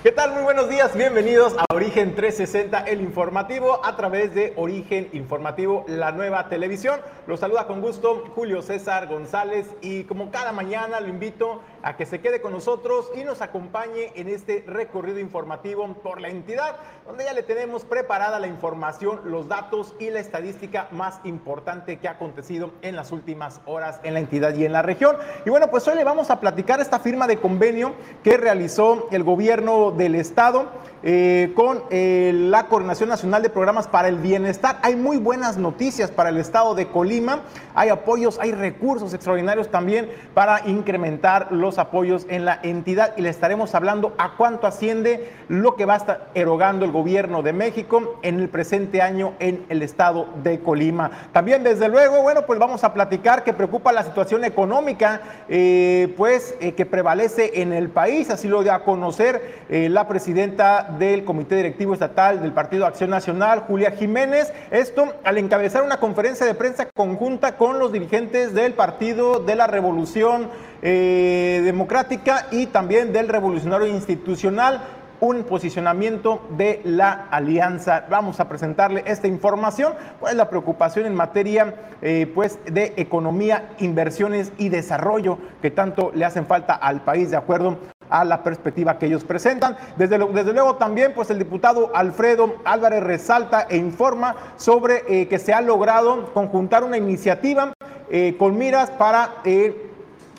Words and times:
¿Qué 0.00 0.12
tal? 0.12 0.32
Muy 0.32 0.42
buenos 0.44 0.68
días, 0.68 0.96
bienvenidos 0.96 1.56
a 1.58 1.74
Origen 1.74 2.14
360, 2.14 2.82
el 2.82 3.00
informativo 3.00 3.84
a 3.84 3.96
través 3.96 4.32
de 4.32 4.52
Origen 4.54 5.08
Informativo, 5.12 5.84
la 5.88 6.12
nueva 6.12 6.48
televisión. 6.48 7.00
Los 7.26 7.40
saluda 7.40 7.66
con 7.66 7.80
gusto 7.80 8.22
Julio 8.36 8.62
César 8.62 9.08
González 9.08 9.66
y 9.82 10.04
como 10.04 10.30
cada 10.30 10.52
mañana 10.52 11.00
lo 11.00 11.08
invito 11.08 11.62
a 11.82 11.96
que 11.96 12.06
se 12.06 12.20
quede 12.20 12.40
con 12.40 12.52
nosotros 12.52 13.10
y 13.14 13.24
nos 13.24 13.40
acompañe 13.40 14.12
en 14.14 14.28
este 14.28 14.64
recorrido 14.66 15.18
informativo 15.18 15.86
por 15.94 16.20
la 16.20 16.28
entidad, 16.28 16.76
donde 17.06 17.24
ya 17.24 17.32
le 17.32 17.42
tenemos 17.42 17.84
preparada 17.84 18.38
la 18.38 18.46
información, 18.46 19.20
los 19.24 19.48
datos 19.48 19.94
y 19.98 20.10
la 20.10 20.20
estadística 20.20 20.88
más 20.90 21.20
importante 21.24 21.98
que 21.98 22.08
ha 22.08 22.12
acontecido 22.12 22.72
en 22.82 22.96
las 22.96 23.12
últimas 23.12 23.60
horas 23.66 24.00
en 24.02 24.14
la 24.14 24.20
entidad 24.20 24.54
y 24.54 24.64
en 24.64 24.72
la 24.72 24.82
región. 24.82 25.16
Y 25.44 25.50
bueno, 25.50 25.68
pues 25.68 25.86
hoy 25.88 25.96
le 25.96 26.04
vamos 26.04 26.30
a 26.30 26.40
platicar 26.40 26.80
esta 26.80 26.98
firma 26.98 27.26
de 27.26 27.38
convenio 27.38 27.94
que 28.22 28.36
realizó 28.36 29.08
el 29.10 29.22
gobierno 29.22 29.90
del 29.90 30.14
Estado 30.14 30.66
eh, 31.04 31.52
con 31.54 31.84
eh, 31.90 32.32
la 32.34 32.66
Coordinación 32.66 33.08
Nacional 33.08 33.40
de 33.40 33.50
Programas 33.50 33.86
para 33.86 34.08
el 34.08 34.16
Bienestar. 34.16 34.80
Hay 34.82 34.96
muy 34.96 35.16
buenas 35.16 35.56
noticias 35.56 36.10
para 36.10 36.30
el 36.30 36.38
Estado 36.38 36.74
de 36.74 36.88
Colima. 36.88 37.42
Hay 37.76 37.88
apoyos, 37.88 38.40
hay 38.40 38.50
recursos 38.50 39.14
extraordinarios 39.14 39.70
también 39.70 40.10
para 40.34 40.66
incrementar 40.66 41.52
los 41.52 41.78
apoyos 41.78 42.26
en 42.28 42.44
la 42.44 42.58
entidad 42.64 43.14
y 43.16 43.22
le 43.22 43.28
estaremos 43.28 43.76
hablando 43.76 44.12
a 44.18 44.34
cuánto 44.36 44.66
asciende 44.66 45.30
lo 45.46 45.76
que 45.76 45.84
va 45.84 45.94
a 45.94 45.98
estar 45.98 46.30
erogando 46.34 46.84
el 46.84 46.90
gobierno 46.90 47.42
de 47.42 47.52
México 47.52 48.18
en 48.22 48.40
el 48.40 48.48
presente 48.48 49.00
año 49.00 49.34
en 49.38 49.66
el 49.68 49.82
Estado 49.82 50.26
de 50.42 50.58
Colima. 50.58 51.12
También, 51.30 51.62
desde 51.62 51.88
luego, 51.88 52.22
bueno, 52.22 52.42
pues 52.44 52.58
vamos 52.58 52.82
a 52.82 52.92
platicar 52.92 53.44
que 53.44 53.52
preocupa 53.52 53.92
la 53.92 54.02
situación 54.02 54.42
económica, 54.42 55.20
eh, 55.48 56.12
pues 56.16 56.56
que 56.58 56.86
prevalece 56.86 57.62
en 57.62 57.72
el 57.72 57.88
país. 57.88 58.30
Así 58.30 58.48
lo 58.48 58.64
dio 58.64 58.72
a 58.72 58.82
conocer 58.82 59.66
la 59.68 60.08
presidenta 60.08 60.87
del 60.98 61.24
Comité 61.24 61.56
Directivo 61.56 61.94
Estatal 61.94 62.40
del 62.40 62.52
Partido 62.52 62.86
Acción 62.86 63.10
Nacional, 63.10 63.60
Julia 63.60 63.92
Jiménez. 63.92 64.52
Esto 64.70 65.14
al 65.24 65.38
encabezar 65.38 65.82
una 65.82 66.00
conferencia 66.00 66.46
de 66.46 66.54
prensa 66.54 66.88
conjunta 66.94 67.56
con 67.56 67.78
los 67.78 67.92
dirigentes 67.92 68.54
del 68.54 68.74
Partido 68.74 69.40
de 69.40 69.56
la 69.56 69.66
Revolución 69.66 70.48
eh, 70.82 71.60
Democrática 71.64 72.46
y 72.50 72.66
también 72.66 73.12
del 73.12 73.28
Revolucionario 73.28 73.86
Institucional 73.86 74.80
un 75.20 75.44
posicionamiento 75.44 76.46
de 76.50 76.80
la 76.84 77.26
alianza. 77.30 78.06
Vamos 78.08 78.40
a 78.40 78.48
presentarle 78.48 79.02
esta 79.06 79.26
información, 79.26 79.94
cuál 80.20 80.32
es 80.32 80.36
la 80.36 80.48
preocupación 80.48 81.06
en 81.06 81.14
materia 81.14 81.74
eh, 82.02 82.30
pues, 82.32 82.58
de 82.66 82.94
economía, 82.96 83.70
inversiones 83.78 84.52
y 84.58 84.68
desarrollo 84.68 85.38
que 85.60 85.70
tanto 85.70 86.12
le 86.14 86.24
hacen 86.24 86.46
falta 86.46 86.74
al 86.74 87.02
país 87.02 87.30
de 87.30 87.36
acuerdo 87.36 87.78
a 88.10 88.24
la 88.24 88.42
perspectiva 88.42 88.98
que 88.98 89.06
ellos 89.06 89.24
presentan. 89.24 89.76
Desde, 89.96 90.18
desde 90.18 90.52
luego 90.52 90.76
también, 90.76 91.12
pues 91.14 91.30
el 91.30 91.38
diputado 91.38 91.90
Alfredo 91.94 92.56
Álvarez 92.64 93.02
resalta 93.02 93.66
e 93.68 93.76
informa 93.76 94.34
sobre 94.56 95.04
eh, 95.08 95.28
que 95.28 95.38
se 95.38 95.52
ha 95.52 95.60
logrado 95.60 96.32
conjuntar 96.32 96.84
una 96.84 96.96
iniciativa 96.96 97.72
eh, 98.10 98.36
con 98.38 98.56
miras 98.56 98.90
para 98.90 99.36
eh, 99.44 99.90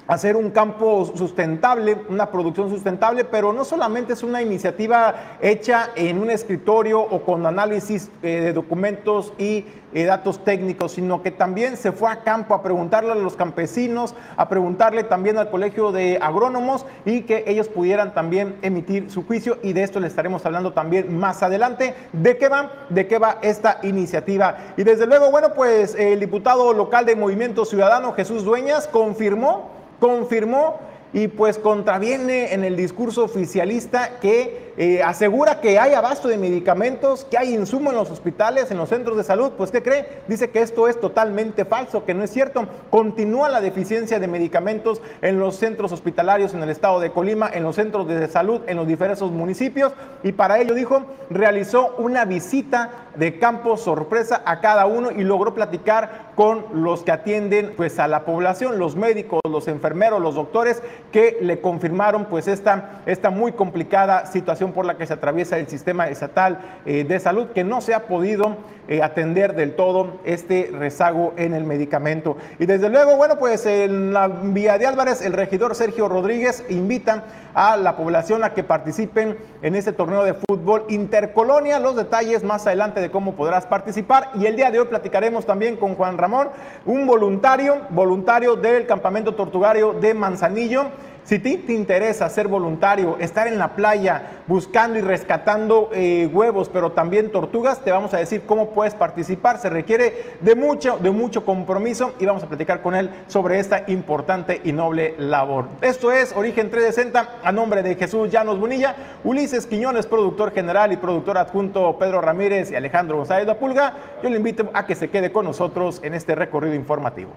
hacer 0.09 0.35
un 0.35 0.49
campo 0.49 1.05
sustentable, 1.15 1.95
una 2.09 2.31
producción 2.31 2.67
sustentable, 2.71 3.25
pero 3.25 3.53
no 3.53 3.63
solamente 3.63 4.13
es 4.13 4.23
una 4.23 4.41
iniciativa 4.41 5.37
hecha 5.39 5.91
en 5.95 6.17
un 6.17 6.31
escritorio 6.31 6.99
o 6.99 7.21
con 7.21 7.45
análisis 7.45 8.09
eh, 8.23 8.41
de 8.41 8.53
documentos 8.53 9.33
y 9.37 9.65
eh, 9.93 10.05
datos 10.05 10.43
técnicos, 10.43 10.93
sino 10.93 11.21
que 11.21 11.29
también 11.29 11.77
se 11.77 11.91
fue 11.91 12.09
a 12.09 12.21
campo 12.21 12.55
a 12.55 12.63
preguntarle 12.63 13.11
a 13.11 13.15
los 13.15 13.35
campesinos, 13.35 14.15
a 14.35 14.49
preguntarle 14.49 15.03
también 15.03 15.37
al 15.37 15.51
colegio 15.51 15.91
de 15.91 16.17
agrónomos 16.19 16.87
y 17.05 17.21
que 17.21 17.43
ellos 17.45 17.67
pudieran 17.67 18.15
también 18.15 18.55
emitir 18.63 19.11
su 19.11 19.27
juicio 19.27 19.59
y 19.61 19.73
de 19.73 19.83
esto 19.83 19.99
le 19.99 20.07
estaremos 20.07 20.43
hablando 20.43 20.73
también 20.73 21.15
más 21.19 21.43
adelante. 21.43 21.93
¿De 22.13 22.35
qué 22.35 22.49
va? 22.49 22.71
¿De 22.89 23.05
qué 23.05 23.19
va 23.19 23.37
esta 23.43 23.77
iniciativa? 23.83 24.57
Y 24.75 24.83
desde 24.83 25.05
luego, 25.05 25.29
bueno, 25.29 25.53
pues 25.53 25.93
el 25.93 26.19
diputado 26.19 26.73
local 26.73 27.05
de 27.05 27.15
Movimiento 27.15 27.63
Ciudadano, 27.63 28.13
Jesús 28.13 28.43
Dueñas, 28.43 28.87
confirmó 28.87 29.78
confirmó 29.99 30.79
y 31.13 31.27
pues 31.27 31.57
contraviene 31.57 32.53
en 32.53 32.63
el 32.63 32.75
discurso 32.75 33.23
oficialista 33.23 34.19
que 34.19 34.68
asegura 35.03 35.59
que 35.59 35.77
hay 35.77 35.93
abasto 35.93 36.29
de 36.29 36.37
medicamentos, 36.37 37.25
que 37.25 37.37
hay 37.37 37.53
insumo 37.53 37.89
en 37.89 37.97
los 37.97 38.09
hospitales, 38.11 38.71
en 38.71 38.77
los 38.77 38.87
centros 38.87 39.17
de 39.17 39.25
salud. 39.25 39.51
Pues 39.57 39.71
¿qué 39.71 39.83
cree? 39.83 40.21
Dice 40.29 40.51
que 40.51 40.61
esto 40.61 40.87
es 40.87 40.97
totalmente 40.99 41.65
falso, 41.65 42.05
que 42.05 42.13
no 42.13 42.23
es 42.23 42.31
cierto. 42.31 42.65
Continúa 42.89 43.49
la 43.49 43.59
deficiencia 43.59 44.19
de 44.19 44.27
medicamentos 44.27 45.01
en 45.21 45.37
los 45.37 45.57
centros 45.57 45.91
hospitalarios 45.91 46.53
en 46.53 46.63
el 46.63 46.69
estado 46.69 47.01
de 47.01 47.11
Colima, 47.11 47.49
en 47.53 47.63
los 47.63 47.75
centros 47.75 48.07
de 48.07 48.25
salud, 48.29 48.61
en 48.67 48.77
los 48.77 48.87
diversos 48.87 49.31
municipios. 49.31 49.91
Y 50.23 50.31
para 50.31 50.59
ello, 50.59 50.73
dijo, 50.73 51.03
realizó 51.29 51.95
una 51.97 52.23
visita 52.23 53.09
de 53.15 53.37
campo 53.37 53.75
sorpresa 53.75 54.41
a 54.45 54.61
cada 54.61 54.85
uno 54.85 55.11
y 55.11 55.23
logró 55.23 55.53
platicar 55.53 56.29
con 56.35 56.65
los 56.73 57.03
que 57.03 57.11
atienden 57.11 57.73
pues 57.75 57.99
a 57.99 58.07
la 58.07 58.23
población, 58.23 58.79
los 58.79 58.95
médicos, 58.95 59.41
los 59.43 59.67
enfermeros, 59.67 60.21
los 60.21 60.35
doctores 60.35 60.81
que 61.11 61.37
le 61.41 61.59
confirmaron 61.59 62.25
pues 62.25 62.47
esta, 62.47 63.01
esta 63.05 63.29
muy 63.29 63.51
complicada 63.51 64.25
situación 64.25 64.68
por 64.73 64.85
la 64.85 64.97
que 64.97 65.05
se 65.05 65.13
atraviesa 65.13 65.57
el 65.57 65.67
sistema 65.67 66.07
estatal 66.07 66.59
eh, 66.85 67.03
de 67.03 67.19
salud, 67.19 67.47
que 67.47 67.63
no 67.63 67.81
se 67.81 67.93
ha 67.93 68.07
podido 68.07 68.57
eh, 68.87 69.03
atender 69.03 69.55
del 69.55 69.75
todo 69.75 70.19
este 70.23 70.71
rezago 70.73 71.33
en 71.37 71.53
el 71.53 71.63
medicamento. 71.63 72.37
Y 72.57 72.65
desde 72.65 72.89
luego, 72.89 73.15
bueno, 73.17 73.37
pues 73.37 73.65
en 73.65 74.13
la 74.13 74.27
vía 74.27 74.77
de 74.77 74.87
Álvarez, 74.87 75.21
el 75.21 75.33
regidor 75.33 75.75
Sergio 75.75 76.09
Rodríguez 76.09 76.63
invita 76.69 77.23
a 77.53 77.77
la 77.77 77.95
población 77.95 78.43
a 78.43 78.53
que 78.53 78.63
participen 78.63 79.37
en 79.61 79.75
este 79.75 79.91
torneo 79.91 80.23
de 80.23 80.33
fútbol 80.33 80.85
intercolonia. 80.89 81.79
Los 81.79 81.95
detalles 81.95 82.43
más 82.43 82.65
adelante 82.65 82.99
de 82.99 83.11
cómo 83.11 83.35
podrás 83.35 83.65
participar. 83.65 84.31
Y 84.35 84.45
el 84.45 84.55
día 84.55 84.71
de 84.71 84.79
hoy 84.79 84.87
platicaremos 84.87 85.45
también 85.45 85.75
con 85.75 85.95
Juan 85.95 86.17
Ramón, 86.17 86.49
un 86.85 87.05
voluntario, 87.05 87.81
voluntario 87.89 88.55
del 88.55 88.85
campamento 88.85 89.35
tortugario 89.35 89.93
de 89.93 90.13
Manzanillo 90.13 90.85
si 91.23 91.39
te, 91.39 91.57
te 91.57 91.73
interesa 91.73 92.29
ser 92.29 92.47
voluntario, 92.47 93.17
estar 93.19 93.47
en 93.47 93.57
la 93.57 93.75
playa 93.75 94.43
buscando 94.47 94.97
y 94.97 95.01
rescatando 95.01 95.89
eh, 95.93 96.29
huevos, 96.31 96.69
pero 96.69 96.91
también 96.91 97.31
tortugas, 97.31 97.81
te 97.81 97.91
vamos 97.91 98.13
a 98.13 98.17
decir 98.17 98.43
cómo 98.45 98.71
puedes 98.71 98.95
participar. 98.95 99.59
Se 99.59 99.69
requiere 99.69 100.35
de 100.41 100.55
mucho, 100.55 100.97
de 100.97 101.11
mucho 101.11 101.45
compromiso 101.45 102.13
y 102.19 102.25
vamos 102.25 102.43
a 102.43 102.47
platicar 102.47 102.81
con 102.81 102.95
él 102.95 103.09
sobre 103.27 103.59
esta 103.59 103.83
importante 103.87 104.61
y 104.63 104.71
noble 104.71 105.15
labor. 105.17 105.65
Esto 105.81 106.11
es 106.11 106.35
Origen 106.35 106.69
360 106.69 107.39
a 107.43 107.51
nombre 107.51 107.83
de 107.83 107.95
Jesús 107.95 108.31
Llanos 108.31 108.59
Bonilla, 108.59 108.95
Ulises 109.23 109.67
Quiñones, 109.67 110.07
productor 110.07 110.51
general 110.51 110.91
y 110.91 110.97
productor 110.97 111.37
adjunto 111.37 111.97
Pedro 111.99 112.21
Ramírez 112.21 112.71
y 112.71 112.75
Alejandro 112.75 113.17
González 113.17 113.45
de 113.45 113.55
Pulga. 113.55 113.93
Yo 114.23 114.29
le 114.29 114.37
invito 114.37 114.69
a 114.73 114.85
que 114.85 114.95
se 114.95 115.09
quede 115.09 115.31
con 115.31 115.45
nosotros 115.45 115.99
en 116.03 116.13
este 116.13 116.35
recorrido 116.35 116.75
informativo. 116.75 117.31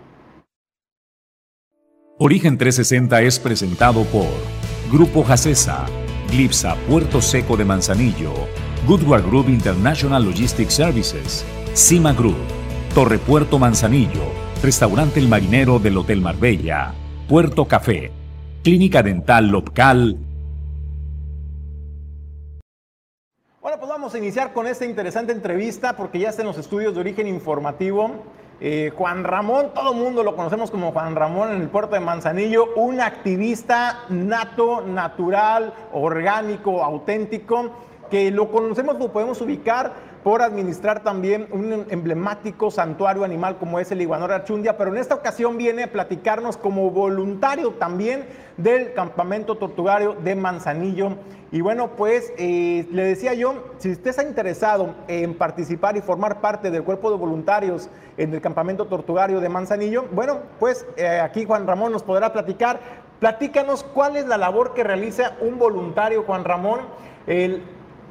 Origen 2.25 2.57
360 2.57 3.21
es 3.23 3.41
presentado 3.41 4.05
por 4.05 4.29
Grupo 4.93 5.25
Jacesa, 5.25 5.87
Glipsa 6.31 6.77
Puerto 6.89 7.21
Seco 7.21 7.57
de 7.57 7.65
Manzanillo, 7.65 8.33
Goodward 8.87 9.27
Group 9.27 9.49
International 9.49 10.25
Logistics 10.25 10.73
Services, 10.73 11.45
Cima 11.75 12.13
Group, 12.13 12.37
Torre 12.95 13.19
Puerto 13.19 13.59
Manzanillo, 13.59 14.23
Restaurante 14.63 15.19
El 15.19 15.27
Marinero 15.27 15.81
del 15.81 15.99
Hotel 15.99 16.21
Marbella, 16.21 16.95
Puerto 17.29 17.67
Café, 17.67 18.13
Clínica 18.63 19.03
Dental 19.03 19.49
Local. 19.49 20.17
Bueno, 23.61 23.79
pues 23.81 23.89
vamos 23.89 24.15
a 24.15 24.19
iniciar 24.19 24.53
con 24.53 24.69
esta 24.69 24.85
interesante 24.85 25.33
entrevista 25.33 25.97
porque 25.97 26.21
ya 26.21 26.29
está 26.29 26.45
los 26.45 26.57
estudios 26.57 26.95
de 26.95 27.01
origen 27.01 27.27
informativo 27.27 28.23
eh, 28.65 28.93
Juan 28.97 29.25
Ramón, 29.25 29.71
todo 29.75 29.91
el 29.91 29.99
mundo 29.99 30.23
lo 30.23 30.37
conocemos 30.37 30.71
como 30.71 30.93
Juan 30.93 31.17
Ramón 31.17 31.51
en 31.51 31.63
el 31.63 31.69
puerto 31.69 31.97
de 31.97 32.01
Manzanillo, 32.01 32.73
un 32.77 33.01
activista 33.01 34.05
nato, 34.09 34.83
natural, 34.83 35.75
orgánico, 35.93 36.85
auténtico, 36.85 37.73
que 38.09 38.31
lo 38.31 38.53
conocemos, 38.53 39.01
lo 39.01 39.13
podemos 39.13 39.41
ubicar 39.41 39.95
por 40.23 40.41
administrar 40.43 41.03
también 41.03 41.49
un 41.51 41.87
emblemático 41.91 42.71
santuario 42.71 43.25
animal 43.25 43.57
como 43.59 43.81
es 43.81 43.91
el 43.91 44.01
iguanor 44.01 44.33
archundia, 44.33 44.77
pero 44.77 44.91
en 44.91 44.99
esta 44.99 45.17
ocasión 45.17 45.59
viene 45.59 45.85
a 45.85 45.93
platicarnos 45.93 46.57
como 46.57 46.91
voluntario 46.91 47.73
también 47.73 48.25
del 48.57 48.93
campamento 48.93 49.57
tortugario 49.57 50.15
de 50.15 50.37
Manzanillo. 50.37 51.17
Y 51.51 51.61
bueno, 51.61 51.91
pues 51.97 52.33
eh, 52.39 52.87
le 52.93 53.05
decía 53.05 53.35
yo, 53.35 53.73
si 53.79 53.91
usted 53.91 54.11
está 54.11 54.23
interesado 54.23 54.95
en 55.09 55.37
participar 55.37 55.97
y 55.97 56.01
formar 56.01 56.41
parte 56.41 56.71
del 56.71 56.85
cuerpo 56.85 57.11
de 57.11 57.17
voluntarios 57.17 57.91
en 58.17 58.33
el 58.33 58.41
campamento 58.41 58.87
tortugario 58.87 59.41
de 59.41 59.49
Manzanillo, 59.49 60.07
bueno, 60.13 60.39
pues 60.61 60.87
eh, 60.97 61.21
aquí 61.21 61.45
Juan 61.45 61.67
Ramón 61.67 61.93
nos 61.93 62.03
podrá 62.05 62.33
platicar. 62.33 62.81
Platícanos 63.19 63.85
cuál 63.85 64.17
es 64.17 64.27
la 64.27 64.39
labor 64.39 64.73
que 64.73 64.83
realiza 64.83 65.37
un 65.41 65.59
voluntario, 65.59 66.23
Juan 66.23 66.45
Ramón. 66.45 66.81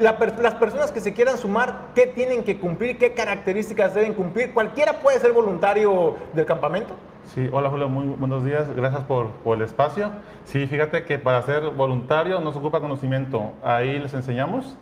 Las 0.02 0.56
personas 0.56 0.92
que 0.92 1.00
se 1.00 1.14
quieran 1.14 1.38
sumar, 1.38 1.90
¿qué 1.96 2.08
tienen 2.08 2.44
que 2.44 2.60
cumplir? 2.60 2.98
¿Qué 2.98 3.14
características 3.14 3.94
deben 3.94 4.14
cumplir? 4.14 4.54
¿Cualquiera 4.54 4.94
puede 5.00 5.20
ser 5.20 5.32
voluntario 5.32 6.18
del 6.34 6.46
campamento? 6.46 6.96
Sí, 7.34 7.48
hola 7.52 7.70
Julio, 7.70 7.88
muy 7.88 8.08
buenos 8.08 8.44
días, 8.44 8.68
gracias 8.76 9.04
por, 9.04 9.30
el 9.46 9.62
espacio. 9.62 10.12
Sí, 10.44 10.66
fíjate 10.66 11.06
que 11.06 11.20
para 11.20 11.42
ser 11.44 11.70
voluntario 11.70 12.42
no 12.42 12.52
se 12.52 12.60
ocupa 12.60 12.82
conocimiento, 12.82 13.54
ahí 13.64 14.00
les 14.00 14.14
enseñamos, 14.14 14.76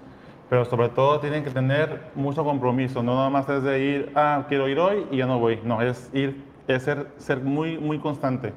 pero 0.49 0.65
sobre 0.65 0.89
todo 0.89 1.19
tienen 1.19 1.43
que 1.43 1.51
tener 1.51 2.01
mucho 2.15 2.43
compromiso, 2.43 3.03
no 3.03 3.15
nada 3.15 3.29
más 3.29 3.47
es 3.49 3.61
de 3.61 3.79
ir, 3.79 4.11
ah, 4.15 4.45
quiero 4.47 4.67
ir 4.67 4.79
hoy 4.79 5.05
y 5.11 5.17
ya 5.17 5.25
no 5.25 5.37
voy, 5.37 5.59
no, 5.63 5.81
es 5.81 6.09
ir, 6.13 6.43
es 6.67 6.83
ser, 6.83 7.07
ser 7.17 7.41
muy, 7.41 7.77
muy 7.77 7.99
constante. 7.99 8.53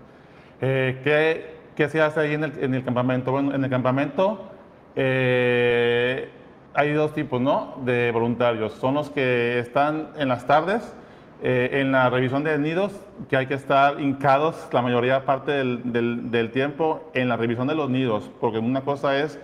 Eh, 0.60 1.00
¿qué, 1.02 1.56
¿qué, 1.74 1.88
se 1.88 2.00
hace 2.00 2.20
ahí 2.20 2.34
en 2.34 2.44
el, 2.44 2.64
en 2.64 2.74
el 2.74 2.84
campamento? 2.84 3.32
Bueno, 3.32 3.52
en 3.52 3.64
el 3.64 3.68
campamento 3.68 4.52
eh, 4.94 6.30
hay 6.74 6.92
dos 6.92 7.12
tipos, 7.12 7.40
¿no? 7.40 7.76
De 7.84 8.10
voluntarios, 8.12 8.72
son 8.74 8.94
los 8.94 9.10
que 9.10 9.58
están 9.58 10.08
en 10.16 10.28
las 10.28 10.46
tardes, 10.46 10.94
eh, 11.42 11.80
en 11.80 11.92
la 11.92 12.08
revisión 12.08 12.44
de 12.44 12.56
nidos, 12.58 12.92
que 13.28 13.36
hay 13.36 13.46
que 13.46 13.54
estar 13.54 14.00
hincados 14.00 14.68
la 14.72 14.80
mayoría 14.80 15.24
parte 15.24 15.52
del, 15.52 16.30
del, 16.30 16.50
tiempo 16.52 17.10
en 17.14 17.28
la 17.28 17.36
revisión 17.36 17.66
de 17.66 17.74
los 17.74 17.90
nidos, 17.90 18.30
porque 18.40 18.58
una 18.58 18.82
cosa 18.82 19.18
es 19.18 19.40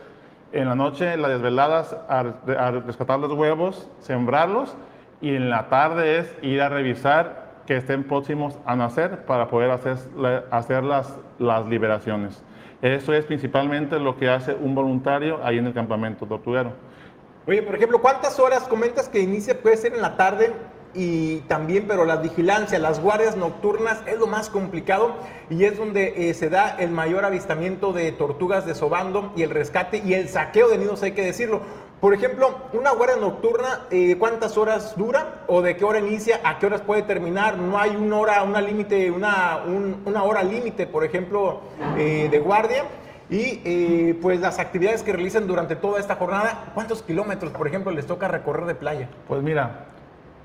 en 0.52 0.68
la 0.68 0.74
noche, 0.74 1.16
las 1.16 1.30
desveladas, 1.30 1.96
a, 2.08 2.22
rescatar 2.70 3.18
los 3.18 3.32
huevos, 3.32 3.90
sembrarlos, 3.98 4.76
y 5.20 5.34
en 5.34 5.50
la 5.50 5.68
tarde 5.68 6.18
es 6.18 6.34
ir 6.42 6.62
a 6.62 6.68
revisar 6.68 7.48
que 7.66 7.76
estén 7.76 8.04
próximos 8.04 8.58
a 8.64 8.76
nacer 8.76 9.26
para 9.26 9.48
poder 9.48 9.70
hacer, 9.70 9.98
hacer 10.50 10.84
las, 10.84 11.18
las 11.38 11.66
liberaciones. 11.66 12.42
Eso 12.80 13.12
es 13.12 13.24
principalmente 13.24 13.98
lo 13.98 14.16
que 14.16 14.30
hace 14.30 14.54
un 14.54 14.74
voluntario 14.74 15.40
ahí 15.42 15.58
en 15.58 15.66
el 15.66 15.74
campamento 15.74 16.26
tortuguero. 16.26 16.72
Oye, 17.48 17.62
por 17.62 17.74
ejemplo, 17.76 18.02
¿cuántas 18.02 18.38
horas 18.38 18.64
comentas 18.64 19.08
que 19.08 19.20
inicia? 19.20 19.58
Puede 19.62 19.78
ser 19.78 19.94
en 19.94 20.02
la 20.02 20.18
tarde 20.18 20.52
y 20.92 21.38
también, 21.48 21.86
pero 21.88 22.04
la 22.04 22.16
vigilancia, 22.16 22.78
las 22.78 23.00
guardias 23.00 23.36
nocturnas 23.36 24.02
es 24.06 24.18
lo 24.18 24.26
más 24.26 24.50
complicado 24.50 25.14
y 25.48 25.64
es 25.64 25.78
donde 25.78 26.28
eh, 26.28 26.34
se 26.34 26.50
da 26.50 26.76
el 26.78 26.90
mayor 26.90 27.24
avistamiento 27.24 27.94
de 27.94 28.12
tortugas 28.12 28.66
de 28.66 28.74
sobando 28.74 29.32
y 29.34 29.44
el 29.44 29.50
rescate 29.50 30.02
y 30.04 30.12
el 30.12 30.28
saqueo 30.28 30.68
de 30.68 30.76
nidos, 30.76 31.02
hay 31.02 31.12
que 31.12 31.24
decirlo. 31.24 31.62
Por 32.02 32.12
ejemplo, 32.12 32.54
una 32.74 32.90
guardia 32.90 33.16
nocturna, 33.16 33.86
eh, 33.90 34.16
¿cuántas 34.18 34.58
horas 34.58 34.94
dura 34.98 35.44
o 35.46 35.62
de 35.62 35.74
qué 35.74 35.86
hora 35.86 36.00
inicia, 36.00 36.42
a 36.44 36.58
qué 36.58 36.66
horas 36.66 36.82
puede 36.82 37.00
terminar? 37.00 37.56
No 37.56 37.78
hay 37.78 37.96
una 37.96 38.18
hora, 38.18 38.42
una 38.42 38.60
límite, 38.60 39.10
una, 39.10 39.64
una 40.04 40.22
hora 40.22 40.42
límite, 40.42 40.86
por 40.86 41.02
ejemplo, 41.02 41.62
eh, 41.96 42.28
de 42.30 42.38
guardia. 42.40 42.84
Y 43.30 44.14
pues 44.14 44.40
las 44.40 44.58
actividades 44.58 45.02
que 45.02 45.12
realizan 45.12 45.46
durante 45.46 45.76
toda 45.76 46.00
esta 46.00 46.16
jornada, 46.16 46.70
¿cuántos 46.74 47.02
kilómetros, 47.02 47.52
por 47.52 47.66
ejemplo, 47.68 47.92
les 47.92 48.06
toca 48.06 48.26
recorrer 48.26 48.64
de 48.64 48.74
playa? 48.74 49.08
Pues 49.26 49.42
mira, 49.42 49.86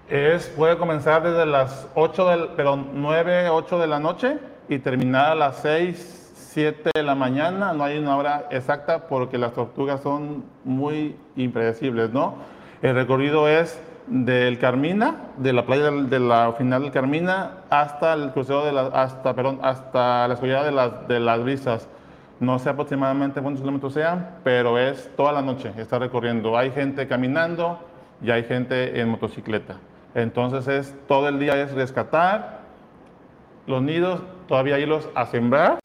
es, 0.10 0.48
puede 0.48 0.78
comenzar 0.78 1.24
desde 1.24 1.46
las 1.46 1.88
8 1.96 2.30
del, 2.30 2.50
pero 2.58 2.76
9, 2.76 3.50
8 3.50 3.80
de 3.80 3.88
la 3.88 4.00
noche 4.00 4.38
y 4.68 4.80
terminar 4.80 5.32
a 5.32 5.36
las 5.36 5.58
6, 5.58 6.34
7 6.36 6.92
de 6.94 7.04
la 7.04 7.16
mañana. 7.16 7.74
No 7.74 7.86
hay 7.86 7.98
una 7.98 8.18
hora 8.18 8.48
exacta 8.52 9.08
porque 9.08 9.38
las 9.38 9.54
tortugas 9.54 10.02
son 10.02 10.44
muy 10.66 11.16
impredecibles, 11.38 12.12
¿no? 12.12 12.36
El 12.82 12.96
recorrido 12.96 13.48
es 13.48 13.80
del 14.08 14.60
Carmina, 14.60 15.16
de 15.38 15.54
la 15.54 15.66
playa 15.66 15.90
de 15.90 16.20
la 16.20 16.54
final 16.58 16.82
del 16.84 16.92
Carmina, 16.92 17.60
hasta 17.70 18.14
el 18.14 18.32
crucero 18.32 18.66
de 18.66 18.74
la, 18.74 18.88
hasta, 18.88 19.34
perdón, 19.34 19.60
hasta 19.62 20.28
la 20.28 20.34
escuela 20.34 20.64
de 20.64 20.72
las, 20.74 21.08
de 21.08 21.20
las 21.22 21.42
brisas. 21.42 21.88
No 22.44 22.60
sé 22.60 22.70
aproximadamente 22.70 23.42
cuántos 23.42 23.62
kilómetros 23.62 23.94
sean, 23.94 24.40
pero 24.44 24.78
es 24.78 25.10
toda 25.16 25.32
la 25.32 25.42
noche, 25.42 25.72
está 25.78 25.98
recorriendo. 25.98 26.58
Hay 26.58 26.72
gente 26.72 27.08
caminando 27.08 27.80
y 28.22 28.32
hay 28.32 28.44
gente 28.44 29.00
en 29.00 29.08
motocicleta. 29.08 29.78
Entonces 30.14 30.68
es 30.68 30.96
todo 31.08 31.30
el 31.30 31.40
día 31.40 31.56
es 31.62 31.72
rescatar 31.72 32.60
los 33.66 33.82
nidos, 33.82 34.22
todavía 34.50 34.78
irlos 34.78 35.08
a 35.16 35.26
sembrar 35.26 35.80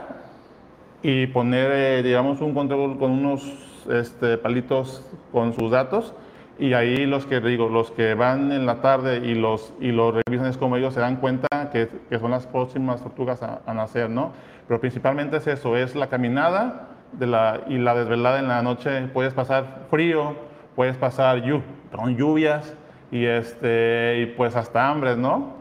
y 1.00 1.28
poner, 1.28 1.70
eh, 1.70 2.02
digamos, 2.02 2.40
un 2.40 2.54
control 2.54 2.98
con 2.98 3.12
unos 3.12 3.86
este, 3.88 4.36
palitos 4.36 5.08
con 5.30 5.54
sus 5.54 5.70
datos. 5.70 6.12
Y 6.58 6.72
ahí 6.72 7.06
los 7.06 7.24
que 7.24 7.40
digo, 7.40 7.68
los 7.68 7.92
que 7.92 8.14
van 8.14 8.50
en 8.50 8.66
la 8.66 8.80
tarde 8.80 9.18
y 9.18 9.36
los, 9.36 9.72
y 9.78 9.92
los 9.92 10.12
revisan 10.12 10.48
es 10.48 10.58
como 10.58 10.76
ellos 10.76 10.92
se 10.92 10.98
dan 10.98 11.16
cuenta 11.18 11.46
que, 11.72 11.88
que 12.10 12.18
son 12.18 12.32
las 12.32 12.48
próximas 12.48 13.00
tortugas 13.00 13.40
a, 13.44 13.72
nacer, 13.72 14.10
¿no? 14.10 14.32
Pero 14.68 14.80
principalmente 14.80 15.38
es 15.38 15.46
eso, 15.46 15.76
es 15.76 15.94
la 15.94 16.08
caminada 16.08 16.90
de 17.12 17.26
la, 17.26 17.62
y 17.66 17.78
la 17.78 17.94
desvelada 17.94 18.38
en 18.38 18.48
la 18.48 18.62
noche. 18.62 19.08
Puedes 19.12 19.32
pasar 19.32 19.86
frío, 19.90 20.36
puedes 20.76 20.96
pasar 20.96 21.42
con 21.90 22.16
lluvias, 22.16 22.74
y, 23.10 23.24
este, 23.24 24.20
y 24.20 24.26
pues 24.26 24.54
hasta 24.54 24.88
hambre, 24.88 25.16
¿no? 25.16 25.56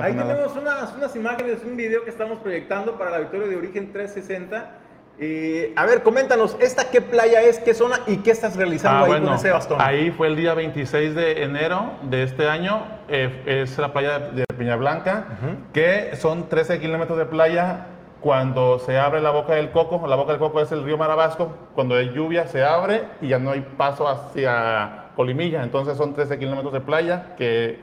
Ahí 0.00 0.14
tenemos 0.14 0.56
unas, 0.56 0.94
unas, 0.96 1.14
imágenes, 1.14 1.62
un 1.64 1.76
video 1.76 2.04
que 2.04 2.10
estamos 2.10 2.38
proyectando 2.38 2.98
para 2.98 3.10
la 3.10 3.18
victoria 3.18 3.48
de 3.48 3.56
Origen 3.56 3.92
360. 3.92 4.70
Eh, 5.18 5.72
a 5.76 5.86
ver, 5.86 6.02
coméntanos, 6.02 6.56
¿esta 6.60 6.90
qué 6.90 7.00
playa 7.00 7.40
es, 7.42 7.58
qué 7.60 7.72
zona 7.72 8.00
y 8.06 8.18
qué 8.18 8.32
estás 8.32 8.54
realizando 8.56 9.04
ah, 9.04 9.16
ahí 9.16 9.22
con 9.22 9.34
ese 9.34 9.50
bastón? 9.50 9.80
Ahí 9.80 10.10
fue 10.10 10.26
el 10.26 10.36
día 10.36 10.54
26 10.54 11.14
de 11.14 11.42
enero 11.42 11.92
de 12.02 12.22
este 12.24 12.48
año, 12.48 12.84
eh, 13.08 13.42
es 13.46 13.78
la 13.78 13.92
playa 13.92 14.18
de 14.18 14.44
Piña 14.58 14.76
Blanca, 14.76 15.38
que 15.72 16.14
son 16.16 16.48
13 16.48 16.80
kilómetros 16.80 17.18
de 17.18 17.26
playa 17.26 17.86
cuando 18.20 18.78
se 18.78 18.98
abre 18.98 19.20
la 19.20 19.30
boca 19.30 19.54
del 19.54 19.70
coco, 19.70 20.06
la 20.06 20.16
boca 20.16 20.32
del 20.32 20.40
coco 20.40 20.60
es 20.60 20.72
el 20.72 20.84
río 20.84 20.96
Marabasco, 20.96 21.52
cuando 21.74 21.94
hay 21.96 22.12
lluvia 22.12 22.46
se 22.46 22.64
abre 22.64 23.04
y 23.20 23.28
ya 23.28 23.38
no 23.38 23.50
hay 23.50 23.60
paso 23.76 24.08
hacia 24.08 25.10
Colimilla, 25.14 25.62
entonces 25.62 25.96
son 25.96 26.14
13 26.14 26.38
kilómetros 26.38 26.72
de 26.72 26.80
playa 26.80 27.34
que, 27.36 27.78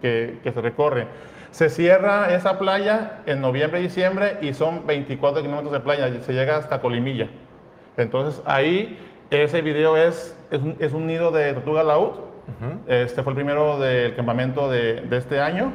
que, 0.00 0.40
se 0.44 0.60
recorre. 0.60 1.06
Se 1.50 1.68
cierra 1.68 2.34
esa 2.34 2.58
playa 2.58 3.22
en 3.26 3.40
noviembre 3.40 3.80
y 3.80 3.84
diciembre 3.84 4.38
y 4.40 4.54
son 4.54 4.86
24 4.86 5.42
kilómetros 5.42 5.72
de 5.72 5.80
playa, 5.80 6.08
y 6.08 6.20
se 6.20 6.32
llega 6.32 6.56
hasta 6.56 6.80
Colimilla. 6.80 7.28
Entonces 7.96 8.42
ahí 8.46 8.98
ese 9.30 9.62
video 9.62 9.96
es, 9.96 10.36
es, 10.50 10.92
un, 10.92 11.06
nido 11.06 11.30
de 11.30 11.52
tortuga 11.54 11.82
laúd. 11.82 12.12
Este 12.86 13.22
fue 13.22 13.32
el 13.32 13.36
primero 13.36 13.78
del 13.78 14.14
campamento 14.14 14.70
de, 14.70 15.00
de 15.02 15.16
este 15.16 15.40
año 15.40 15.72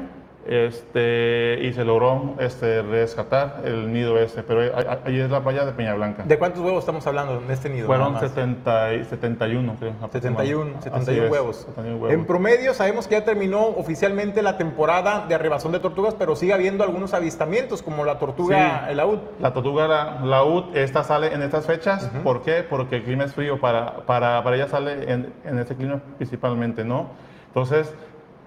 este, 0.48 1.60
y 1.62 1.74
se 1.74 1.84
logró 1.84 2.36
este, 2.40 2.82
rescatar 2.82 3.62
el 3.66 3.92
nido 3.92 4.18
ese, 4.18 4.44
pero 4.44 4.62
ahí 5.06 5.20
es 5.20 5.30
la 5.30 5.42
playa 5.42 5.66
de 5.66 5.74
Peña 5.74 5.94
Blanca. 5.94 6.24
¿De 6.24 6.38
cuántos 6.38 6.64
huevos 6.64 6.80
estamos 6.80 7.06
hablando 7.06 7.42
en 7.44 7.52
este 7.52 7.70
nido? 7.70 7.88
Fueron 7.88 8.20
70, 8.20 9.06
71, 9.06 9.76
creo. 9.80 9.94
71, 10.12 10.82
71 10.82 11.30
huevos. 11.30 11.68
En 12.10 12.26
promedio 12.26 12.74
sabemos 12.74 13.08
que 13.08 13.16
ya 13.16 13.26
terminó 13.26 13.66
oficialmente 13.66 14.42
la 14.42 14.58
temporada 14.58 15.26
de 15.28 15.36
arribación 15.36 15.74
de 15.74 15.80
tortugas, 15.80 16.16
pero 16.16 16.36
sigue 16.36 16.54
habiendo 16.54 16.84
algunos 16.84 17.14
avistamientos, 17.14 17.82
como 17.82 18.06
la 18.06 18.20
tortuga 18.20 18.90
laúd. 18.94 19.20
La 19.40 19.54
tortuga 19.54 20.20
laúd, 20.24 20.76
esta 20.76 21.04
sale 21.04 21.34
en 21.34 21.42
estas 21.42 21.66
fechas. 21.66 22.10
¿Por 22.24 22.42
qué? 22.42 22.64
Porque 22.64 22.98
el 22.98 23.04
clima 23.04 23.26
es 23.26 23.34
frío, 23.34 23.60
para, 23.60 24.06
para, 24.06 24.44
para 24.44 24.56
ella 24.56 24.68
sale 24.68 25.12
en, 25.12 25.34
en 25.44 25.60
este 25.60 25.76
clima 25.76 26.02
principalmente, 26.18 26.84
¿no? 26.84 27.08
Entonces, 27.48 27.94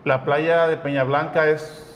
la 0.04 0.25
playa 0.25 0.66
de 0.66 0.76
Peña 0.76 1.04
Blanca 1.04 1.49
es 1.49 1.89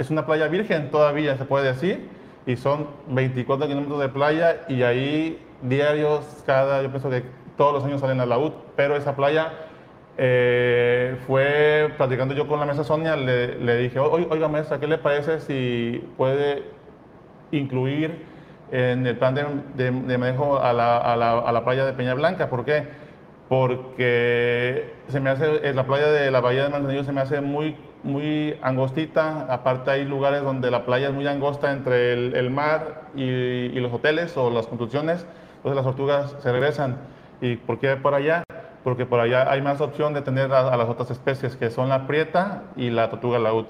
es 0.00 0.10
una 0.10 0.24
playa 0.24 0.48
virgen 0.48 0.90
todavía, 0.90 1.36
se 1.36 1.44
puede 1.44 1.66
decir, 1.66 2.08
y 2.46 2.56
son 2.56 2.86
24 3.08 3.68
kilómetros 3.68 4.00
de 4.00 4.08
playa 4.08 4.62
y 4.66 4.82
ahí 4.82 5.38
diarios, 5.60 6.42
cada, 6.46 6.82
yo 6.82 6.88
pienso 6.88 7.10
que 7.10 7.22
todos 7.58 7.74
los 7.74 7.84
años 7.84 8.00
salen 8.00 8.18
a 8.18 8.24
la 8.24 8.38
UT, 8.38 8.54
pero 8.76 8.96
esa 8.96 9.14
playa 9.14 9.52
eh, 10.16 11.18
fue 11.26 11.92
platicando 11.98 12.32
yo 12.32 12.48
con 12.48 12.58
la 12.58 12.64
mesa 12.64 12.82
Sonia, 12.82 13.14
le, 13.14 13.58
le 13.58 13.76
dije, 13.76 13.98
oiga 13.98 14.48
mesa, 14.48 14.80
¿qué 14.80 14.86
le 14.86 14.96
parece 14.96 15.38
si 15.40 16.02
puede 16.16 16.62
incluir 17.50 18.24
en 18.72 19.06
el 19.06 19.18
plan 19.18 19.34
de, 19.34 19.90
manejo 19.90 20.58
a 20.58 20.72
la, 20.72 20.96
a, 20.96 21.14
la, 21.14 21.40
a 21.40 21.52
la, 21.52 21.62
playa 21.62 21.84
de 21.84 21.92
Peña 21.92 22.14
Blanca? 22.14 22.48
¿Por 22.48 22.64
qué? 22.64 22.88
Porque 23.50 24.94
se 25.08 25.20
me 25.20 25.28
hace, 25.28 25.74
la 25.74 25.84
playa 25.84 26.06
de 26.06 26.30
la 26.30 26.40
Bahía 26.40 26.64
de 26.64 26.70
Manzanillo 26.70 27.04
se 27.04 27.12
me 27.12 27.20
hace 27.20 27.42
muy 27.42 27.76
muy 28.02 28.58
angostita, 28.62 29.46
aparte 29.52 29.90
hay 29.90 30.04
lugares 30.04 30.42
donde 30.42 30.70
la 30.70 30.84
playa 30.84 31.08
es 31.08 31.14
muy 31.14 31.26
angosta 31.26 31.72
entre 31.72 32.12
el, 32.12 32.50
mar 32.50 33.02
y, 33.14 33.68
los 33.80 33.92
hoteles 33.92 34.36
o 34.36 34.50
las 34.50 34.66
construcciones, 34.66 35.26
entonces 35.56 35.76
las 35.76 35.84
tortugas 35.84 36.36
se 36.40 36.52
regresan. 36.52 36.98
¿Y 37.40 37.56
por 37.56 37.78
qué 37.78 37.96
por 37.96 38.14
allá? 38.14 38.42
Porque 38.84 39.06
por 39.06 39.20
allá 39.20 39.50
hay 39.50 39.62
más 39.62 39.80
opción 39.80 40.14
de 40.14 40.22
tener 40.22 40.52
a, 40.52 40.76
las 40.76 40.88
otras 40.88 41.10
especies, 41.10 41.56
que 41.56 41.70
son 41.70 41.88
la 41.88 42.06
prieta 42.06 42.64
y 42.76 42.90
la 42.90 43.10
tortuga 43.10 43.38
laúd. 43.38 43.66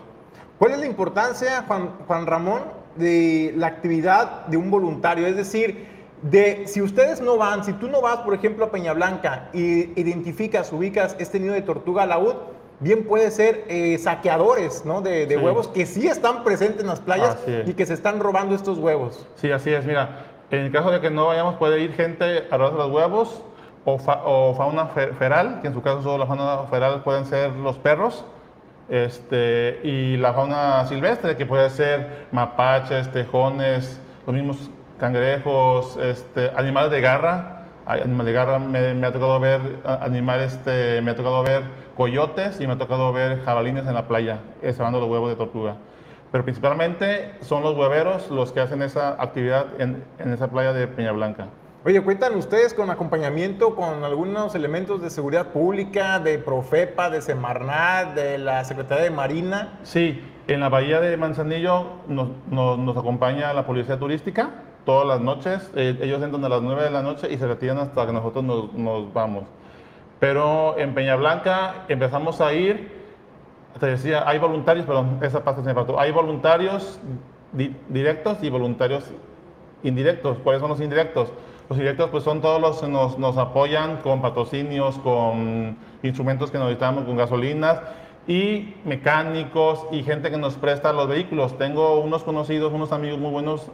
¿Cuál 0.59 0.73
es 0.73 0.79
la 0.79 0.87
importancia, 0.87 1.65
Juan, 1.67 1.91
Juan 2.07 2.27
Ramón, 2.27 2.63
de 2.97 3.53
la 3.57 3.69
actividad 3.69 4.47
de 4.47 4.57
un 4.57 4.71
voluntario? 4.71 5.27
Es 5.27 5.37
decir, 5.37 5.89
de 6.23 6.65
si 6.67 6.83
ustedes 6.83 7.21
no 7.21 7.37
van, 7.37 7.65
si 7.65 7.73
tú 7.75 7.89
no 7.89 8.01
vas, 8.01 8.19
por 8.19 8.35
ejemplo, 8.35 8.67
a 8.67 8.71
Peña 8.71 8.93
Blanca 8.93 9.49
y 9.53 9.99
identificas, 9.99 10.73
ubicas 10.73 11.17
este 11.19 11.41
nido 11.41 11.55
de 11.55 11.63
tortuga 11.63 12.05
laúd, 12.07 12.35
bien 12.81 13.05
puede 13.05 13.31
ser 13.31 13.65
eh, 13.69 13.97
saqueadores 13.99 14.85
¿no? 14.85 15.03
de, 15.03 15.37
huevos 15.37 15.69
que 15.69 15.87
sí 15.87 16.09
están 16.09 16.43
presentes 16.43 16.81
en 16.81 16.89
las 16.89 17.01
playas 17.01 17.39
y 17.67 17.75
que 17.75 17.87
se 17.87 17.95
están 17.95 18.19
robando 18.21 18.55
estos 18.55 18.79
huevos. 18.79 19.27
Sí, 19.37 19.53
así 19.53 19.71
es. 19.71 19.85
Mira, 19.85 20.27
en 20.51 20.61
el 20.61 20.73
caso 20.73 20.91
de 20.91 21.01
que 21.01 21.11
no 21.11 21.27
vayamos, 21.27 21.57
puede 21.57 21.81
ir 21.81 21.93
gente 21.95 22.49
a 22.51 22.57
robar 22.57 22.73
los 22.73 22.91
huevos 22.91 23.43
o, 23.85 23.99
fauna 24.57 24.87
feral, 24.87 25.61
que 25.61 25.69
en 25.69 25.75
su 25.75 25.83
caso 25.83 26.03
solo 26.03 26.19
la 26.19 26.27
fauna 26.27 26.67
feral 26.71 27.03
pueden 27.03 27.27
ser 27.27 27.53
los 27.53 27.79
perros. 27.79 28.25
Este, 28.89 29.81
y 29.85 30.17
la 30.17 30.35
fauna 30.35 30.85
silvestre, 30.87 31.37
que 31.37 31.47
puede 31.47 31.71
ser 31.71 32.27
mapaches, 32.33 33.13
tejones, 33.13 34.01
los 34.27 34.35
mismos 34.35 34.71
cangrejos, 34.99 35.97
este, 36.03 36.51
animales 36.57 36.91
de 36.91 37.01
garra. 37.01 37.60
De 37.87 38.33
garra, 38.33 38.59
me, 38.59 39.07
ha 39.07 39.13
tocado 39.13 39.41
ver 39.41 39.61
animales, 39.85 40.53
este, 40.55 41.01
me 41.03 41.11
ha 41.11 41.17
tocado 41.17 41.43
ver 41.43 41.63
coyotes 41.97 42.61
y 42.61 42.67
me 42.67 42.75
ha 42.75 42.79
tocado 42.79 43.13
ver 43.13 43.43
jabalines 43.43 43.87
en 43.87 43.95
la 43.95 44.07
playa, 44.07 44.41
cebando 44.61 45.01
los 45.01 45.09
huevos 45.09 45.31
de 45.31 45.37
tortuga. 45.37 45.77
Pero 46.31 46.45
principalmente 46.45 47.33
son 47.41 47.63
los 47.63 47.77
hueveros 47.77 48.31
los 48.31 48.53
que 48.53 48.61
hacen 48.61 48.83
esa 48.83 49.21
actividad 49.21 49.67
en, 49.81 50.05
en 50.19 50.33
esa 50.33 50.49
playa 50.49 50.73
de 50.73 50.87
Peña 50.87 51.11
Blanca. 51.11 51.49
Oye, 51.83 52.03
¿cuentan 52.03 52.37
ustedes 52.37 52.75
con 52.75 52.91
acompañamiento 52.91 53.75
con 53.75 54.05
algunos 54.05 54.55
elementos 54.55 55.01
de 55.01 55.09
seguridad 55.09 55.47
pública, 55.47 56.19
de 56.19 56.39
Profepa, 56.39 57.09
de 57.09 57.23
Semarnat, 57.23 58.15
de 58.15 58.37
la 58.37 58.63
Secretaría 58.65 59.05
de 59.05 59.11
Marina? 59.11 59.79
Sí, 59.83 60.23
en 60.47 60.61
la 60.61 60.69
bahía 60.69 61.01
de 61.01 61.17
Manzanillo 61.17 61.87
nos, 62.07 62.29
nos, 62.51 62.97
acompaña 62.99 63.55
la 63.55 63.65
policía 63.65 63.99
turística 63.99 64.51
todas 64.85 65.07
las 65.07 65.21
noches. 65.21 65.71
Eh, 65.75 65.99
ellos 66.03 66.23
entran 66.23 66.45
a 66.45 66.49
las 66.49 66.63
9 66.63 66.85
de 66.85 66.91
la 66.91 67.03
noche 67.03 67.29
y 67.31 67.39
se 67.39 67.47
retiran 67.47 67.79
hasta 67.79 68.07
que 68.07 68.13
nosotros 68.13 68.45
nos, 68.45 68.73
nos 68.73 69.13
vamos. 69.13 69.45
Pero 70.19 70.79
en 70.79 70.95
Peña 70.95 71.17
Blanca 71.17 71.87
empezamos 71.89 72.41
a 72.41 72.53
ir, 72.53 73.01
te 73.79 73.87
decía, 73.87 74.29
hay 74.29 74.39
voluntarios, 74.39 74.85
perdón, 74.85 75.19
esa 75.23 75.43
parte 75.43 75.63
se 75.63 75.69
me 75.69 75.75
faltó, 75.75 75.99
hay 75.99 76.13
voluntarios 76.13 77.01
directos 77.89 78.39
y 78.43 78.51
voluntarios 78.51 79.05
indirectos. 79.83 80.39
¿Cuáles 80.45 80.61
son 80.61 80.71
los 80.71 80.81
indirectos? 80.81 81.33
Los 81.69 81.79
directos 81.79 82.11
pues 82.11 82.25
son 82.25 82.41
todos 82.41 82.61
los 82.61 82.81
que 82.81 82.89
nos, 82.89 83.19
nos 83.19 83.37
apoyan 83.39 83.99
con 83.99 84.21
patrocinios, 84.21 84.99
con 84.99 85.77
instrumentos 86.03 86.51
que 86.51 86.59
necesitamos, 86.59 87.05
con 87.05 87.17
gasolinas 87.17 87.81
y 88.27 88.75
mecánicos 88.85 89.87
y 89.91 90.03
gente 90.03 90.31
que 90.31 90.37
nos 90.37 90.55
presta 90.55 90.93
los 90.93 91.09
vehículos. 91.09 91.57
Tengo 91.59 92.01
unos 92.01 92.25
conocidos, 92.25 92.73
unos 92.73 92.93
amigos 92.93 93.19
muy 93.19 93.31
buenos, 93.31 93.69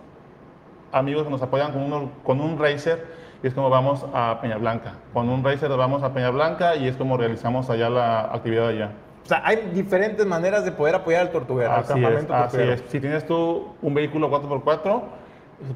amigos 0.99 1.25
que 1.25 1.31
nos 1.31 1.43
apoyan 1.43 1.73
con, 1.73 1.83
uno, 1.83 2.11
con 2.25 2.41
un 2.41 2.59
racer 2.59 3.07
y 3.43 3.47
es 3.47 3.55
como 3.55 3.71
vamos 3.71 4.05
a 4.15 4.39
Peña 4.41 4.57
Blanca. 4.57 4.95
Con 5.13 5.29
un 5.29 5.45
racer 5.45 5.69
vamos 5.71 6.03
a 6.03 6.13
Peña 6.13 6.31
Blanca 6.31 6.77
y 6.77 6.89
es 6.89 6.97
como 6.97 7.17
realizamos 7.17 7.71
allá 7.71 7.91
la 7.91 8.21
actividad 8.23 8.69
allá. 8.69 8.91
O 9.25 9.29
sea, 9.29 9.43
hay 9.45 9.71
diferentes 9.75 10.25
maneras 10.25 10.65
de 10.65 10.73
poder 10.73 10.95
apoyar 10.95 11.23
al 11.23 11.31
tortuguero. 11.31 11.73
Así, 11.73 12.05
es, 12.05 12.31
así 12.31 12.61
es. 12.61 12.85
Si 12.89 13.01
tienes 13.01 13.27
tú 13.27 13.75
un 13.83 13.93
vehículo 13.93 14.31
4x4, 14.31 15.03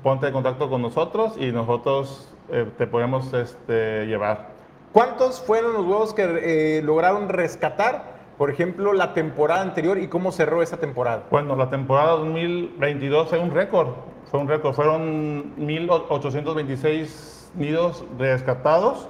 ponte 0.03 0.29
en 0.29 0.33
contacto 0.33 0.71
con 0.71 0.83
nosotros 0.83 1.35
y 1.37 1.51
nosotros 1.51 2.33
eh, 2.51 2.67
te 2.79 2.87
podemos 2.87 3.33
este, 3.33 4.07
llevar. 4.07 4.51
¿Cuántos 4.93 5.41
fueron 5.41 5.73
los 5.73 5.85
huevos 5.85 6.15
que 6.15 6.79
eh, 6.79 6.83
lograron 6.83 7.29
rescatar, 7.29 8.21
por 8.39 8.51
ejemplo, 8.51 8.93
la 8.93 9.15
temporada 9.15 9.63
anterior 9.63 9.99
y 9.99 10.09
cómo 10.09 10.33
cerró 10.33 10.63
esa 10.63 10.79
temporada? 10.79 11.25
Bueno, 11.31 11.55
la 11.57 11.71
temporada 11.71 12.11
2022 12.13 13.29
fue 13.29 13.39
un 13.39 13.53
récord, 13.53 13.89
fue 14.31 14.39
un 14.39 14.47
récord, 14.47 14.75
fueron 14.75 15.57
1.826 15.57 17.51
nidos 17.55 18.05
rescatados, 18.17 19.09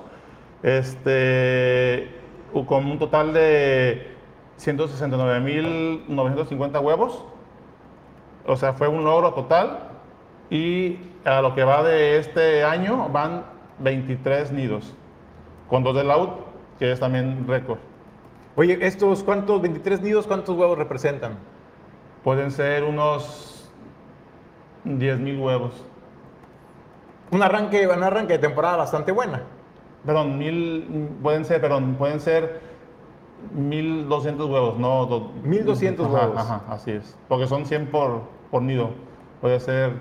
este, 0.63 2.09
con 2.67 2.87
un 2.87 2.99
total 2.99 3.35
de 3.35 4.17
169.950 4.59 6.83
huevos, 6.83 7.23
o 8.47 8.57
sea, 8.57 8.73
fue 8.73 8.89
un 8.89 9.05
logro 9.05 9.35
total 9.35 9.91
y 10.49 10.97
a 11.27 11.43
lo 11.43 11.55
que 11.55 11.65
va 11.65 11.83
de 11.83 12.17
este 12.17 12.65
año 12.65 13.11
van 13.11 13.45
23 13.81 14.53
nidos, 14.53 14.95
con 15.69 15.85
dos 15.85 15.97
de 15.97 16.05
laúd, 16.05 16.31
que 16.79 16.93
es 16.93 17.01
también 17.01 17.47
récord. 17.47 17.81
Oye, 18.57 18.79
¿estos 18.81 19.23
cuántos, 19.23 19.61
23 19.61 20.01
nidos, 20.01 20.27
cuántos 20.27 20.57
huevos 20.57 20.79
representan? 20.79 21.37
Pueden 22.25 22.51
ser 22.51 22.85
unos 22.85 23.60
10 24.85 25.19
mil 25.21 25.39
huevos. 25.39 25.73
Un 27.31 27.43
arranque, 27.43 27.87
un 27.87 28.03
arranque 28.03 28.35
de 28.35 28.39
temporada 28.39 28.77
bastante 28.77 29.13
buena. 29.13 29.43
Perdón, 30.05 30.39
mil, 30.39 31.11
pueden 31.23 31.45
ser, 31.45 31.61
perdón, 31.61 31.95
pueden 31.97 32.21
ser 32.21 32.61
1200 33.55 34.49
huevos, 34.49 34.79
no. 34.79 35.33
1200 35.45 36.07
huevos. 36.09 36.37
Ajá, 36.37 36.63
así 36.69 36.93
es. 36.93 37.17
Porque 37.29 37.47
son 37.47 37.67
100 37.67 37.87
por, 37.87 38.23
por 38.51 38.63
nido. 38.63 38.91
Puede 39.41 39.61
ser 39.61 39.93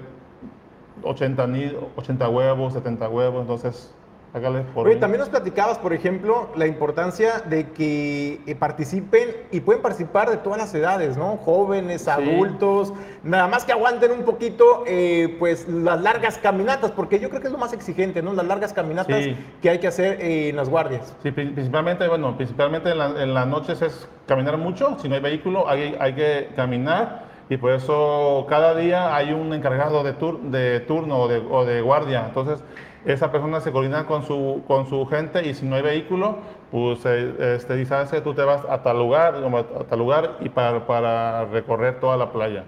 80, 1.04 1.48
80 1.96 2.30
huevos, 2.30 2.74
70 2.74 3.10
huevos, 3.10 3.42
entonces 3.42 3.94
hágale 4.34 4.62
por 4.62 4.88
Oye, 4.88 4.98
también 4.98 5.20
nos 5.20 5.30
platicabas, 5.30 5.78
por 5.80 5.94
ejemplo, 5.94 6.50
la 6.56 6.68
importancia 6.68 7.40
de 7.40 7.70
que 7.70 8.42
eh, 8.46 8.56
participen 8.56 9.30
y 9.52 9.62
pueden 9.62 9.82
participar 9.82 10.30
de 10.30 10.38
todas 10.38 10.60
las 10.60 10.74
edades, 10.74 11.18
¿no? 11.18 11.38
Jóvenes, 11.38 12.08
adultos, 12.08 12.94
nada 13.24 13.48
más 13.48 13.66
que 13.66 13.72
aguanten 13.72 14.12
un 14.12 14.24
poquito, 14.24 14.84
eh, 14.88 15.36
pues, 15.40 15.68
las 15.68 16.02
largas 16.02 16.38
caminatas, 16.38 16.92
porque 16.92 17.20
yo 17.20 17.30
creo 17.30 17.42
que 17.42 17.48
es 17.48 17.54
lo 17.54 17.60
más 17.60 17.74
exigente, 17.74 18.22
¿no? 18.22 18.34
Las 18.34 18.46
largas 18.46 18.74
caminatas 18.74 19.26
que 19.62 19.70
hay 19.70 19.80
que 19.80 19.88
hacer 19.88 20.22
en 20.22 20.56
las 20.56 20.70
guardias. 20.70 21.16
Sí, 21.24 21.32
principalmente, 21.32 22.08
bueno, 22.08 22.36
principalmente 22.38 22.92
en, 22.92 23.34
las 23.34 23.48
noches 23.48 23.82
es 23.82 24.08
caminar 24.28 24.58
mucho, 24.58 24.98
si 25.00 25.10
no 25.10 25.16
hay 25.16 25.22
vehículo 25.22 25.68
hay, 25.68 25.96
hay 26.00 26.14
que 26.14 26.50
caminar 26.56 27.30
y 27.50 27.58
por 27.58 27.72
eso 27.72 28.46
cada 28.48 28.76
día 28.76 29.16
hay 29.16 29.34
un 29.34 29.52
encargado 29.54 30.04
de, 30.04 30.14
de 30.50 30.80
turno 30.82 31.18
o 31.18 31.28
de, 31.28 31.38
o 31.40 31.66
de, 31.66 31.82
guardia. 31.82 32.26
Entonces, 32.28 32.64
esa 33.06 33.32
persona 33.32 33.62
se 33.62 33.72
coordina 33.72 34.06
con 34.06 34.24
su, 34.24 34.64
con 34.68 34.88
su 34.88 35.06
gente 35.06 35.48
y 35.48 35.54
si 35.54 35.66
no 35.66 35.76
hay 35.76 35.82
vehículo, 35.82 36.38
pues 36.72 37.00
eh, 37.06 37.56
este, 37.56 37.76
dice, 37.76 37.90
¿sabes 37.90 38.12
que 38.12 38.22
tú 38.22 38.34
te 38.34 38.44
vas 38.44 38.66
a 38.70 38.84
tal 38.84 38.98
lugar, 38.98 39.36
a 39.36 39.84
tal 39.86 40.00
lugar 40.00 40.38
y 40.42 40.50
para, 40.50 40.86
para, 40.86 41.46
recorrer 41.46 42.00
toda 42.00 42.18
la 42.18 42.32
playa? 42.32 42.66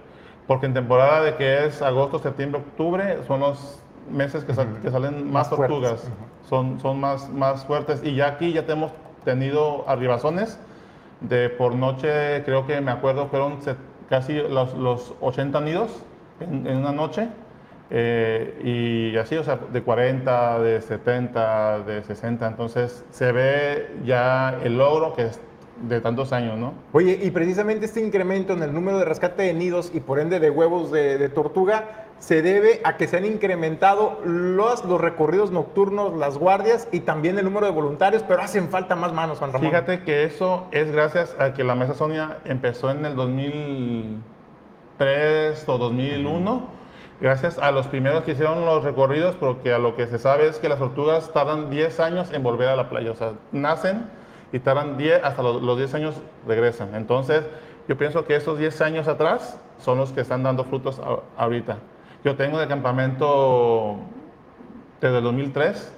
Porque 0.48 0.66
en 0.66 0.74
temporada 0.74 1.24
de 1.24 1.36
que 1.36 1.66
es 1.66 1.82
agosto, 1.82 2.20
septiembre, 2.20 2.62
octubre, 2.62 3.20
son 3.28 3.42
los 3.42 3.82
meses 4.10 4.44
que, 4.44 4.54
que 4.82 4.92
salen 4.92 5.32
más, 5.32 5.50
tortugas, 5.50 6.10
son, 6.50 6.80
son 6.80 7.00
más, 7.00 7.30
más 7.30 7.66
fuertes. 7.66 8.02
Y 8.04 8.16
ya 8.16 8.28
aquí 8.28 8.54
ya 8.54 8.66
tenemos 8.66 8.92
tenido 9.24 9.88
arribazones 9.88 10.60
de 11.22 11.50
por 11.50 11.76
noche, 11.76 12.44
creo 12.44 12.66
que 12.66 12.82
me 12.82 12.92
acuerdo, 12.92 13.28
fueron 13.28 13.60
casi 14.10 14.34
los, 14.34 14.74
los 14.74 15.14
80 15.22 15.62
nidos 15.62 16.04
en, 16.40 16.68
una 16.68 16.92
noche. 16.92 17.30
Eh, 17.94 18.62
y 18.64 19.18
así, 19.18 19.36
o 19.36 19.44
sea, 19.44 19.58
de 19.58 19.84
40, 19.84 20.60
de 20.60 20.82
70, 20.82 21.80
de 21.80 22.04
60. 22.04 22.48
Entonces 22.48 23.04
se 23.12 23.34
ve 23.34 23.92
ya 24.06 24.58
el 24.64 24.78
logro 24.78 25.14
que 25.14 25.24
es 25.24 25.42
de 25.82 26.00
tantos 26.00 26.32
años, 26.32 26.58
¿no? 26.58 26.74
Oye, 26.94 27.20
y 27.22 27.32
precisamente 27.32 27.86
este 27.86 28.00
incremento 28.00 28.54
en 28.54 28.64
el 28.64 28.74
número 28.74 28.98
de 29.00 29.06
rescate 29.06 29.44
de 29.44 29.54
nidos 29.54 29.92
y 29.94 30.00
por 30.00 30.20
ende 30.20 30.40
de 30.40 30.50
huevos 30.50 30.90
de, 30.92 31.28
tortuga 31.30 32.08
se 32.20 32.42
debe 32.42 32.82
a 32.84 32.98
que 32.98 33.08
se 33.08 33.18
han 33.18 33.26
incrementado 33.26 34.20
los, 34.24 34.86
los 34.86 35.02
recorridos 35.02 35.52
nocturnos, 35.52 36.16
las 36.16 36.38
guardias 36.38 36.88
y 36.92 37.02
también 37.02 37.38
el 37.40 37.46
número 37.46 37.66
de 37.66 37.72
voluntarios, 37.72 38.24
pero 38.24 38.42
hacen 38.42 38.70
falta 38.70 38.96
más 38.96 39.12
manos, 39.12 39.40
Juan 39.40 39.52
Ramón. 39.52 39.70
Fíjate 39.70 40.04
que 40.04 40.24
eso 40.24 40.68
es 40.72 40.92
gracias 40.92 41.36
a 41.40 41.54
que 41.54 41.64
la 41.64 41.74
Mesa 41.74 41.96
Sonia 41.96 42.38
empezó 42.46 42.92
en 42.92 43.06
el 43.06 43.16
2003 43.16 45.68
o 45.68 45.78
2001 45.80 46.81
gracias 47.22 47.60
a 47.60 47.72
los 47.72 47.88
primeros 47.88 48.24
que 48.24 48.32
hicieron 48.32 48.66
los 48.66 48.84
recorridos, 48.84 49.36
porque 49.36 49.72
a 49.72 49.78
lo 49.78 49.96
que 49.96 50.08
se 50.08 50.18
sabe 50.18 50.48
es 50.48 50.58
que 50.58 50.68
las 50.68 50.80
tortugas 50.80 51.32
tardan 51.32 51.70
10 51.70 52.00
años 52.00 52.34
en 52.34 52.42
volver 52.42 52.68
a 52.68 52.76
la 52.76 52.90
playa, 52.90 53.12
o 53.12 53.16
sea, 53.16 53.34
nacen 53.52 54.10
y 54.52 54.60
tardan 54.60 54.98
10, 54.98 55.24
hasta 55.24 55.44
los, 55.44 55.78
10 55.78 55.94
años 55.94 56.16
regresan. 56.48 56.96
Entonces, 56.96 57.46
yo 57.88 57.98
pienso 57.98 58.26
que 58.26 58.36
esos 58.36 58.58
10 58.58 58.82
años 58.82 59.08
atrás 59.08 59.60
son 59.78 60.00
los 60.00 60.12
que 60.12 60.22
están 60.22 60.44
dando 60.44 60.64
frutos 60.64 61.00
ahorita. 61.38 61.78
Yo 62.26 62.36
tengo 62.36 62.60
de 62.60 62.68
campamento 62.68 63.98
desde 65.00 65.20
el 65.20 65.24
2003, 65.24 65.94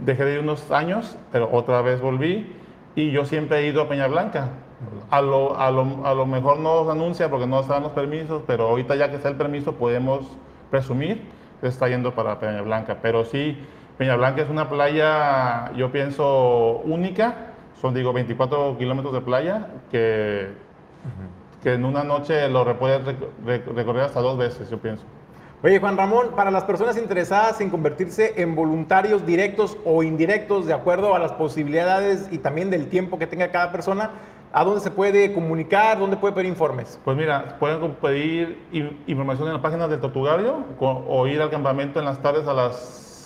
dejé 0.00 0.24
de 0.24 0.34
ir 0.34 0.40
unos 0.40 0.70
años, 0.70 1.16
pero 1.30 1.48
otra 1.52 1.82
vez 1.82 2.00
volví 2.00 2.56
y 2.94 3.10
yo 3.10 3.24
siempre 3.24 3.60
he 3.60 3.66
ido 3.68 3.82
a 3.82 3.88
Peña 3.88 4.08
Blanca. 4.08 4.48
A 5.10 5.20
lo, 5.20 5.58
a 5.58 5.70
lo, 5.70 6.06
a 6.06 6.14
lo 6.14 6.26
mejor 6.26 6.58
no 6.58 6.84
se 6.84 6.90
anuncia 6.90 7.30
porque 7.30 7.46
no 7.46 7.60
están 7.60 7.82
los 7.82 7.92
permisos, 7.92 8.42
pero 8.46 8.68
ahorita 8.68 8.96
ya 8.96 9.10
que 9.10 9.16
está 9.16 9.28
el 9.28 9.36
permiso 9.36 9.74
podemos 9.74 10.26
presumir 10.70 11.22
que 11.60 11.68
está 11.68 11.88
yendo 11.88 12.14
para 12.14 12.38
Peña 12.40 12.62
Blanca. 12.62 12.98
Pero 13.00 13.24
sí, 13.24 13.58
Peña 13.98 14.16
Blanca 14.16 14.42
es 14.42 14.50
una 14.50 14.68
playa, 14.68 15.72
yo 15.74 15.92
pienso, 15.92 16.80
única 16.84 17.52
son, 17.82 17.94
digo, 17.94 18.12
24 18.12 18.78
kilómetros 18.78 19.12
de 19.12 19.20
playa 19.20 19.66
que, 19.90 20.50
que 21.64 21.74
en 21.74 21.84
una 21.84 22.04
noche 22.04 22.48
lo 22.48 22.78
puedes 22.78 23.00
recorrer 23.44 24.04
hasta 24.04 24.20
dos 24.20 24.38
veces, 24.38 24.70
yo 24.70 24.78
pienso. 24.78 25.04
Oye, 25.64 25.80
Juan 25.80 25.96
Ramón, 25.96 26.30
para 26.36 26.52
las 26.52 26.62
personas 26.62 26.96
interesadas 26.96 27.60
en 27.60 27.70
convertirse 27.70 28.40
en 28.40 28.54
voluntarios 28.54 29.26
directos 29.26 29.76
o 29.84 30.04
indirectos, 30.04 30.66
de 30.66 30.74
acuerdo 30.74 31.14
a 31.14 31.18
las 31.18 31.32
posibilidades 31.32 32.28
y 32.30 32.38
también 32.38 32.70
del 32.70 32.88
tiempo 32.88 33.18
que 33.18 33.26
tenga 33.26 33.50
cada 33.50 33.72
persona, 33.72 34.10
¿a 34.52 34.64
dónde 34.64 34.80
se 34.80 34.90
puede 34.90 35.32
comunicar? 35.32 35.98
¿Dónde 35.98 36.16
puede 36.16 36.34
pedir 36.34 36.48
informes? 36.48 37.00
Pues 37.04 37.16
mira, 37.16 37.56
pueden 37.58 37.94
pedir 37.94 38.58
información 39.06 39.48
en 39.48 39.54
la 39.54 39.62
página 39.62 39.88
del 39.88 40.00
Tortugario 40.00 40.64
o 40.78 41.26
ir 41.26 41.40
al 41.40 41.50
campamento 41.50 41.98
en 41.98 42.04
las 42.04 42.20
tardes 42.20 42.46
a 42.46 42.54
las 42.54 42.76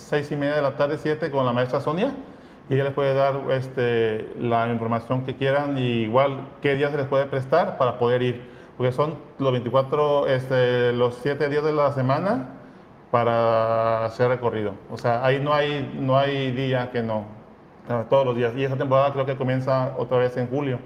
seis 0.09 0.31
y 0.31 0.35
media 0.35 0.55
de 0.55 0.61
la 0.61 0.77
tarde, 0.77 0.97
siete, 0.97 1.29
con 1.29 1.45
la 1.45 1.53
maestra 1.53 1.81
Sonia 1.81 2.13
y 2.69 2.73
ella 2.73 2.85
les 2.85 2.93
puede 2.93 3.13
dar 3.13 3.35
este, 3.51 4.29
la 4.39 4.67
información 4.67 5.25
que 5.25 5.35
quieran 5.35 5.77
y 5.77 6.03
igual 6.03 6.47
qué 6.61 6.75
día 6.75 6.89
se 6.89 6.97
les 6.97 7.07
puede 7.07 7.25
prestar 7.25 7.77
para 7.77 7.97
poder 7.97 8.21
ir, 8.21 8.41
porque 8.75 8.91
son 8.91 9.15
los 9.39 9.51
24, 9.51 10.27
este, 10.27 10.91
los 10.91 11.15
7 11.21 11.47
días 11.49 11.63
de 11.63 11.71
la 11.71 11.93
semana 11.93 12.49
para 13.11 14.03
hacer 14.05 14.27
recorrido. 14.27 14.73
O 14.91 14.97
sea, 14.97 15.25
ahí 15.25 15.39
no 15.39 15.53
hay, 15.53 15.97
no 15.97 16.17
hay 16.17 16.51
día 16.51 16.91
que 16.91 17.01
no, 17.01 17.25
todos 18.09 18.25
los 18.25 18.35
días. 18.35 18.53
Y 18.57 18.65
esa 18.65 18.75
temporada 18.75 19.13
creo 19.13 19.25
que 19.25 19.37
comienza 19.37 19.95
otra 19.97 20.17
vez 20.17 20.35
en 20.35 20.47
julio. 20.47 20.79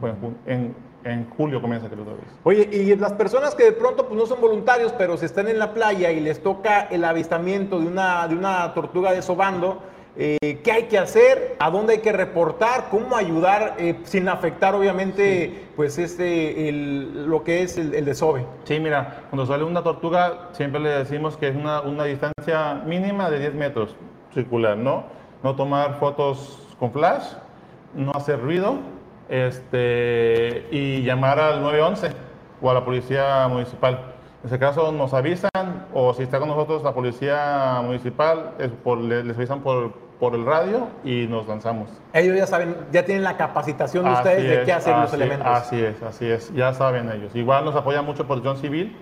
Bueno, 0.00 0.16
en, 0.46 0.74
en 1.04 1.28
julio 1.30 1.60
comienza 1.60 1.88
creo 1.88 2.04
vez. 2.04 2.16
Oye, 2.44 2.68
y 2.72 2.94
las 2.96 3.12
personas 3.12 3.54
que 3.54 3.64
de 3.64 3.72
pronto 3.72 4.06
pues, 4.06 4.18
no 4.18 4.26
son 4.26 4.40
voluntarios, 4.40 4.92
pero 4.92 5.16
se 5.16 5.26
están 5.26 5.48
en 5.48 5.58
la 5.58 5.72
playa 5.72 6.10
y 6.10 6.20
les 6.20 6.42
toca 6.42 6.82
el 6.82 7.04
avistamiento 7.04 7.80
de 7.80 7.86
una, 7.86 8.26
de 8.28 8.34
una 8.34 8.74
tortuga 8.74 9.12
desobando, 9.12 9.82
eh, 10.16 10.60
¿qué 10.64 10.72
hay 10.72 10.82
que 10.84 10.98
hacer? 10.98 11.56
¿A 11.60 11.70
dónde 11.70 11.94
hay 11.94 11.98
que 12.00 12.12
reportar? 12.12 12.88
¿Cómo 12.90 13.16
ayudar 13.16 13.76
eh, 13.78 14.00
sin 14.02 14.28
afectar 14.28 14.74
obviamente 14.74 15.68
pues 15.76 15.96
este, 15.98 16.68
el, 16.68 17.26
lo 17.26 17.44
que 17.44 17.62
es 17.62 17.78
el, 17.78 17.94
el, 17.94 18.04
desove? 18.04 18.44
Sí, 18.64 18.80
mira, 18.80 19.22
cuando 19.30 19.46
sale 19.46 19.62
una 19.62 19.82
tortuga 19.82 20.48
siempre 20.52 20.80
le 20.80 20.90
decimos 20.90 21.36
que 21.36 21.48
es 21.48 21.56
una, 21.56 21.82
una 21.82 22.04
distancia 22.04 22.82
mínima 22.84 23.30
de 23.30 23.38
10 23.38 23.54
metros 23.54 23.94
circular, 24.34 24.76
¿no? 24.76 25.04
No 25.44 25.54
tomar 25.54 26.00
fotos 26.00 26.66
con 26.80 26.90
flash, 26.90 27.22
no 27.94 28.10
hacer 28.12 28.40
ruido 28.40 28.97
este, 29.28 30.66
y 30.70 31.02
llamar 31.02 31.38
al 31.38 31.62
911 31.62 32.10
o 32.60 32.70
a 32.70 32.74
la 32.74 32.84
policía 32.84 33.46
municipal. 33.48 34.14
En 34.42 34.46
ese 34.46 34.58
caso 34.58 34.92
nos 34.92 35.14
avisan 35.14 35.50
o 35.92 36.14
si 36.14 36.22
está 36.22 36.38
con 36.38 36.48
nosotros 36.48 36.82
la 36.82 36.94
policía 36.94 37.80
municipal, 37.82 38.54
es 38.58 38.70
por, 38.70 38.98
les 38.98 39.36
avisan 39.36 39.60
por, 39.60 39.92
por 40.20 40.34
el 40.34 40.44
radio 40.44 40.88
y 41.04 41.26
nos 41.26 41.46
lanzamos. 41.48 41.88
Ellos 42.12 42.36
ya 42.36 42.46
saben, 42.46 42.76
ya 42.92 43.04
tienen 43.04 43.24
la 43.24 43.36
capacitación 43.36 44.04
de 44.04 44.12
ustedes 44.12 44.58
de 44.58 44.64
qué 44.64 44.72
hacer 44.72 44.96
los 44.96 45.12
elementos. 45.12 45.46
Así 45.46 45.82
es, 45.82 46.02
así 46.02 46.26
es, 46.26 46.52
ya 46.54 46.72
saben 46.72 47.10
ellos. 47.10 47.34
Igual 47.34 47.64
nos 47.64 47.74
apoyan 47.74 48.04
mucho 48.04 48.26
Protección 48.26 48.58
Civil 48.58 48.96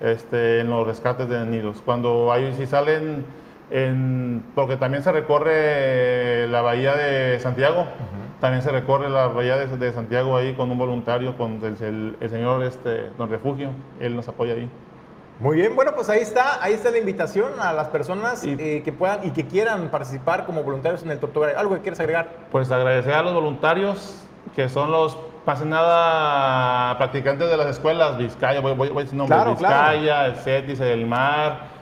este, 0.00 0.60
en 0.60 0.70
los 0.70 0.86
rescates 0.86 1.28
de 1.28 1.44
nidos. 1.46 1.82
Cuando 1.84 2.32
hay, 2.32 2.52
si 2.54 2.66
salen, 2.66 3.24
en, 3.70 4.44
porque 4.54 4.76
también 4.76 5.02
se 5.02 5.12
recorre 5.12 6.46
la 6.48 6.62
bahía 6.62 6.94
de 6.94 7.38
Santiago, 7.40 7.86
también 8.40 8.62
se 8.62 8.70
recorre 8.70 9.08
la 9.08 9.28
bahía 9.28 9.56
de, 9.56 9.66
de, 9.76 9.92
Santiago 9.92 10.36
ahí 10.36 10.54
con 10.54 10.70
un 10.70 10.78
voluntario, 10.78 11.36
con 11.36 11.62
el, 11.64 11.76
el, 11.82 12.16
el 12.20 12.30
señor 12.30 12.62
este, 12.62 13.10
Don 13.18 13.30
Refugio, 13.30 13.70
él 14.00 14.14
nos 14.14 14.28
apoya 14.28 14.54
ahí. 14.54 14.70
Muy 15.38 15.56
bien, 15.56 15.76
bueno, 15.76 15.92
pues 15.94 16.08
ahí 16.08 16.20
está, 16.20 16.62
ahí 16.62 16.72
está 16.72 16.90
la 16.90 16.98
invitación 16.98 17.52
a 17.60 17.74
las 17.74 17.88
personas 17.88 18.42
y, 18.42 18.56
eh, 18.58 18.82
que 18.82 18.90
puedan 18.90 19.26
y 19.26 19.32
que 19.32 19.46
quieran 19.46 19.90
participar 19.90 20.46
como 20.46 20.62
voluntarios 20.62 21.02
en 21.02 21.10
el 21.10 21.18
Tortuga. 21.18 21.48
¿Algo 21.58 21.74
que 21.74 21.82
quieres 21.82 22.00
agregar? 22.00 22.30
Pues 22.50 22.70
agradecer 22.70 23.12
a 23.12 23.22
los 23.22 23.34
voluntarios 23.34 24.22
que 24.54 24.70
son 24.70 24.90
los 24.90 25.18
pase 25.44 25.66
nada 25.66 26.96
practicantes 26.96 27.50
de 27.50 27.56
las 27.56 27.66
escuelas, 27.68 28.16
Vizcaya, 28.16 28.60
voy, 28.60 28.72
voy, 28.74 28.88
voy 28.88 29.02
a 29.02 29.04
decir 29.04 29.16
nombres, 29.16 29.38
claro, 29.38 29.52
Vizcaya, 29.52 30.00
claro. 30.00 30.32
el 30.32 30.36
CETIS, 30.36 30.80
el 30.80 31.06
MAR, 31.06 31.75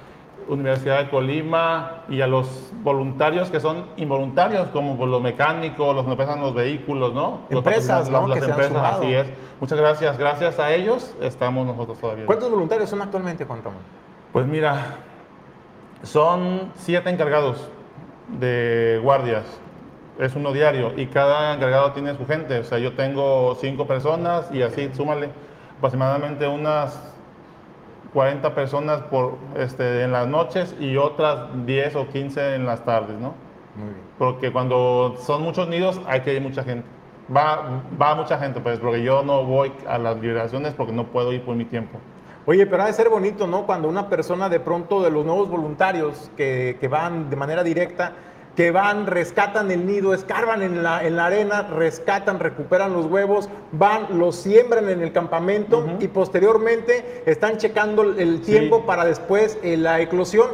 Universidad 0.48 0.98
de 0.98 1.10
Colima 1.10 2.04
y 2.08 2.20
a 2.20 2.26
los 2.26 2.72
voluntarios 2.82 3.50
que 3.50 3.60
son 3.60 3.86
involuntarios, 3.96 4.68
como 4.68 5.04
los 5.06 5.22
mecánicos, 5.22 5.94
los 5.94 6.06
que 6.06 6.16
pesan 6.16 6.40
los 6.40 6.54
vehículos, 6.54 7.14
¿no? 7.14 7.40
Empresas, 7.50 8.10
los, 8.10 8.22
¿no? 8.22 8.28
las, 8.28 8.46
empresas, 8.46 8.76
así 8.76 9.14
es. 9.14 9.26
Muchas 9.60 9.78
gracias. 9.78 10.18
Gracias 10.18 10.58
a 10.58 10.72
ellos 10.72 11.14
estamos 11.20 11.66
nosotros 11.66 11.98
todavía. 11.98 12.26
¿Cuántos 12.26 12.50
voluntarios 12.50 12.90
son 12.90 13.02
actualmente, 13.02 13.44
Juan? 13.44 13.62
Pues 14.32 14.46
mira, 14.46 14.96
son 16.02 16.72
siete 16.76 17.10
encargados 17.10 17.70
de 18.28 19.00
guardias. 19.02 19.44
Es 20.18 20.36
uno 20.36 20.52
diario 20.52 20.92
y 20.96 21.06
cada 21.06 21.54
encargado 21.54 21.92
tiene 21.92 22.16
su 22.16 22.26
gente. 22.26 22.60
O 22.60 22.64
sea, 22.64 22.78
yo 22.78 22.94
tengo 22.94 23.56
cinco 23.60 23.86
personas 23.86 24.48
y 24.52 24.62
así, 24.62 24.90
súmale 24.94 25.30
aproximadamente 25.78 26.46
unas 26.46 27.13
40 28.14 28.54
personas 28.54 29.02
por, 29.02 29.36
este, 29.56 30.02
en 30.02 30.12
las 30.12 30.26
noches 30.28 30.74
y 30.80 30.96
otras 30.96 31.48
10 31.66 31.96
o 31.96 32.08
15 32.08 32.54
en 32.54 32.64
las 32.64 32.84
tardes, 32.84 33.18
¿no? 33.18 33.34
Muy 33.74 33.88
bien. 33.88 34.04
Porque 34.18 34.52
cuando 34.52 35.16
son 35.18 35.42
muchos 35.42 35.68
nidos 35.68 36.00
hay 36.06 36.20
que 36.20 36.32
ir 36.32 36.40
mucha 36.40 36.62
gente. 36.62 36.86
Va, 37.34 37.82
va 38.00 38.14
mucha 38.14 38.38
gente, 38.38 38.60
pues, 38.60 38.78
porque 38.78 39.02
yo 39.02 39.24
no 39.24 39.44
voy 39.44 39.72
a 39.88 39.98
las 39.98 40.16
liberaciones 40.20 40.74
porque 40.74 40.92
no 40.92 41.06
puedo 41.08 41.32
ir 41.32 41.42
por 41.42 41.56
mi 41.56 41.64
tiempo. 41.64 41.98
Oye, 42.46 42.66
pero 42.66 42.84
ha 42.84 42.86
de 42.86 42.92
ser 42.92 43.08
bonito, 43.08 43.46
¿no? 43.46 43.66
Cuando 43.66 43.88
una 43.88 44.08
persona 44.08 44.48
de 44.48 44.60
pronto 44.60 45.02
de 45.02 45.10
los 45.10 45.24
nuevos 45.24 45.48
voluntarios 45.48 46.30
que, 46.36 46.76
que 46.78 46.88
van 46.88 47.30
de 47.30 47.36
manera 47.36 47.64
directa, 47.64 48.12
que 48.56 48.70
van, 48.70 49.06
rescatan 49.06 49.70
el 49.70 49.86
nido, 49.86 50.14
escarban 50.14 50.62
en 50.62 50.82
la, 50.82 51.04
en 51.04 51.16
la 51.16 51.26
arena, 51.26 51.62
rescatan, 51.62 52.38
recuperan 52.38 52.92
los 52.92 53.06
huevos, 53.06 53.48
van, 53.72 54.18
los 54.18 54.36
siembran 54.36 54.88
en 54.88 55.02
el 55.02 55.12
campamento 55.12 55.78
uh 55.78 55.86
-huh. 55.86 56.02
y 56.02 56.08
posteriormente 56.08 57.22
están 57.26 57.58
checando 57.58 58.02
el 58.02 58.42
tiempo 58.42 58.78
sí. 58.78 58.82
para 58.86 59.04
después 59.04 59.58
eh, 59.62 59.76
la 59.76 60.00
eclosión 60.00 60.46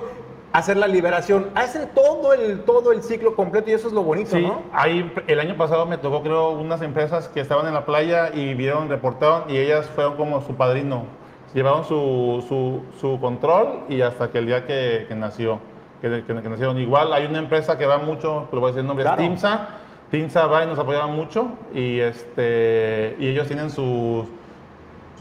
hacer 0.52 0.76
la 0.76 0.88
liberación. 0.88 1.50
Hacen 1.54 1.90
todo 1.94 2.32
el, 2.32 2.62
todo 2.62 2.92
el 2.92 3.02
ciclo 3.02 3.36
completo 3.36 3.70
y 3.70 3.74
eso 3.74 3.88
es 3.88 3.94
lo 3.94 4.02
bonito, 4.02 4.36
sí, 4.36 4.42
¿no? 4.42 4.62
Ahí, 4.72 5.12
el 5.26 5.38
año 5.38 5.56
pasado 5.56 5.86
me 5.86 5.98
tocó, 5.98 6.22
creo, 6.22 6.50
unas 6.50 6.82
empresas 6.82 7.28
que 7.28 7.40
estaban 7.40 7.66
en 7.66 7.74
la 7.74 7.84
playa 7.84 8.30
y 8.34 8.54
vieron, 8.54 8.88
reportaron 8.88 9.44
y 9.48 9.58
ellas 9.58 9.86
fueron 9.94 10.16
como 10.16 10.40
su 10.40 10.54
padrino. 10.54 11.04
Llevaron 11.54 11.84
su, 11.84 12.44
su, 12.48 12.82
su 13.00 13.20
control 13.20 13.80
y 13.88 14.02
hasta 14.02 14.30
que 14.30 14.38
el 14.38 14.46
día 14.46 14.66
que, 14.66 15.06
que 15.08 15.14
nació 15.16 15.58
que, 16.00 16.24
que, 16.26 16.42
que, 16.42 16.48
nacieron. 16.48 16.78
Igual 16.78 17.12
hay 17.12 17.26
una 17.26 17.38
empresa 17.38 17.76
que 17.78 17.86
va 17.86 17.98
mucho, 17.98 18.48
pero 18.50 18.60
voy 18.60 18.68
a 18.68 18.72
decir 18.72 18.80
el 18.80 18.86
nombre, 18.86 19.04
claro. 19.04 19.22
es 19.22 19.28
TIMSA. 19.28 19.68
TIMSA 20.10 20.46
va 20.46 20.64
y 20.64 20.66
nos 20.66 20.78
apoyaban 20.78 21.14
mucho 21.14 21.52
y, 21.72 22.00
este, 22.00 23.16
y 23.18 23.28
ellos 23.28 23.46
tienen 23.46 23.70
su, 23.70 24.28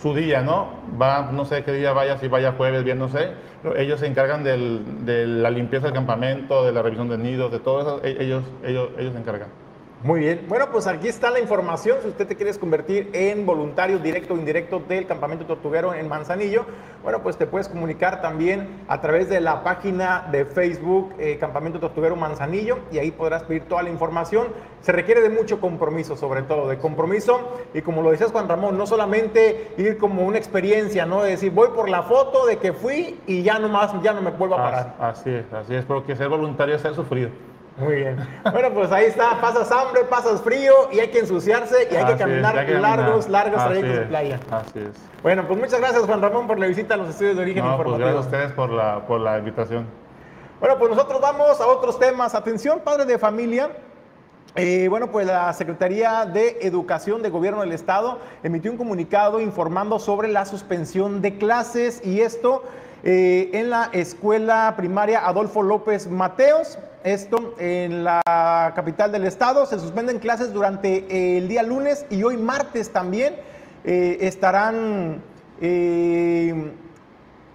su 0.01 0.15
día, 0.15 0.41
¿no? 0.41 0.69
Va, 0.99 1.29
no 1.31 1.45
sé 1.45 1.63
qué 1.63 1.73
día 1.73 1.93
vaya, 1.93 2.17
si 2.17 2.27
vaya 2.27 2.53
jueves, 2.53 2.83
bien, 2.83 2.97
no 2.97 3.07
sé. 3.09 3.31
Pero 3.61 3.75
ellos 3.75 3.99
se 3.99 4.07
encargan 4.07 4.43
del, 4.43 5.05
de 5.05 5.27
la 5.27 5.49
limpieza 5.49 5.85
del 5.87 5.93
campamento, 5.93 6.65
de 6.65 6.71
la 6.71 6.81
revisión 6.81 7.09
de 7.09 7.17
nidos, 7.17 7.51
de 7.51 7.59
todo 7.59 7.81
eso, 7.81 8.01
ellos, 8.03 8.43
ellos, 8.63 8.89
ellos 8.97 9.13
se 9.13 9.19
encargan. 9.19 9.49
Muy 10.01 10.21
bien. 10.21 10.45
Bueno, 10.47 10.67
pues 10.71 10.87
aquí 10.87 11.09
está 11.09 11.29
la 11.29 11.41
información. 11.41 11.97
Si 12.01 12.07
usted 12.07 12.25
te 12.25 12.37
quiere 12.37 12.53
convertir 12.57 13.09
en 13.11 13.45
voluntario 13.45 13.99
directo 13.99 14.33
o 14.33 14.37
indirecto 14.37 14.81
del 14.87 15.05
campamento 15.05 15.45
tortuguero 15.45 15.93
en 15.93 16.07
Manzanillo, 16.07 16.65
bueno, 17.03 17.21
pues 17.21 17.35
te 17.37 17.45
puedes 17.45 17.67
comunicar 17.67 18.21
también 18.21 18.85
a 18.87 19.01
través 19.01 19.27
de 19.27 19.41
la 19.41 19.61
página 19.61 20.25
de 20.31 20.45
Facebook 20.45 21.13
eh, 21.19 21.37
Campamento 21.37 21.81
Tortuguero 21.81 22.15
Manzanillo 22.15 22.79
y 22.93 22.99
ahí 22.99 23.11
podrás 23.11 23.43
pedir 23.43 23.63
toda 23.63 23.83
la 23.83 23.89
información. 23.89 24.47
Se 24.79 24.93
requiere 24.93 25.19
de 25.19 25.29
mucho 25.29 25.59
compromiso, 25.59 26.15
sobre 26.15 26.43
todo, 26.43 26.69
de 26.69 26.77
compromiso. 26.77 27.57
Y 27.73 27.81
como 27.81 28.01
lo 28.01 28.11
decías 28.11 28.31
Juan 28.31 28.47
Ramón, 28.47 28.77
no 28.77 28.87
solamente 28.87 29.73
ir 29.77 29.97
como 29.97 30.25
una 30.25 30.37
experiencia, 30.37 31.05
¿no? 31.05 31.23
De 31.23 31.31
decir, 31.31 31.51
voy 31.51 31.69
por 31.75 31.89
la 31.89 32.03
foto 32.03 32.45
de 32.45 32.57
que 32.57 32.71
fui 32.71 33.19
y 33.27 33.43
ya 33.43 33.59
no 33.59 33.67
más, 33.67 33.91
ya 34.01 34.13
no 34.13 34.21
me 34.21 34.31
vuelvo 34.31 34.55
a 34.55 34.63
parar. 34.63 34.95
Así 34.97 35.29
es, 35.29 35.51
así 35.51 35.75
es, 35.75 35.83
porque 35.83 36.15
ser 36.15 36.29
voluntario 36.29 36.75
es 36.75 36.81
ser 36.81 36.95
sufrido. 36.95 37.31
Muy 37.79 37.95
bien. 37.95 38.17
Bueno, 38.51 38.69
pues 38.73 38.91
ahí 38.91 39.05
está, 39.05 39.39
pasas 39.41 39.71
hambre, 39.71 40.03
pasas 40.03 40.41
frío 40.41 40.73
y 40.91 40.99
hay 40.99 41.09
que 41.09 41.19
ensuciarse 41.19 41.87
y 41.91 41.95
hay 41.95 42.05
que 42.05 42.17
caminar 42.17 42.55
es, 42.55 42.61
hay 42.61 42.65
que 42.67 42.73
largos, 42.73 43.25
caminar. 43.25 43.29
largos 43.31 43.61
Así 43.61 43.69
trayectos 43.69 43.95
de 43.99 44.05
playa. 44.05 44.39
Así 44.51 44.79
es. 44.79 44.95
Bueno, 45.23 45.47
pues 45.47 45.59
muchas 45.59 45.79
gracias 45.79 46.03
Juan 46.05 46.21
Ramón 46.21 46.47
por 46.47 46.59
la 46.59 46.67
visita 46.67 46.93
a 46.95 46.97
los 46.97 47.09
estudios 47.09 47.35
de 47.37 47.41
origen 47.43 47.63
No, 47.63 47.75
pues 47.77 47.87
informativo. 47.87 48.07
gracias 48.09 48.25
a 48.25 48.27
ustedes 48.37 48.51
por 48.53 48.69
la, 48.69 49.05
por 49.07 49.19
la 49.21 49.37
invitación. 49.37 49.87
Bueno, 50.59 50.77
pues 50.77 50.91
nosotros 50.91 51.21
vamos 51.21 51.61
a 51.61 51.67
otros 51.67 51.97
temas. 51.99 52.35
Atención, 52.35 52.79
padres 52.83 53.07
de 53.07 53.17
familia. 53.17 53.69
Eh, 54.55 54.87
bueno, 54.89 55.11
pues 55.11 55.27
la 55.27 55.53
Secretaría 55.53 56.25
de 56.25 56.57
Educación 56.61 57.21
de 57.21 57.29
Gobierno 57.29 57.61
del 57.61 57.71
Estado 57.71 58.19
emitió 58.43 58.71
un 58.71 58.77
comunicado 58.77 59.39
informando 59.39 59.99
sobre 59.99 60.27
la 60.27 60.45
suspensión 60.45 61.21
de 61.21 61.37
clases 61.37 62.05
y 62.05 62.21
esto 62.21 62.63
eh, 63.03 63.51
en 63.53 63.69
la 63.69 63.89
escuela 63.93 64.73
primaria 64.75 65.25
Adolfo 65.25 65.61
López 65.61 66.09
Mateos. 66.09 66.79
Esto 67.03 67.55
en 67.59 68.03
la 68.03 68.73
capital 68.75 69.11
del 69.13 69.25
estado. 69.25 69.65
Se 69.65 69.79
suspenden 69.79 70.19
clases 70.19 70.51
durante 70.51 71.37
el 71.37 71.47
día 71.47 71.63
lunes 71.63 72.05
y 72.09 72.23
hoy 72.23 72.35
martes 72.35 72.91
también 72.91 73.35
eh, 73.85 74.17
estarán 74.21 75.21
eh, 75.61 76.73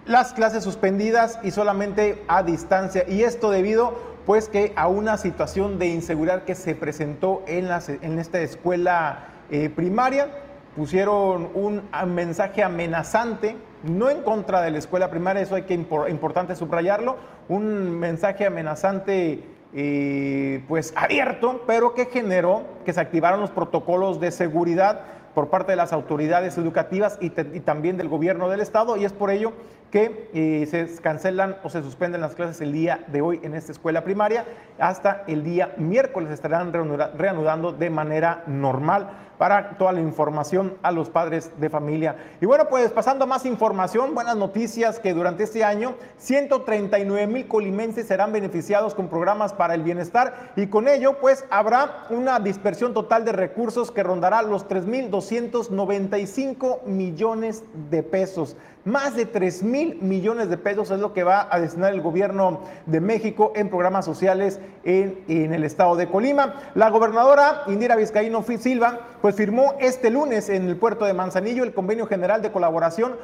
las 0.07 0.33
clases 0.33 0.65
suspendidas 0.65 1.39
y 1.43 1.51
solamente 1.51 2.23
a 2.27 2.43
distancia. 2.43 3.05
Y 3.07 3.23
esto 3.23 3.51
debido 3.51 4.15
pues 4.25 4.49
que 4.49 4.73
a 4.77 4.89
una 4.89 5.19
situación 5.19 5.79
de 5.79 5.89
inseguridad 5.89 6.45
que 6.45 6.55
se 6.55 6.75
presentó 6.75 7.43
en, 7.47 7.69
la, 7.69 7.83
en 8.01 8.19
esta 8.19 8.41
escuela 8.41 9.27
eh, 9.51 9.69
primaria. 9.69 10.29
Pusieron 10.75 11.51
un 11.55 11.83
mensaje 12.07 12.63
amenazante, 12.63 13.57
no 13.85 14.11
en 14.11 14.23
contra 14.23 14.63
de 14.63 14.71
la 14.71 14.79
escuela 14.79 15.11
primaria, 15.11 15.43
eso 15.43 15.55
hay 15.55 15.63
que 15.63 15.75
impor, 15.75 16.11
importante 16.11 16.57
subrayarlo, 16.57 17.17
un 17.49 17.99
mensaje 17.99 18.47
amenazante 18.47 19.45
eh, 19.75 20.65
pues 20.69 20.93
abierto, 20.97 21.63
pero 21.67 21.95
que 21.95 22.07
generó 22.07 22.63
que 22.85 22.93
se 22.93 23.01
activaron 23.01 23.41
los 23.41 23.51
protocolos 23.51 24.21
de 24.21 24.31
seguridad 24.31 25.01
por 25.35 25.51
parte 25.51 25.73
de 25.73 25.77
las 25.77 25.93
autoridades 25.93 26.57
educativas 26.59 27.19
y 27.21 27.31
también 27.31 27.97
del 27.97 28.09
gobierno 28.09 28.49
del 28.49 28.61
estado 28.61 28.97
y 28.97 29.05
es 29.05 29.13
por 29.13 29.31
ello 29.31 29.53
que 29.95 30.29
eh, 30.35 30.67
se 30.69 31.01
cancelan 31.01 31.57
o 31.63 31.71
se 31.71 31.81
suspenden 31.81 32.21
las 32.21 32.35
clases 32.35 32.61
el 32.61 32.73
día 32.73 33.05
de 33.07 33.21
hoy 33.21 33.39
en 33.45 33.55
esta 33.55 33.71
escuela 33.71 34.03
primaria. 34.03 34.45
Hasta 34.81 35.23
el 35.29 35.45
día 35.45 35.73
miércoles 35.77 36.33
estarán 36.33 36.73
reanudando 36.73 37.71
de 37.71 37.91
manera 37.91 38.43
normal 38.49 39.09
para 39.39 39.79
toda 39.79 39.93
la 39.93 40.01
información 40.01 40.75
a 40.83 40.91
los 40.91 41.11
padres 41.11 41.53
de 41.59 41.71
familia. 41.71 42.17
Y 42.41 42.47
bueno, 42.47 42.65
pues 42.69 42.91
pasando 42.91 43.23
a 43.25 43.29
más 43.29 43.47
información, 43.47 44.15
buenas 44.15 44.37
noticias 44.37 44.99
que 44.99 45.15
durante 45.15 45.45
este 45.45 45.63
año 45.63 45.95
139 46.19 47.29
mil 47.29 47.47
colimenses 47.47 48.09
serán 48.09 48.33
beneficiados 48.33 48.97
con 48.97 49.09
programas 49.09 49.53
para 49.53 49.75
el 49.75 49.83
bienestar 49.83 50.51
y 50.57 50.67
con 50.67 50.89
ello 50.89 51.19
pues 51.21 51.45
habrá 51.51 52.07
una 52.11 52.41
dispersión 52.41 52.95
total 52.95 53.25
de 53.25 53.31
recursos 53.33 53.93
que 53.93 54.03
rondará 54.03 54.43
los 54.43 54.69
3.295 54.69 56.83
millones 56.85 57.63
de 57.91 58.03
pesos. 58.03 58.57
Más 58.85 59.17
de 59.17 59.25
3 59.25 59.63
mil 59.63 60.03
millones 60.03 60.51
de 60.51 60.59
pesos 60.59 60.91
es 60.91 61.01
lo 61.01 61.15
que 61.15 61.25
va 61.25 61.49
a 61.51 61.59
destinar 61.59 61.95
el 61.95 62.03
gobierno 62.03 62.61
de 62.85 63.01
México 63.01 63.51
en 63.57 63.71
programas 63.71 64.05
sociales 64.05 64.61
en, 64.85 65.25
en 65.27 65.55
el 65.55 65.65
estado 65.65 65.97
de 65.97 66.11
Colima. 66.11 66.57
La 66.75 66.91
gobernadora 66.91 67.63
Indira 67.67 67.97
Vizcaíno 67.97 68.43
Silva 68.43 69.01
pues 69.23 69.37
firmó 69.37 69.73
este 69.81 70.11
lunes 70.11 70.51
en 70.51 70.69
el 70.69 70.77
puerto 70.77 71.07
de 71.07 71.15
Manzanillo 71.15 71.65
el 71.65 71.73
convenio 71.73 72.07
general 72.07 72.43
de 72.43 72.53
colaboración 72.53 73.17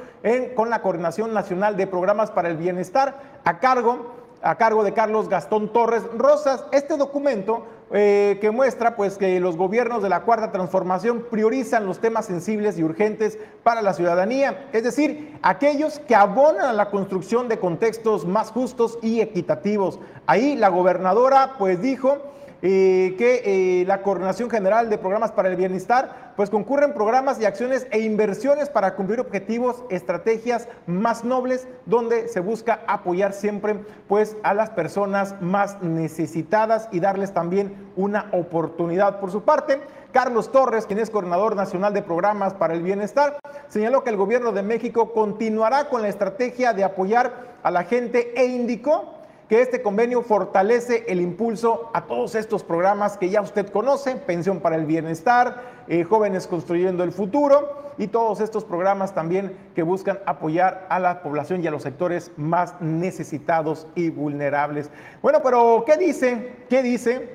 con 0.57 0.71
la 0.71 0.81
Coordinación 0.81 1.35
Nacional 1.35 1.77
de 1.77 1.87
Programas 1.87 2.31
para 2.31 2.49
el 2.49 2.57
Bienestar 2.57 3.41
a 3.45 3.59
cargo 3.59 4.19
a 4.43 4.55
cargo 4.57 4.83
de 4.83 4.95
Carlos 4.95 5.29
Gastón 5.29 5.71
Torres 5.75 6.03
Rosas. 6.17 6.65
Este 6.73 6.97
documento 6.97 7.67
eh, 7.93 8.39
que 8.41 8.51
muestra 8.51 8.95
pues 8.95 9.19
que 9.19 9.41
los 9.41 9.57
gobiernos 9.57 10.03
de 10.03 10.09
la 10.09 10.23
Cuarta 10.23 10.53
Transformación 10.53 11.27
priorizan 11.31 11.87
los 11.87 11.99
temas 11.99 12.27
sensibles 12.27 12.79
y 12.79 12.85
urgentes 12.85 13.39
para 13.65 13.83
la 13.83 13.95
ciudadanía, 13.95 14.69
es 14.73 14.85
decir, 14.85 15.37
aquellos 15.43 15.99
que 15.99 16.15
abonan 16.15 16.67
a 16.67 16.73
la 16.73 16.91
construcción 16.91 17.49
de 17.49 17.59
contextos 17.59 18.27
más 18.27 18.51
justos 18.51 18.99
y 19.03 19.21
equitativos. 19.21 19.99
Ahí 20.27 20.55
la 20.57 20.69
gobernadora 20.69 21.57
pues 21.59 21.83
dijo 21.83 22.19
eh, 22.63 23.15
que 23.17 23.85
la 23.87 24.03
Coordinación 24.03 24.51
General 24.51 24.91
de 24.91 24.99
Programas 24.99 25.33
para 25.33 25.49
el 25.49 25.57
Bienestar, 25.57 26.33
pues 26.37 26.51
concurren 26.51 26.95
programas 26.95 27.41
y 27.41 27.45
acciones 27.45 27.87
e 27.91 28.01
inversiones 28.01 28.69
para 28.69 28.95
cumplir 28.95 29.21
objetivos, 29.21 29.85
estrategias 29.91 30.69
más 30.87 31.25
nobles, 31.25 31.69
donde 31.87 32.29
se 32.29 32.41
busca 32.41 32.81
apoyar 32.87 33.33
siempre 33.33 33.81
pues 34.09 34.37
a 34.43 34.55
las 34.55 34.71
personas 34.71 35.35
más 35.41 35.81
necesitadas 35.83 36.89
y 36.93 37.01
darles 37.01 37.33
también 37.33 37.91
una 37.97 38.29
oportunidad. 38.33 39.21
Por 39.21 39.31
su 39.31 39.43
parte, 39.43 39.81
Carlos 40.13 40.51
Torres, 40.51 40.87
quien 40.87 40.99
es 40.99 41.11
coordinador 41.11 41.57
nacional 41.57 41.95
de 41.95 42.03
programas 42.03 42.55
para 42.55 42.75
el 42.75 42.83
bienestar, 42.83 43.39
señaló 43.69 44.03
que 44.03 44.11
el 44.11 44.17
gobierno 44.17 44.53
de 44.53 44.63
México 44.63 45.13
continuará 45.13 45.89
con 45.89 46.03
la 46.03 46.09
estrategia 46.09 46.73
de 46.73 46.85
apoyar 46.85 47.51
a 47.63 47.71
la 47.71 47.85
gente 47.85 48.33
e 48.35 48.47
indicó 48.47 49.20
que 49.51 49.61
este 49.61 49.83
convenio 49.83 50.23
fortalece 50.23 51.07
el 51.09 51.21
impulso 51.21 51.91
a 51.93 52.07
todos 52.07 52.37
estos 52.37 52.63
programas 52.63 53.19
que 53.19 53.31
ya 53.31 53.41
usted 53.41 53.69
conoce, 53.69 54.15
Pensión 54.15 54.61
para 54.61 54.77
el 54.77 54.87
Bienestar, 54.87 55.83
eh, 55.89 56.05
Jóvenes 56.05 56.47
Construyendo 56.47 57.03
el 57.03 57.11
Futuro 57.11 57.91
y 57.99 58.07
todos 58.07 58.41
estos 58.41 58.65
programas 58.65 59.13
también 59.13 59.57
que 59.75 59.83
buscan 59.83 60.21
apoyar 60.25 60.87
a 60.89 61.01
la 61.01 61.25
población 61.25 61.65
y 61.65 61.67
a 61.67 61.73
los 61.73 61.83
sectores 61.83 62.31
más 62.37 62.81
necesitados 62.81 63.89
y 63.97 64.11
vulnerables. 64.11 64.89
Bueno, 65.21 65.41
pero 65.43 65.83
¿qué 65.85 65.97
dice? 65.97 66.53
¿Qué 66.69 66.85
dice? 66.85 67.31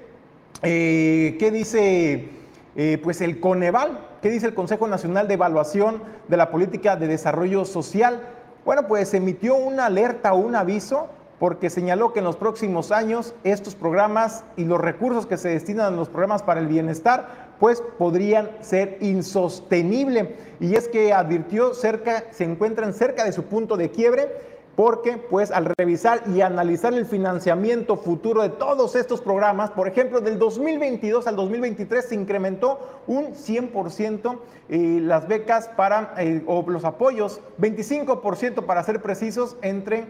Eh, 0.64 1.36
¿Qué 1.38 1.52
dice? 1.52 2.30
Eh, 2.78 2.98
pues 3.04 3.20
el 3.20 3.42
Coneval, 3.42 4.00
¿qué 4.22 4.30
dice 4.30 4.46
el 4.46 4.54
Consejo 4.54 4.88
Nacional 4.88 5.28
de 5.28 5.34
Evaluación 5.34 6.02
de 6.30 6.38
la 6.38 6.50
Política 6.50 6.96
de 6.96 7.08
Desarrollo 7.08 7.66
Social? 7.66 8.22
Bueno, 8.64 8.88
pues 8.88 9.14
emitió 9.14 9.56
una 9.56 9.88
alerta 9.88 10.34
un 10.34 10.56
aviso 10.56 11.10
porque 11.40 11.70
señaló 11.70 12.14
que 12.14 12.20
en 12.20 12.26
los 12.26 12.38
próximos 12.38 12.92
años 12.92 13.34
estos 13.44 13.76
programas 13.76 14.44
y 14.56 14.66
los 14.66 14.80
recursos 14.80 15.26
que 15.26 15.38
se 15.38 15.50
destinan 15.50 15.94
a 15.94 15.96
los 15.96 16.10
programas 16.10 16.44
para 16.44 16.60
el 16.60 16.68
bienestar 16.68 17.46
pues 17.60 17.82
podrían 17.98 18.52
ser 18.62 18.98
insostenibles. 19.02 20.30
Y 20.60 20.76
es 20.76 20.88
que 20.88 21.14
advirtió 21.14 21.74
cerca, 21.74 22.26
se 22.32 22.44
encuentran 22.44 22.94
cerca 22.94 23.24
de 23.24 23.32
su 23.32 23.44
punto 23.44 23.78
de 23.78 23.92
quiebre 23.92 24.56
porque 24.76 25.18
pues 25.18 25.52
al 25.52 25.72
revisar 25.78 26.24
y 26.28 26.42
analizar 26.42 26.94
el 26.94 27.06
financiamiento 27.06 27.96
futuro 27.96 28.42
de 28.42 28.50
todos 28.50 28.96
estos 28.96 29.22
programas, 29.22 29.72
por 29.72 29.88
ejemplo, 29.88 30.20
del 30.20 30.38
2022 30.38 31.28
al 31.28 31.36
2023 31.38 32.06
se 32.06 32.16
incrementó 32.16 32.80
un 33.08 33.28
100% 33.28 34.38
eh, 34.68 35.00
las 35.02 35.28
becas 35.28 35.70
para, 35.70 36.14
eh, 36.18 36.44
o 36.46 36.66
los 36.68 36.84
apoyos, 36.84 37.40
25% 37.60 38.66
para 38.66 38.84
ser 38.84 39.02
precisos, 39.02 39.56
entre 39.62 40.08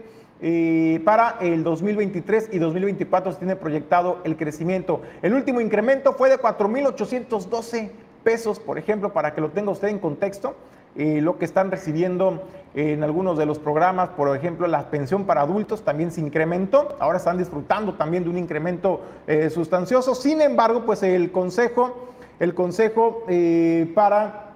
para 1.04 1.38
el 1.40 1.64
2023 1.64 2.50
y 2.52 2.58
2024 2.58 3.32
se 3.32 3.38
tiene 3.38 3.56
proyectado 3.56 4.18
el 4.24 4.36
crecimiento. 4.36 5.00
El 5.22 5.34
último 5.34 5.60
incremento 5.60 6.12
fue 6.12 6.28
de 6.28 6.38
4.812 6.38 7.90
pesos, 8.22 8.58
por 8.58 8.76
ejemplo, 8.76 9.12
para 9.12 9.34
que 9.34 9.40
lo 9.40 9.50
tenga 9.50 9.70
usted 9.70 9.88
en 9.88 9.98
contexto. 10.00 10.56
Eh, 10.96 11.20
lo 11.20 11.38
que 11.38 11.44
están 11.44 11.70
recibiendo 11.70 12.42
en 12.74 13.04
algunos 13.04 13.36
de 13.36 13.44
los 13.44 13.58
programas, 13.58 14.08
por 14.10 14.34
ejemplo, 14.34 14.66
la 14.66 14.90
pensión 14.90 15.26
para 15.26 15.42
adultos 15.42 15.84
también 15.84 16.10
se 16.10 16.22
incrementó. 16.22 16.96
Ahora 16.98 17.18
están 17.18 17.36
disfrutando 17.36 17.94
también 17.94 18.24
de 18.24 18.30
un 18.30 18.38
incremento 18.38 19.02
eh, 19.26 19.50
sustancioso. 19.50 20.14
Sin 20.14 20.40
embargo, 20.40 20.84
pues 20.86 21.02
el 21.02 21.30
Consejo, 21.30 22.14
el 22.40 22.54
consejo 22.54 23.24
eh, 23.28 23.92
para 23.94 24.54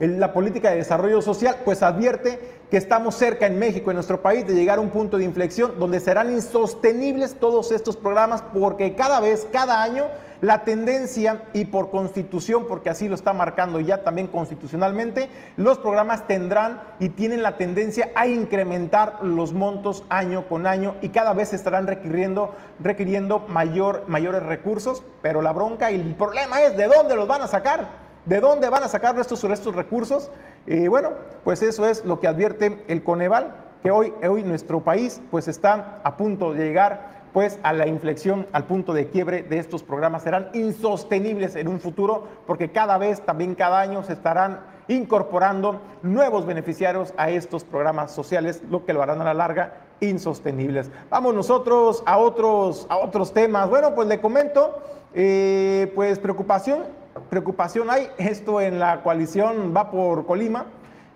la 0.00 0.32
política 0.32 0.70
de 0.70 0.76
desarrollo 0.76 1.22
social, 1.22 1.56
pues 1.64 1.82
advierte 1.82 2.38
que 2.70 2.76
estamos 2.76 3.14
cerca 3.14 3.46
en 3.46 3.58
México, 3.58 3.90
en 3.90 3.96
nuestro 3.96 4.20
país, 4.20 4.46
de 4.46 4.54
llegar 4.54 4.78
a 4.78 4.80
un 4.80 4.90
punto 4.90 5.18
de 5.18 5.24
inflexión 5.24 5.78
donde 5.78 6.00
serán 6.00 6.32
insostenibles 6.32 7.34
todos 7.34 7.70
estos 7.70 7.96
programas 7.96 8.42
porque 8.52 8.94
cada 8.94 9.20
vez, 9.20 9.46
cada 9.52 9.82
año, 9.82 10.06
la 10.40 10.64
tendencia 10.64 11.44
y 11.52 11.66
por 11.66 11.90
constitución, 11.90 12.66
porque 12.68 12.90
así 12.90 13.08
lo 13.08 13.14
está 13.14 13.32
marcando 13.32 13.80
ya 13.80 14.02
también 14.02 14.26
constitucionalmente, 14.26 15.28
los 15.56 15.78
programas 15.78 16.26
tendrán 16.26 16.82
y 16.98 17.10
tienen 17.10 17.42
la 17.42 17.56
tendencia 17.56 18.10
a 18.14 18.26
incrementar 18.26 19.20
los 19.22 19.52
montos 19.52 20.04
año 20.08 20.46
con 20.48 20.66
año 20.66 20.96
y 21.00 21.10
cada 21.10 21.32
vez 21.32 21.54
estarán 21.54 21.86
requiriendo, 21.86 22.54
requiriendo 22.80 23.40
mayor, 23.48 24.04
mayores 24.06 24.42
recursos, 24.42 25.02
pero 25.22 25.40
la 25.40 25.52
bronca 25.52 25.90
y 25.90 25.94
el 25.94 26.14
problema 26.14 26.60
es 26.60 26.76
de 26.76 26.88
dónde 26.88 27.16
los 27.16 27.28
van 27.28 27.42
a 27.42 27.46
sacar. 27.46 28.03
¿De 28.26 28.40
dónde 28.40 28.70
van 28.70 28.82
a 28.82 28.88
sacar 28.88 29.18
estos, 29.18 29.44
estos 29.44 29.74
recursos? 29.74 30.30
Y 30.66 30.88
bueno, 30.88 31.10
pues 31.44 31.60
eso 31.62 31.86
es 31.86 32.06
lo 32.06 32.20
que 32.20 32.26
advierte 32.26 32.82
el 32.88 33.04
Coneval, 33.04 33.54
que 33.82 33.90
hoy, 33.90 34.14
hoy 34.26 34.42
nuestro 34.42 34.82
país 34.82 35.20
pues 35.30 35.46
está 35.46 36.00
a 36.02 36.16
punto 36.16 36.54
de 36.54 36.64
llegar 36.64 37.24
pues 37.34 37.58
a 37.62 37.74
la 37.74 37.86
inflexión, 37.86 38.46
al 38.52 38.64
punto 38.64 38.94
de 38.94 39.08
quiebre 39.08 39.42
de 39.42 39.58
estos 39.58 39.82
programas. 39.82 40.22
Serán 40.22 40.48
insostenibles 40.54 41.54
en 41.54 41.68
un 41.68 41.80
futuro 41.80 42.26
porque 42.46 42.70
cada 42.70 42.96
vez, 42.96 43.20
también 43.20 43.54
cada 43.54 43.80
año 43.80 44.02
se 44.04 44.14
estarán 44.14 44.60
incorporando 44.88 45.82
nuevos 46.02 46.46
beneficiarios 46.46 47.12
a 47.18 47.28
estos 47.28 47.62
programas 47.64 48.12
sociales, 48.12 48.62
lo 48.70 48.86
que 48.86 48.94
lo 48.94 49.02
harán 49.02 49.20
a 49.20 49.24
la 49.24 49.34
larga 49.34 49.74
insostenibles. 50.00 50.90
Vamos 51.10 51.34
nosotros 51.34 52.02
a 52.06 52.16
otros, 52.16 52.86
a 52.88 52.96
otros 52.96 53.34
temas. 53.34 53.68
Bueno, 53.68 53.94
pues 53.94 54.08
le 54.08 54.18
comento, 54.18 54.78
eh, 55.12 55.92
pues 55.94 56.18
preocupación 56.18 57.03
preocupación 57.30 57.90
hay. 57.90 58.08
Esto 58.18 58.60
en 58.60 58.78
la 58.78 59.02
coalición 59.02 59.74
va 59.76 59.90
por 59.90 60.26
Colima, 60.26 60.66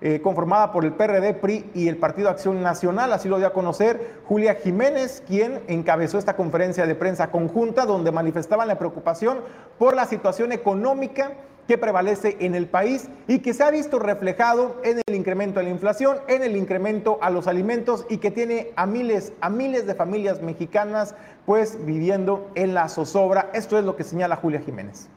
eh, 0.00 0.20
conformada 0.20 0.72
por 0.72 0.84
el 0.84 0.92
PRD, 0.92 1.34
PRI 1.34 1.70
y 1.74 1.88
el 1.88 1.96
Partido 1.96 2.28
Acción 2.28 2.62
Nacional. 2.62 3.12
Así 3.12 3.28
lo 3.28 3.38
dio 3.38 3.48
a 3.48 3.52
conocer 3.52 4.20
Julia 4.24 4.54
Jiménez, 4.54 5.22
quien 5.26 5.60
encabezó 5.66 6.18
esta 6.18 6.36
conferencia 6.36 6.86
de 6.86 6.94
prensa 6.94 7.30
conjunta 7.30 7.84
donde 7.84 8.12
manifestaban 8.12 8.68
la 8.68 8.78
preocupación 8.78 9.40
por 9.78 9.96
la 9.96 10.06
situación 10.06 10.52
económica 10.52 11.32
que 11.68 11.76
prevalece 11.76 12.38
en 12.40 12.54
el 12.54 12.66
país 12.66 13.10
y 13.26 13.40
que 13.40 13.52
se 13.52 13.62
ha 13.62 13.70
visto 13.70 13.98
reflejado 13.98 14.80
en 14.84 15.02
el 15.06 15.14
incremento 15.14 15.60
de 15.60 15.64
la 15.64 15.70
inflación, 15.70 16.16
en 16.26 16.42
el 16.42 16.56
incremento 16.56 17.18
a 17.20 17.28
los 17.28 17.46
alimentos 17.46 18.06
y 18.08 18.16
que 18.18 18.30
tiene 18.30 18.72
a 18.74 18.86
miles, 18.86 19.34
a 19.42 19.50
miles 19.50 19.86
de 19.86 19.94
familias 19.94 20.40
mexicanas 20.40 21.14
pues 21.44 21.84
viviendo 21.84 22.50
en 22.54 22.72
la 22.72 22.88
zozobra. 22.88 23.50
Esto 23.52 23.78
es 23.78 23.84
lo 23.84 23.96
que 23.96 24.04
señala 24.04 24.36
Julia 24.36 24.60
Jiménez. 24.60 25.10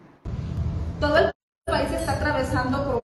Todo 1.01 1.17
el 1.17 1.31
país 1.65 1.91
está 1.91 2.11
atravesando 2.11 2.85
por 2.85 3.01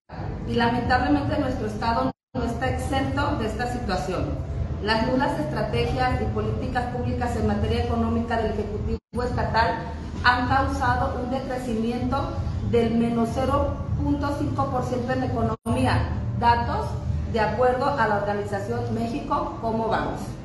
y 0.48 0.54
lamentablemente 0.54 1.40
nuestro 1.40 1.66
Estado 1.66 2.12
no 2.36 2.44
está 2.44 2.70
exento 2.70 3.38
de 3.38 3.48
esta 3.48 3.74
situación. 3.74 4.38
Las 4.84 5.08
nulas 5.08 5.40
estrategias 5.40 6.22
y 6.22 6.26
políticas 6.26 6.96
públicas 6.96 7.36
en 7.36 7.48
materia 7.48 7.86
económica 7.86 8.38
del 8.38 8.52
Ejecutivo 8.52 9.24
Estatal 9.24 9.80
han 10.24 10.48
causado 10.48 11.20
un 11.24 11.32
decrecimiento 11.32 12.38
del 12.70 12.94
menos 12.94 13.30
0.5% 13.36 15.14
en 15.14 15.24
economía, 15.24 16.08
datos 16.40 16.86
de 17.34 17.40
acuerdo 17.40 17.88
a 17.88 18.08
la 18.08 18.18
organización 18.18 18.94
México, 18.94 19.58
¿cómo 19.60 19.88
vamos? 19.88 20.37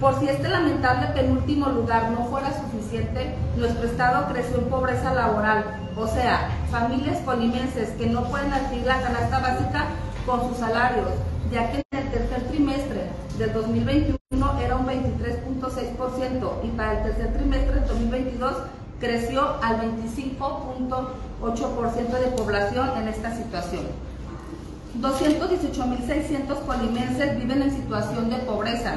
Por 0.00 0.18
si 0.20 0.28
este 0.28 0.48
lamentable 0.48 1.06
penúltimo 1.14 1.68
lugar 1.70 2.10
no 2.10 2.26
fuera 2.26 2.52
suficiente, 2.52 3.34
nuestro 3.56 3.86
Estado 3.86 4.30
creció 4.30 4.58
en 4.58 4.66
pobreza 4.66 5.14
laboral, 5.14 5.64
o 5.96 6.06
sea, 6.06 6.50
familias 6.70 7.16
colimenses 7.24 7.88
que 7.92 8.06
no 8.06 8.24
pueden 8.24 8.52
adquirir 8.52 8.84
la 8.86 9.00
canasta 9.00 9.38
básica 9.38 9.86
con 10.26 10.46
sus 10.48 10.58
salarios, 10.58 11.08
ya 11.50 11.70
que 11.70 11.80
el 11.92 12.10
tercer 12.10 12.42
trimestre 12.48 13.06
del 13.38 13.54
2021 13.54 14.18
era 14.60 14.76
un 14.76 14.86
23.6% 14.86 16.50
y 16.62 16.68
para 16.76 16.98
el 16.98 17.04
tercer 17.04 17.32
trimestre 17.32 17.76
del 17.76 17.88
2022 17.88 18.54
creció 19.00 19.56
al 19.62 19.80
25.8% 19.80 22.10
de 22.10 22.26
población 22.36 22.90
en 22.98 23.08
esta 23.08 23.34
situación. 23.34 23.86
218.600 25.00 26.66
colimenses 26.66 27.38
viven 27.38 27.62
en 27.62 27.70
situación 27.70 28.28
de 28.28 28.36
pobreza, 28.38 28.96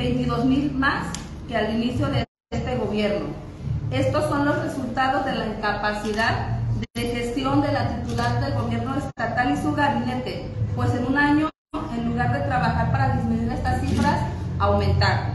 22.000 0.00 0.72
más 0.72 1.08
que 1.46 1.56
al 1.56 1.74
inicio 1.74 2.08
de 2.08 2.24
este 2.50 2.76
gobierno. 2.76 3.26
Estos 3.90 4.30
son 4.30 4.46
los 4.46 4.62
resultados 4.62 5.26
de 5.26 5.34
la 5.34 5.46
incapacidad 5.46 6.58
de 6.94 7.02
gestión 7.02 7.60
de 7.60 7.72
la 7.72 7.96
titular 7.96 8.40
del 8.40 8.54
gobierno 8.54 8.96
estatal 8.96 9.52
y 9.52 9.56
su 9.58 9.74
gabinete, 9.74 10.48
pues 10.74 10.94
en 10.94 11.04
un 11.04 11.18
año, 11.18 11.50
en 11.94 12.08
lugar 12.08 12.32
de 12.32 12.40
trabajar 12.46 12.90
para 12.90 13.16
disminuir 13.16 13.52
estas 13.52 13.82
cifras, 13.82 14.20
aumentar. 14.58 15.34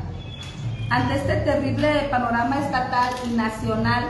Ante 0.89 1.15
este 1.15 1.35
terrible 1.37 2.07
panorama 2.09 2.59
estatal 2.59 3.13
y 3.25 3.35
nacional, 3.35 4.05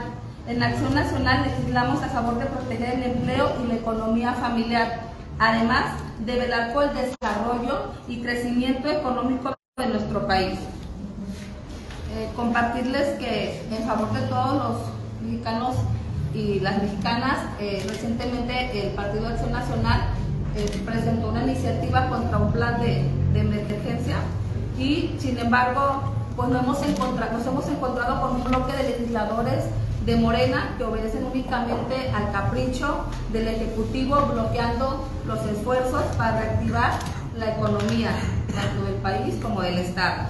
en 0.48 0.63
Acción 0.63 0.94
Nacional 0.94 1.44
legislamos 1.44 2.02
a 2.02 2.10
favor 2.10 2.39
de 2.39 2.46
proteger 2.46 2.96
el 2.96 3.04
empleo 3.04 3.52
y 3.63 3.68
la 3.68 3.76
economía 3.76 4.34
familiar, 4.34 5.02
además 5.39 5.86
de 6.20 6.36
velar 6.38 6.74
por 6.74 6.84
el 6.86 6.91
desarrollo 6.94 7.91
y 8.08 8.22
crecimiento 8.22 8.88
económico 8.89 9.55
de 9.77 9.88
nuestro 9.88 10.25
país. 10.25 10.57
Eh, 12.13 12.29
compartirles 12.33 13.19
que 13.19 13.61
en 13.69 13.85
favor 13.85 14.09
de 14.13 14.21
todos 14.21 14.53
los 14.53 14.77
mexicanos 15.21 15.75
y 16.33 16.61
las 16.61 16.81
mexicanas, 16.81 17.39
eh, 17.59 17.85
recientemente 17.85 18.88
el 18.88 18.93
Partido 18.93 19.27
Acción 19.27 19.51
Nacional 19.51 20.11
eh, 20.55 20.81
presentó 20.85 21.27
una 21.27 21.43
iniciativa 21.43 22.07
contra 22.07 22.38
un 22.38 22.53
plan 22.53 22.79
de, 22.79 23.03
de 23.33 23.39
emergencia 23.41 24.15
y 24.79 25.13
sin 25.19 25.38
embargo 25.39 26.13
pues 26.38 26.47
nos 26.47 26.63
hemos, 26.63 26.81
encontrado, 26.81 27.38
nos 27.38 27.45
hemos 27.45 27.67
encontrado 27.67 28.21
con 28.21 28.35
un 28.38 28.43
bloque 28.45 28.77
de 28.77 28.83
legisladores 28.91 29.65
de 30.05 30.15
Morena 30.15 30.75
que 30.77 30.85
obedecen 30.85 31.25
únicamente 31.25 32.11
al 32.15 32.31
capricho 32.31 33.07
del 33.33 33.49
Ejecutivo 33.49 34.25
bloqueando 34.31 35.05
los 35.27 35.45
esfuerzos 35.47 36.03
para 36.15 36.39
reactivar 36.39 36.93
la 37.38 37.52
economía, 37.52 38.12
tanto 38.54 38.86
del 38.86 38.95
país 38.95 39.36
como 39.41 39.62
del 39.62 39.80
Estado. 39.80 40.28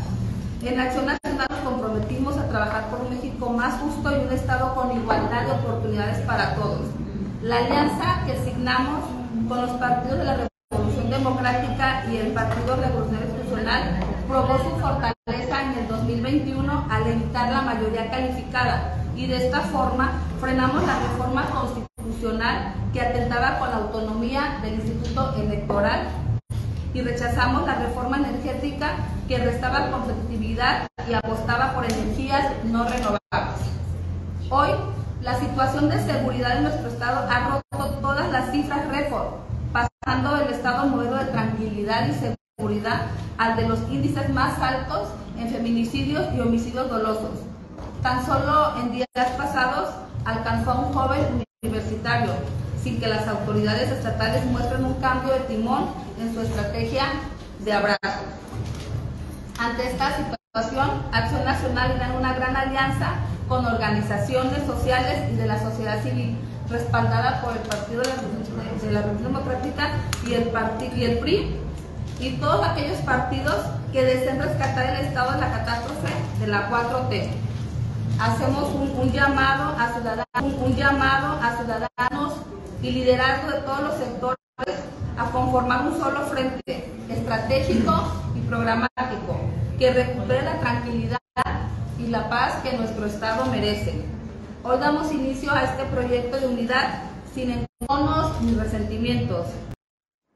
En 0.63 0.79
Acción 0.79 1.05
Nacional 1.05 1.47
nos 1.49 1.59
comprometimos 1.59 2.37
a 2.37 2.47
trabajar 2.47 2.89
por 2.89 3.01
un 3.01 3.11
México 3.11 3.49
más 3.49 3.79
justo 3.79 4.11
y 4.11 4.25
un 4.25 4.33
Estado 4.33 4.73
con 4.73 4.95
igualdad 4.95 5.45
de 5.45 5.51
oportunidades 5.51 6.25
para 6.25 6.55
todos. 6.55 6.87
La 7.43 7.57
alianza 7.57 8.23
que 8.25 8.37
signamos 8.43 9.03
con 9.47 9.61
los 9.61 9.71
partidos 9.71 10.17
de 10.17 10.23
la 10.23 10.47
Revolución 10.71 11.11
Democrática 11.11 12.05
y 12.11 12.17
el 12.17 12.31
Partido 12.31 12.75
Revolucionario 12.75 13.27
Institucional 13.27 13.99
probó 14.27 14.57
su 14.57 14.69
fortaleza 14.81 15.63
en 15.63 15.79
el 15.79 15.87
2021 15.87 16.87
al 16.89 17.07
evitar 17.07 17.51
la 17.51 17.61
mayoría 17.61 18.09
calificada 18.09 18.95
y 19.15 19.27
de 19.27 19.45
esta 19.45 19.61
forma 19.61 20.13
frenamos 20.41 20.83
la 20.87 20.99
reforma 20.99 21.45
constitucional 21.51 22.73
que 22.91 23.01
atentaba 23.01 23.59
con 23.59 23.69
la 23.69 23.77
autonomía 23.77 24.59
del 24.63 24.75
Instituto 24.75 25.35
Electoral 25.35 26.07
y 26.95 27.01
rechazamos 27.01 27.67
la 27.67 27.75
reforma 27.75 28.17
energética 28.17 28.95
que 29.27 29.37
restaba 29.37 29.91
competitividad 29.91 30.87
y 31.09 31.13
apostaba 31.13 31.73
por 31.73 31.83
energías 31.83 32.53
no 32.63 32.85
renovables. 32.85 33.19
Hoy, 34.49 34.69
la 35.21 35.37
situación 35.37 35.89
de 35.89 35.99
seguridad 35.99 36.57
en 36.57 36.63
nuestro 36.63 36.87
estado 36.87 37.27
ha 37.29 37.61
roto 37.73 37.95
todas 37.95 38.31
las 38.31 38.49
cifras 38.51 38.87
récord, 38.87 39.27
pasando 39.73 40.37
del 40.37 40.53
estado 40.53 40.85
modelo 40.85 41.17
de 41.17 41.25
tranquilidad 41.25 42.07
y 42.07 42.13
seguridad 42.57 43.01
al 43.37 43.57
de 43.57 43.67
los 43.67 43.79
índices 43.91 44.29
más 44.29 44.57
altos 44.61 45.09
en 45.37 45.49
feminicidios 45.49 46.33
y 46.33 46.39
homicidios 46.39 46.89
dolosos. 46.89 47.41
Tan 48.01 48.25
solo 48.25 48.79
en 48.79 48.93
días 48.93 49.07
pasados 49.37 49.89
alcanzó 50.23 50.71
a 50.71 50.79
un 50.79 50.93
joven 50.93 51.43
universitario, 51.61 52.31
sin 52.81 53.01
que 53.01 53.07
las 53.07 53.27
autoridades 53.27 53.91
estatales 53.91 54.45
muestren 54.45 54.85
un 54.85 54.93
cambio 55.01 55.33
de 55.33 55.39
timón 55.41 56.04
en 56.19 56.33
su 56.33 56.41
estrategia 56.41 57.05
de 57.59 57.73
abrazo. 57.73 58.23
Ante 59.59 59.87
esta 59.87 60.17
situación, 60.17 61.03
Acción 61.11 61.45
Nacional 61.45 61.91
era 61.91 62.13
una 62.17 62.33
gran 62.33 62.55
alianza 62.55 63.15
con 63.47 63.65
organizaciones 63.65 64.65
sociales 64.65 65.31
y 65.31 65.35
de 65.35 65.45
la 65.45 65.59
sociedad 65.59 66.01
civil, 66.03 66.37
respaldada 66.69 67.41
por 67.41 67.53
el 67.53 67.63
Partido 67.63 68.01
de 68.01 68.91
la 68.91 69.01
Revolución 69.01 69.33
Democrática 69.33 69.89
y 70.25 70.33
el, 70.33 70.51
y 70.95 71.03
el 71.03 71.19
PRI, 71.19 71.59
y 72.19 72.37
todos 72.37 72.65
aquellos 72.65 72.99
partidos 72.99 73.55
que 73.91 74.03
deseen 74.03 74.41
rescatar 74.41 74.95
el 74.95 75.05
estado 75.05 75.33
de 75.33 75.41
la 75.41 75.51
catástrofe 75.51 76.13
de 76.39 76.47
la 76.47 76.69
4T. 76.69 77.29
Hacemos 78.19 78.73
un, 78.73 79.11
llamado 79.11 79.75
a 79.77 79.91
ciudadanos, 79.93 80.61
un 80.63 80.75
llamado 80.75 81.39
a 81.41 81.57
ciudadanos 81.57 82.33
y 82.81 82.91
liderazgo 82.91 83.51
de 83.51 83.59
todos 83.59 83.81
los 83.81 83.95
sectores 83.95 84.44
a 84.57 85.31
conformar 85.31 85.85
un 85.87 85.99
solo 85.99 86.21
frente 86.27 86.89
estratégico 87.09 87.91
y 88.35 88.39
programático 88.47 89.37
que 89.77 89.91
recupere 89.91 90.43
la 90.43 90.59
tranquilidad 90.61 91.17
y 91.99 92.07
la 92.07 92.29
paz 92.29 92.61
que 92.63 92.77
nuestro 92.77 93.05
Estado 93.05 93.45
merece. 93.47 94.05
Hoy 94.63 94.79
damos 94.79 95.11
inicio 95.11 95.51
a 95.51 95.63
este 95.63 95.83
proyecto 95.85 96.39
de 96.39 96.47
unidad 96.47 97.03
sin 97.33 97.67
enconos 97.81 98.41
ni 98.43 98.53
resentimientos, 98.55 99.47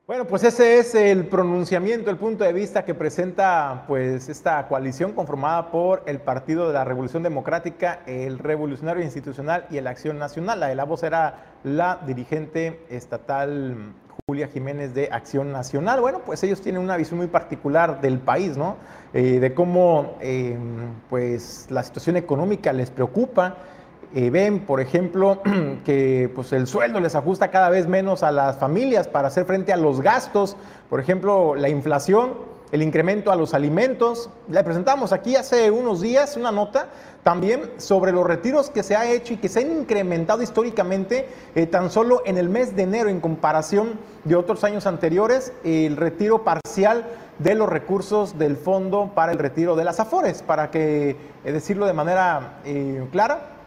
bueno, 0.09 0.25
pues 0.25 0.43
ese 0.43 0.79
es 0.79 0.95
el 0.95 1.27
pronunciamiento, 1.27 2.09
el 2.09 2.17
punto 2.17 2.43
de 2.43 2.51
vista 2.51 2.83
que 2.83 2.95
presenta 2.95 3.83
pues 3.87 4.27
esta 4.27 4.67
coalición 4.67 5.13
conformada 5.13 5.69
por 5.69 6.01
el 6.07 6.19
Partido 6.19 6.65
de 6.65 6.73
la 6.73 6.83
Revolución 6.83 7.21
Democrática, 7.21 8.01
el 8.07 8.39
Revolucionario 8.39 9.03
Institucional 9.03 9.67
y 9.69 9.77
el 9.77 9.85
Acción 9.85 10.17
Nacional. 10.17 10.61
La 10.61 10.67
de 10.69 10.73
la 10.73 10.85
voz 10.85 11.03
era 11.03 11.53
la 11.63 11.99
dirigente 12.07 12.87
estatal 12.89 13.93
Julia 14.27 14.47
Jiménez 14.47 14.93
de 14.93 15.09
Acción 15.11 15.51
Nacional. 15.51 16.01
Bueno, 16.01 16.21
pues 16.25 16.43
ellos 16.43 16.61
tienen 16.61 16.81
una 16.81 16.97
visión 16.97 17.17
muy 17.17 17.27
particular 17.27 18.01
del 18.01 18.19
país, 18.19 18.57
¿no? 18.57 18.77
Eh, 19.13 19.39
de 19.39 19.53
cómo 19.53 20.17
em, 20.19 20.93
pues 21.09 21.67
la 21.69 21.83
situación 21.83 22.17
económica 22.17 22.73
les 22.73 22.91
preocupa 22.91 23.57
eh, 24.15 24.31
ven, 24.31 24.61
por 24.61 24.81
ejemplo, 24.81 25.41
que 25.85 26.31
pues, 26.33 26.51
el 26.53 26.65
sueldo 26.65 26.99
les 26.99 27.15
ajusta 27.15 27.51
cada 27.51 27.69
vez 27.69 27.87
menos 27.87 28.23
a 28.23 28.31
las 28.31 28.57
familias 28.57 29.07
para 29.07 29.27
hacer 29.27 29.45
frente 29.45 29.71
a 29.71 29.77
los 29.77 30.01
gastos, 30.01 30.57
por 30.89 30.99
ejemplo, 30.99 31.53
la 31.55 31.69
inflación, 31.69 32.33
el 32.71 32.81
incremento 32.81 33.31
a 33.31 33.35
los 33.35 33.53
alimentos. 33.53 34.29
Le 34.49 34.63
presentamos 34.63 35.11
aquí 35.11 35.35
hace 35.35 35.71
unos 35.71 36.01
días 36.01 36.37
una 36.37 36.51
nota 36.51 36.89
también 37.23 37.71
sobre 37.77 38.11
los 38.11 38.25
retiros 38.25 38.69
que 38.69 38.83
se 38.83 38.95
ha 38.95 39.09
hecho 39.09 39.33
y 39.33 39.37
que 39.37 39.49
se 39.49 39.59
han 39.59 39.71
incrementado 39.71 40.41
históricamente 40.41 41.27
eh, 41.55 41.65
tan 41.65 41.89
solo 41.89 42.21
en 42.25 42.37
el 42.37 42.49
mes 42.49 42.75
de 42.75 42.83
enero 42.83 43.09
en 43.09 43.19
comparación 43.19 43.99
de 44.23 44.35
otros 44.35 44.63
años 44.63 44.85
anteriores, 44.87 45.53
el 45.63 45.97
retiro 45.97 46.43
parcial 46.43 47.05
de 47.39 47.55
los 47.55 47.69
recursos 47.69 48.37
del 48.37 48.57
fondo 48.57 49.11
para 49.15 49.31
el 49.31 49.39
retiro 49.39 49.75
de 49.75 49.83
las 49.83 49.99
afores, 49.99 50.41
para 50.41 50.71
que 50.71 51.15
eh, 51.43 51.51
decirlo 51.51 51.85
de 51.85 51.93
manera 51.93 52.61
clara, 53.11 53.58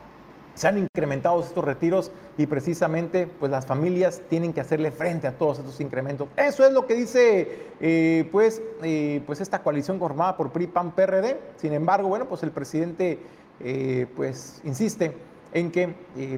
se 0.54 0.68
han 0.68 0.78
incrementado 0.78 1.40
estos 1.40 1.64
retiros 1.64 2.12
y 2.36 2.46
precisamente 2.46 3.26
pues 3.26 3.50
las 3.50 3.66
familias 3.66 4.22
tienen 4.28 4.52
que 4.52 4.60
hacerle 4.60 4.90
frente 4.90 5.26
a 5.26 5.32
todos 5.32 5.58
estos 5.58 5.80
incrementos. 5.80 6.28
Eso 6.36 6.64
es 6.64 6.72
lo 6.72 6.86
que 6.86 6.94
dice 6.94 7.66
eh, 7.80 8.28
pues, 8.30 8.62
eh, 8.82 9.22
pues 9.26 9.40
esta 9.40 9.62
coalición 9.62 9.98
formada 9.98 10.36
por 10.36 10.52
PRI, 10.52 10.66
PAN, 10.66 10.92
PRD. 10.92 11.38
Sin 11.56 11.72
embargo, 11.72 12.08
bueno, 12.08 12.26
pues 12.28 12.42
el 12.42 12.50
presidente 12.50 13.18
eh, 13.60 14.06
pues 14.16 14.60
insiste 14.64 15.16
en 15.52 15.70
que 15.70 15.94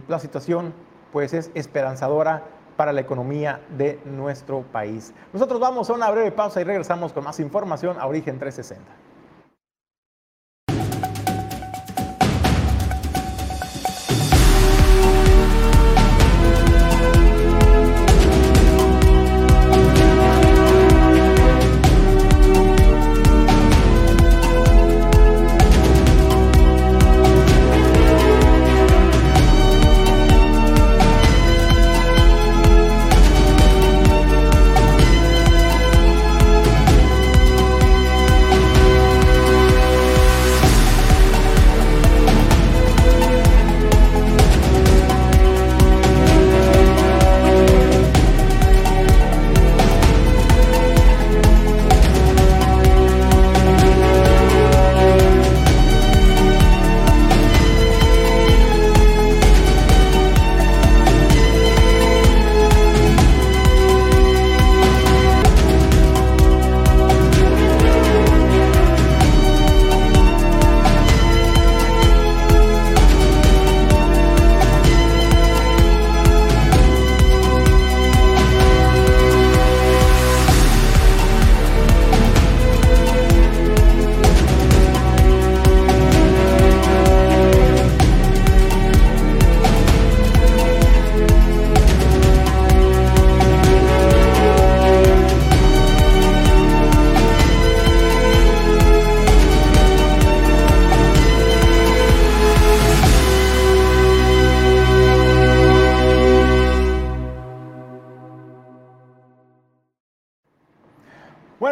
la 0.08 0.18
situación 0.18 0.74
pues 1.12 1.32
es 1.32 1.50
esperanzadora 1.54 2.42
para 2.76 2.92
la 2.92 3.00
economía 3.00 3.60
de 3.76 4.00
nuestro 4.04 4.62
país. 4.62 5.12
Nosotros 5.32 5.60
vamos 5.60 5.88
a 5.90 5.92
una 5.92 6.10
breve 6.10 6.32
pausa 6.32 6.60
y 6.60 6.64
regresamos 6.64 7.12
con 7.12 7.22
más 7.22 7.38
información 7.38 7.96
a 8.00 8.06
Origen 8.06 8.38
360. 8.38 9.03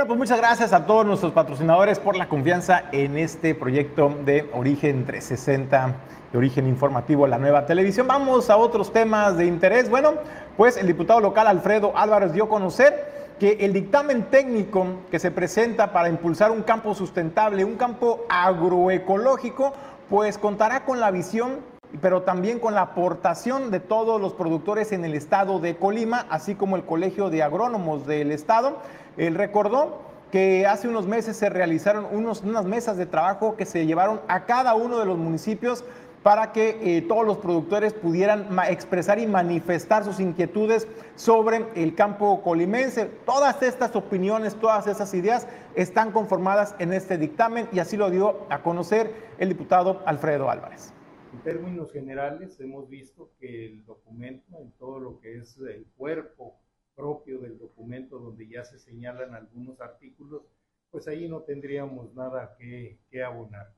Bueno, 0.02 0.16
pues 0.16 0.30
muchas 0.30 0.38
gracias 0.38 0.72
a 0.72 0.84
todos 0.84 1.06
nuestros 1.06 1.30
patrocinadores 1.30 2.00
por 2.00 2.16
la 2.16 2.28
confianza 2.28 2.86
en 2.90 3.16
este 3.16 3.54
proyecto 3.54 4.12
de 4.24 4.50
Origen 4.52 5.06
360, 5.06 5.94
de 6.32 6.38
Origen 6.38 6.66
Informativo, 6.66 7.28
la 7.28 7.38
nueva 7.38 7.66
televisión. 7.66 8.08
Vamos 8.08 8.50
a 8.50 8.56
otros 8.56 8.92
temas 8.92 9.36
de 9.36 9.46
interés. 9.46 9.88
Bueno, 9.88 10.14
pues 10.56 10.76
el 10.76 10.88
diputado 10.88 11.20
local 11.20 11.46
Alfredo 11.46 11.96
Álvarez 11.96 12.32
dio 12.32 12.46
a 12.46 12.48
conocer 12.48 13.36
que 13.38 13.58
el 13.60 13.72
dictamen 13.72 14.24
técnico 14.24 14.86
que 15.08 15.20
se 15.20 15.30
presenta 15.30 15.92
para 15.92 16.08
impulsar 16.08 16.50
un 16.50 16.64
campo 16.64 16.96
sustentable, 16.96 17.64
un 17.64 17.76
campo 17.76 18.26
agroecológico, 18.28 19.72
pues 20.10 20.36
contará 20.36 20.84
con 20.84 20.98
la 20.98 21.12
visión, 21.12 21.58
pero 22.00 22.22
también 22.22 22.58
con 22.58 22.74
la 22.74 22.80
aportación 22.80 23.70
de 23.70 23.78
todos 23.78 24.20
los 24.20 24.32
productores 24.32 24.90
en 24.90 25.04
el 25.04 25.14
estado 25.14 25.60
de 25.60 25.76
Colima, 25.76 26.26
así 26.28 26.56
como 26.56 26.74
el 26.74 26.82
Colegio 26.82 27.30
de 27.30 27.44
Agrónomos 27.44 28.04
del 28.04 28.32
estado. 28.32 28.78
Él 29.16 29.34
recordó 29.34 30.00
que 30.30 30.66
hace 30.66 30.88
unos 30.88 31.06
meses 31.06 31.36
se 31.36 31.50
realizaron 31.50 32.06
unos, 32.10 32.42
unas 32.42 32.64
mesas 32.64 32.96
de 32.96 33.04
trabajo 33.06 33.56
que 33.56 33.66
se 33.66 33.86
llevaron 33.86 34.20
a 34.28 34.46
cada 34.46 34.74
uno 34.74 34.98
de 34.98 35.04
los 35.04 35.18
municipios 35.18 35.84
para 36.22 36.52
que 36.52 36.78
eh, 36.80 37.02
todos 37.02 37.26
los 37.26 37.38
productores 37.38 37.92
pudieran 37.92 38.46
expresar 38.68 39.18
y 39.18 39.26
manifestar 39.26 40.04
sus 40.04 40.20
inquietudes 40.20 40.86
sobre 41.16 41.66
el 41.74 41.94
campo 41.94 42.42
colimense. 42.42 43.06
Todas 43.26 43.62
estas 43.62 43.94
opiniones, 43.96 44.54
todas 44.54 44.86
esas 44.86 45.12
ideas 45.14 45.48
están 45.74 46.12
conformadas 46.12 46.74
en 46.78 46.92
este 46.92 47.18
dictamen 47.18 47.68
y 47.72 47.80
así 47.80 47.96
lo 47.96 48.10
dio 48.10 48.46
a 48.50 48.62
conocer 48.62 49.12
el 49.38 49.48
diputado 49.48 50.02
Alfredo 50.06 50.48
Álvarez. 50.48 50.92
En 51.32 51.40
términos 51.40 51.92
generales, 51.92 52.60
hemos 52.60 52.88
visto 52.88 53.30
que 53.40 53.66
el 53.66 53.84
documento, 53.84 54.58
en 54.60 54.70
todo 54.72 55.00
lo 55.00 55.18
que 55.18 55.38
es 55.38 55.58
el 55.58 55.86
cuerpo 55.96 56.54
propio 56.94 57.38
del 57.38 57.58
documento, 57.58 58.18
donde 58.18 58.48
ya 58.48 58.64
se 58.64 58.78
señalan 58.78 59.34
algunos 59.34 59.80
artículos, 59.80 60.42
pues 60.90 61.08
ahí 61.08 61.28
no 61.28 61.42
tendríamos 61.42 62.14
nada 62.14 62.54
que, 62.58 62.98
que 63.10 63.22
abonar 63.22 63.72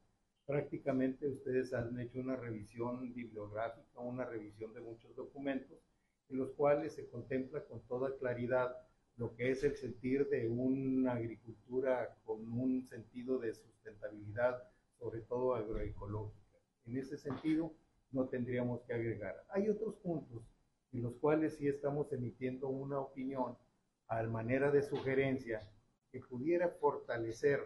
prácticamente 0.47 1.29
ustedes 1.29 1.73
han 1.73 1.99
hecho 1.99 2.21
una 2.21 2.37
revisión 2.37 3.13
bibliográfica, 3.15 4.01
una 4.01 4.25
revisión 4.25 4.75
de 4.75 4.81
muchos 4.81 5.15
documentos, 5.17 5.79
en 6.29 6.39
los 6.39 6.53
cuales 6.53 6.95
se 6.95 7.09
contempla 7.09 7.65
con 7.65 7.81
toda 7.83 8.17
claridad 8.19 8.77
lo 9.17 9.35
que 9.37 9.51
es 9.51 9.63
el 9.63 9.77
sentir 9.77 10.29
de 10.29 10.49
una 10.49 11.13
agricultura 11.13 12.17
con 12.25 12.51
un 12.53 12.85
sentido 12.87 13.39
de 13.39 13.55
sustentabilidad, 13.55 14.63
sobre 14.99 15.21
todo 15.21 15.55
agroecológica. 15.55 16.59
En 16.87 16.97
ese 16.99 17.17
sentido, 17.17 17.73
no 18.11 18.27
tendríamos 18.27 18.83
que 18.83 18.93
agregar. 18.93 19.45
Hay 19.51 19.69
otros 19.69 19.95
puntos 19.97 20.43
en 20.95 21.03
los 21.03 21.15
cuales 21.17 21.57
sí 21.57 21.69
estamos 21.69 22.13
emitiendo 22.13 22.69
una 22.69 23.01
opinión 23.01 23.57
a 24.09 24.23
manera 24.23 24.71
de 24.71 24.83
sugerencia 24.83 25.69
que 26.13 26.21
pudiera 26.21 26.69
fortalecer, 26.69 27.61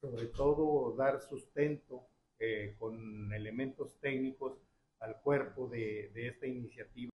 sobre 0.00 0.26
todo 0.26 0.94
dar 0.94 1.20
sustento 1.20 2.06
eh, 2.38 2.76
con 2.78 3.32
elementos 3.32 3.96
técnicos 3.98 4.58
al 5.00 5.20
cuerpo 5.22 5.68
de, 5.68 6.10
de 6.14 6.28
esta 6.28 6.46
iniciativa. 6.46 7.10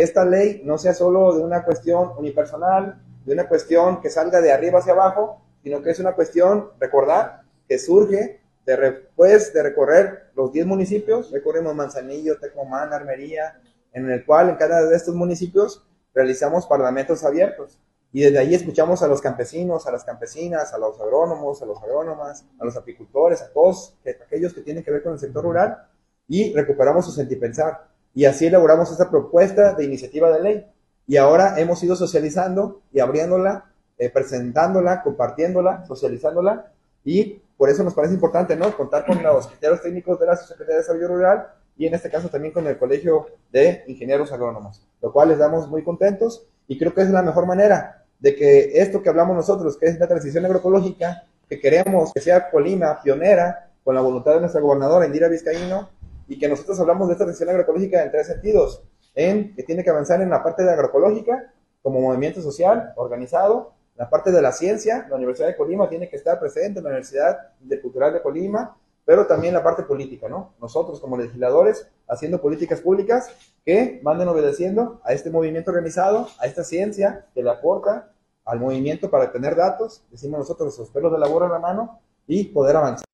Esta 0.00 0.24
ley 0.24 0.62
no 0.64 0.78
sea 0.78 0.94
solo 0.94 1.34
de 1.36 1.42
una 1.42 1.64
cuestión 1.64 2.12
unipersonal, 2.16 3.02
de 3.24 3.32
una 3.32 3.48
cuestión 3.48 4.00
que 4.00 4.10
salga 4.10 4.40
de 4.40 4.52
arriba 4.52 4.78
hacia 4.78 4.92
abajo, 4.92 5.42
sino 5.64 5.82
que 5.82 5.90
es 5.90 5.98
una 5.98 6.14
cuestión, 6.14 6.70
recordar, 6.78 7.42
que 7.66 7.78
surge 7.80 8.37
después 8.76 9.52
de 9.52 9.62
recorrer 9.62 10.30
los 10.34 10.52
10 10.52 10.66
municipios, 10.66 11.30
recorrimos 11.30 11.74
Manzanillo, 11.74 12.38
Tecomán, 12.38 12.92
Armería, 12.92 13.60
en 13.92 14.10
el 14.10 14.24
cual 14.24 14.50
en 14.50 14.56
cada 14.56 14.84
de 14.84 14.96
estos 14.96 15.14
municipios 15.14 15.86
realizamos 16.14 16.66
parlamentos 16.66 17.24
abiertos. 17.24 17.80
Y 18.12 18.22
desde 18.22 18.38
ahí 18.38 18.54
escuchamos 18.54 19.02
a 19.02 19.08
los 19.08 19.20
campesinos, 19.20 19.86
a 19.86 19.92
las 19.92 20.04
campesinas, 20.04 20.72
a 20.72 20.78
los 20.78 20.98
agrónomos, 21.00 21.60
a 21.62 21.66
los 21.66 21.82
agrónomas, 21.82 22.46
a 22.58 22.64
los 22.64 22.76
apicultores, 22.76 23.42
a 23.42 23.52
todos 23.52 23.98
aquellos 24.24 24.54
que 24.54 24.62
tienen 24.62 24.82
que 24.82 24.90
ver 24.90 25.02
con 25.02 25.12
el 25.12 25.18
sector 25.18 25.44
rural 25.44 25.86
y 26.26 26.54
recuperamos 26.54 27.04
su 27.04 27.12
sentipensar. 27.12 27.88
Y 28.14 28.24
así 28.24 28.46
elaboramos 28.46 28.90
esta 28.90 29.10
propuesta 29.10 29.74
de 29.74 29.84
iniciativa 29.84 30.30
de 30.30 30.42
ley. 30.42 30.66
Y 31.06 31.16
ahora 31.16 31.58
hemos 31.60 31.82
ido 31.82 31.96
socializando 31.96 32.82
y 32.92 33.00
abriéndola, 33.00 33.72
eh, 33.98 34.10
presentándola, 34.10 35.02
compartiéndola, 35.02 35.84
socializándola. 35.86 36.72
Y 37.04 37.42
por 37.58 37.68
eso 37.68 37.84
nos 37.84 37.92
parece 37.92 38.14
importante, 38.14 38.56
¿no? 38.56 38.74
Contar 38.74 39.04
con 39.04 39.22
los 39.22 39.48
criterios 39.48 39.82
técnicos 39.82 40.18
de 40.18 40.26
la 40.26 40.36
Secretaría 40.36 40.76
de 40.76 40.80
Desarrollo 40.80 41.08
Rural 41.08 41.48
y 41.76 41.86
en 41.86 41.94
este 41.94 42.08
caso 42.08 42.28
también 42.28 42.54
con 42.54 42.66
el 42.66 42.78
Colegio 42.78 43.26
de 43.52 43.84
Ingenieros 43.88 44.32
Agrónomos, 44.32 44.86
lo 45.02 45.12
cual 45.12 45.28
les 45.28 45.38
damos 45.38 45.68
muy 45.68 45.82
contentos 45.82 46.46
y 46.68 46.78
creo 46.78 46.94
que 46.94 47.02
es 47.02 47.10
la 47.10 47.22
mejor 47.22 47.46
manera 47.46 48.04
de 48.20 48.34
que 48.34 48.80
esto 48.80 49.02
que 49.02 49.08
hablamos 49.08 49.36
nosotros, 49.36 49.76
que 49.76 49.86
es 49.86 49.98
la 49.98 50.06
transición 50.06 50.44
agroecológica, 50.44 51.24
que 51.48 51.60
queremos 51.60 52.12
que 52.12 52.20
sea 52.20 52.50
Colima 52.50 53.02
pionera 53.02 53.70
con 53.84 53.94
la 53.94 54.00
voluntad 54.00 54.34
de 54.34 54.40
nuestra 54.40 54.60
gobernadora 54.60 55.06
Indira 55.06 55.28
Vizcaíno, 55.28 55.88
y 56.28 56.38
que 56.38 56.48
nosotros 56.48 56.78
hablamos 56.78 57.08
de 57.08 57.14
esta 57.14 57.24
transición 57.24 57.48
agroecológica 57.48 58.02
en 58.02 58.10
tres 58.10 58.26
sentidos, 58.26 58.82
en 59.14 59.54
que 59.54 59.62
tiene 59.62 59.82
que 59.82 59.90
avanzar 59.90 60.20
en 60.20 60.30
la 60.30 60.42
parte 60.42 60.62
de 60.62 60.70
agroecológica 60.70 61.52
como 61.82 62.00
movimiento 62.00 62.42
social 62.42 62.92
organizado, 62.96 63.72
la 63.98 64.08
parte 64.08 64.30
de 64.30 64.40
la 64.40 64.52
ciencia, 64.52 65.06
la 65.10 65.16
Universidad 65.16 65.48
de 65.48 65.56
Colima 65.56 65.88
tiene 65.88 66.08
que 66.08 66.14
estar 66.14 66.38
presente, 66.38 66.80
la 66.80 66.90
Universidad 66.90 67.36
Cultural 67.82 68.12
de 68.12 68.22
Colima, 68.22 68.76
pero 69.04 69.26
también 69.26 69.54
la 69.54 69.62
parte 69.64 69.82
política, 69.82 70.28
¿no? 70.28 70.54
Nosotros 70.60 71.00
como 71.00 71.16
legisladores 71.16 71.88
haciendo 72.06 72.40
políticas 72.40 72.80
públicas 72.80 73.28
que 73.64 73.98
manden 74.04 74.28
obedeciendo 74.28 75.00
a 75.02 75.12
este 75.14 75.30
movimiento 75.30 75.72
organizado, 75.72 76.28
a 76.38 76.46
esta 76.46 76.62
ciencia 76.62 77.26
que 77.34 77.42
le 77.42 77.50
aporta 77.50 78.12
al 78.44 78.60
movimiento 78.60 79.10
para 79.10 79.32
tener 79.32 79.56
datos, 79.56 80.04
decimos 80.12 80.38
nosotros, 80.38 80.78
los 80.78 80.90
pelos 80.90 81.10
de 81.10 81.18
labor 81.18 81.42
en 81.42 81.50
la 81.50 81.58
mano 81.58 82.00
y 82.28 82.44
poder 82.44 82.76
avanzar. 82.76 83.04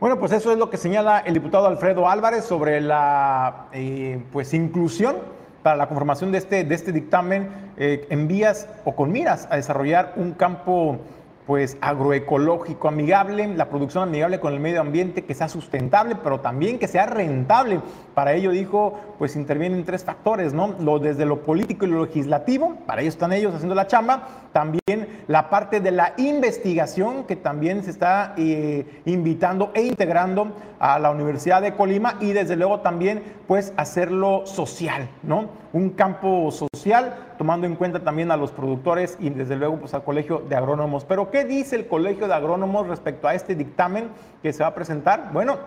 Bueno, 0.00 0.18
pues 0.18 0.32
eso 0.32 0.52
es 0.52 0.58
lo 0.58 0.70
que 0.70 0.78
señala 0.78 1.18
el 1.18 1.34
diputado 1.34 1.66
Alfredo 1.66 2.08
Álvarez 2.08 2.44
sobre 2.44 2.80
la 2.80 3.68
eh, 3.72 4.24
pues 4.32 4.54
inclusión 4.54 5.35
para 5.66 5.78
la 5.78 5.88
conformación 5.88 6.30
de 6.30 6.38
este, 6.38 6.62
de 6.62 6.74
este 6.76 6.92
dictamen 6.92 7.72
eh, 7.76 8.06
en 8.10 8.28
vías 8.28 8.68
o 8.84 8.94
con 8.94 9.10
miras 9.10 9.48
a 9.50 9.56
desarrollar 9.56 10.12
un 10.14 10.30
campo 10.30 11.00
pues 11.46 11.76
agroecológico 11.80 12.88
amigable, 12.88 13.46
la 13.54 13.68
producción 13.68 14.02
amigable 14.02 14.40
con 14.40 14.52
el 14.52 14.60
medio 14.60 14.80
ambiente, 14.80 15.24
que 15.24 15.34
sea 15.34 15.48
sustentable, 15.48 16.16
pero 16.22 16.40
también 16.40 16.78
que 16.78 16.88
sea 16.88 17.06
rentable. 17.06 17.80
Para 18.14 18.32
ello 18.34 18.50
dijo, 18.50 18.98
pues 19.18 19.36
intervienen 19.36 19.84
tres 19.84 20.04
factores, 20.04 20.52
¿no? 20.52 20.98
Desde 20.98 21.24
lo 21.24 21.42
político 21.42 21.86
y 21.86 21.90
lo 21.90 22.04
legislativo, 22.04 22.76
para 22.86 23.00
ello 23.00 23.10
están 23.10 23.32
ellos 23.32 23.54
haciendo 23.54 23.74
la 23.74 23.86
chamba, 23.86 24.28
también 24.52 25.22
la 25.28 25.48
parte 25.48 25.80
de 25.80 25.92
la 25.92 26.14
investigación 26.16 27.24
que 27.24 27.36
también 27.36 27.84
se 27.84 27.90
está 27.90 28.34
eh, 28.36 29.02
invitando 29.04 29.70
e 29.74 29.82
integrando 29.82 30.52
a 30.78 30.98
la 30.98 31.10
Universidad 31.10 31.62
de 31.62 31.74
Colima 31.74 32.16
y 32.20 32.32
desde 32.32 32.56
luego 32.56 32.80
también 32.80 33.22
pues 33.46 33.72
hacerlo 33.76 34.46
social, 34.46 35.08
¿no? 35.22 35.48
Un 35.76 35.90
campo 35.90 36.50
social 36.52 37.34
tomando 37.36 37.66
en 37.66 37.76
cuenta 37.76 38.00
también 38.00 38.30
a 38.30 38.38
los 38.38 38.50
productores 38.50 39.18
y 39.20 39.28
desde 39.28 39.56
luego 39.56 39.76
pues 39.76 39.92
al 39.92 40.04
Colegio 40.04 40.38
de 40.48 40.56
Agrónomos. 40.56 41.04
Pero 41.04 41.30
¿qué 41.30 41.44
dice 41.44 41.76
el 41.76 41.86
Colegio 41.86 42.26
de 42.26 42.32
Agrónomos 42.32 42.88
respecto 42.88 43.28
a 43.28 43.34
este 43.34 43.54
dictamen 43.54 44.08
que 44.42 44.54
se 44.54 44.62
va 44.62 44.70
a 44.70 44.74
presentar? 44.74 45.28
Bueno, 45.34 45.58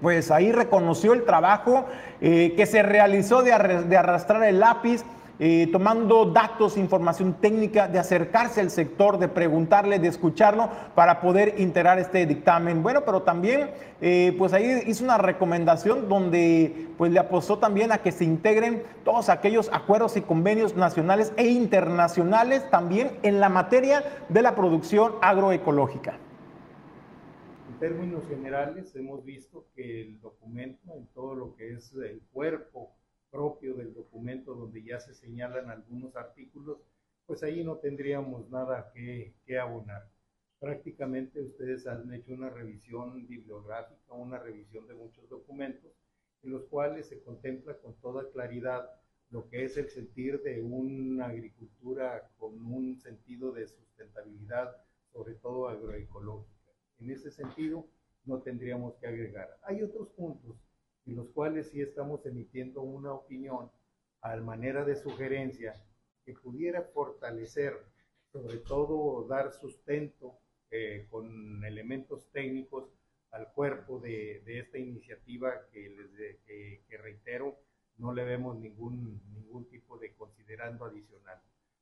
pues 0.00 0.30
ahí 0.30 0.52
reconoció 0.52 1.14
el 1.14 1.24
trabajo 1.24 1.84
eh, 2.20 2.54
que 2.56 2.64
se 2.64 2.84
realizó 2.84 3.42
de, 3.42 3.50
de 3.88 3.96
arrastrar 3.96 4.44
el 4.44 4.60
lápiz 4.60 5.02
eh, 5.40 5.68
tomando 5.72 6.26
datos, 6.26 6.76
información 6.76 7.34
técnica, 7.40 7.88
de 7.88 7.98
acercarse 7.98 8.60
al 8.60 8.70
sector, 8.70 9.18
de 9.18 9.26
preguntarle, 9.26 9.98
de 9.98 10.08
escucharlo 10.08 10.70
para 10.94 11.20
poder 11.20 11.56
integrar 11.58 11.98
este 11.98 12.24
dictamen. 12.24 12.82
Bueno, 12.82 13.04
pero 13.04 13.22
también, 13.22 13.70
eh, 14.00 14.34
pues 14.38 14.52
ahí 14.52 14.82
hizo 14.86 15.02
una 15.02 15.18
recomendación 15.18 16.08
donde 16.08 16.88
pues 16.96 17.10
le 17.10 17.18
apostó 17.18 17.58
también 17.58 17.90
a 17.90 17.98
que 17.98 18.12
se 18.12 18.24
integren 18.24 18.84
todos 19.04 19.28
aquellos 19.28 19.68
acuerdos 19.72 20.16
y 20.16 20.20
convenios 20.20 20.76
nacionales 20.76 21.32
e 21.36 21.48
internacionales 21.48 22.68
también 22.70 23.18
en 23.22 23.40
la 23.40 23.48
materia 23.48 24.04
de 24.28 24.42
la 24.42 24.54
producción 24.54 25.14
agroecológica. 25.20 26.18
En 27.72 27.80
términos 27.80 28.22
generales, 28.28 28.94
hemos 28.94 29.24
visto 29.24 29.66
que 29.74 30.02
el 30.02 30.20
documento, 30.20 30.92
en 30.96 31.06
todo 31.08 31.34
lo 31.34 31.56
que 31.56 31.72
es 31.72 31.92
el 31.94 32.22
cuerpo, 32.32 32.92
propio 33.34 33.74
del 33.74 33.92
documento 33.92 34.54
donde 34.54 34.84
ya 34.84 35.00
se 35.00 35.12
señalan 35.12 35.68
algunos 35.68 36.14
artículos, 36.14 36.78
pues 37.26 37.42
ahí 37.42 37.64
no 37.64 37.78
tendríamos 37.78 38.48
nada 38.48 38.92
que, 38.94 39.34
que 39.44 39.58
abonar. 39.58 40.08
Prácticamente 40.60 41.42
ustedes 41.42 41.84
han 41.88 42.14
hecho 42.14 42.32
una 42.32 42.48
revisión 42.48 43.26
bibliográfica, 43.26 44.12
una 44.12 44.38
revisión 44.38 44.86
de 44.86 44.94
muchos 44.94 45.28
documentos, 45.28 45.90
en 46.44 46.52
los 46.52 46.64
cuales 46.66 47.08
se 47.08 47.20
contempla 47.22 47.76
con 47.78 47.94
toda 47.94 48.30
claridad 48.30 48.88
lo 49.30 49.48
que 49.48 49.64
es 49.64 49.76
el 49.78 49.90
sentir 49.90 50.40
de 50.42 50.62
una 50.62 51.26
agricultura 51.26 52.30
con 52.38 52.64
un 52.64 53.00
sentido 53.00 53.50
de 53.50 53.66
sustentabilidad, 53.66 54.76
sobre 55.12 55.34
todo 55.34 55.68
agroecológica. 55.68 56.70
En 57.00 57.10
ese 57.10 57.32
sentido, 57.32 57.84
no 58.26 58.42
tendríamos 58.42 58.94
que 58.98 59.08
agregar. 59.08 59.58
Hay 59.64 59.82
otros 59.82 60.08
puntos 60.10 60.56
en 61.06 61.16
los 61.16 61.28
cuales 61.28 61.70
sí 61.70 61.80
estamos 61.80 62.24
emitiendo 62.26 62.82
una 62.82 63.12
opinión 63.12 63.70
a 64.20 64.36
manera 64.36 64.84
de 64.84 64.96
sugerencia 64.96 65.74
que 66.24 66.32
pudiera 66.32 66.82
fortalecer, 66.82 67.74
sobre 68.32 68.56
todo 68.58 69.26
dar 69.28 69.52
sustento 69.52 70.38
eh, 70.70 71.06
con 71.10 71.64
elementos 71.64 72.30
técnicos 72.32 72.88
al 73.32 73.52
cuerpo 73.52 74.00
de, 74.00 74.42
esta 74.46 74.78
iniciativa 74.78 75.68
que, 75.70 75.90
les 75.90 76.38
que, 76.88 76.98
reitero, 76.98 77.58
no 77.98 78.12
le 78.14 78.24
vemos 78.24 78.56
ningún, 78.56 79.20
ningún 79.34 79.68
tipo 79.68 79.98
de 79.98 80.14
considerando 80.14 80.84
adicional, 80.84 81.38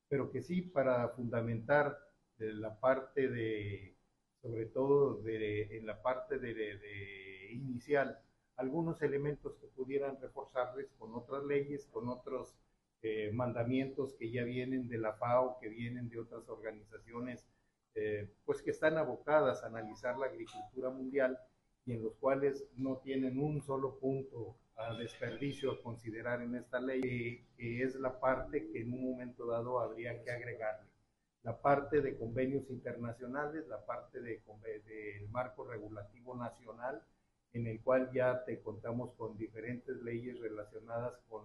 pero 0.08 0.30
que 0.30 0.42
sí 0.42 0.62
para 0.62 1.08
fundamentar 1.10 1.96
de 2.38 2.54
la 2.54 2.80
parte 2.80 3.28
de, 3.28 3.94
sobre 4.40 4.66
todo 4.66 5.22
de, 5.22 5.76
en 5.76 5.86
la 5.86 6.02
parte 6.02 6.38
de, 6.38 6.54
de 6.54 7.52
inicial, 7.52 8.18
algunos 8.62 9.02
elementos 9.02 9.56
que 9.56 9.66
pudieran 9.66 10.20
reforzarles 10.20 10.88
con 10.98 11.14
otras 11.14 11.44
leyes, 11.44 11.86
con 11.92 12.08
otros 12.08 12.54
eh, 13.02 13.30
mandamientos 13.32 14.14
que 14.14 14.30
ya 14.30 14.44
vienen 14.44 14.88
de 14.88 14.98
la 14.98 15.14
FAO, 15.14 15.58
que 15.60 15.68
vienen 15.68 16.08
de 16.08 16.20
otras 16.20 16.48
organizaciones, 16.48 17.44
eh, 17.94 18.30
pues 18.44 18.62
que 18.62 18.70
están 18.70 18.96
abocadas 18.98 19.62
a 19.62 19.66
analizar 19.66 20.16
la 20.16 20.26
agricultura 20.26 20.90
mundial 20.90 21.38
y 21.84 21.94
en 21.94 22.04
los 22.04 22.14
cuales 22.14 22.64
no 22.76 22.98
tienen 22.98 23.38
un 23.40 23.60
solo 23.62 23.98
punto 23.98 24.56
a 24.76 24.94
desperdicio 24.94 25.72
a 25.72 25.82
considerar 25.82 26.40
en 26.40 26.54
esta 26.54 26.80
ley, 26.80 27.44
que 27.56 27.82
es 27.82 27.96
la 27.96 28.20
parte 28.20 28.70
que 28.70 28.82
en 28.82 28.92
un 28.92 29.10
momento 29.10 29.46
dado 29.46 29.80
habría 29.80 30.22
que 30.22 30.30
agregarle. 30.30 30.88
La 31.42 31.60
parte 31.60 32.00
de 32.00 32.16
convenios 32.16 32.70
internacionales, 32.70 33.66
la 33.66 33.84
parte 33.84 34.20
del 34.20 34.40
de, 34.62 35.26
marco 35.32 35.64
regulativo 35.64 36.36
nacional, 36.36 37.02
en 37.52 37.66
el 37.66 37.80
cual 37.82 38.10
ya 38.12 38.44
te 38.44 38.60
contamos 38.60 39.12
con 39.14 39.36
diferentes 39.36 39.96
leyes 40.02 40.38
relacionadas 40.40 41.14
con, 41.28 41.44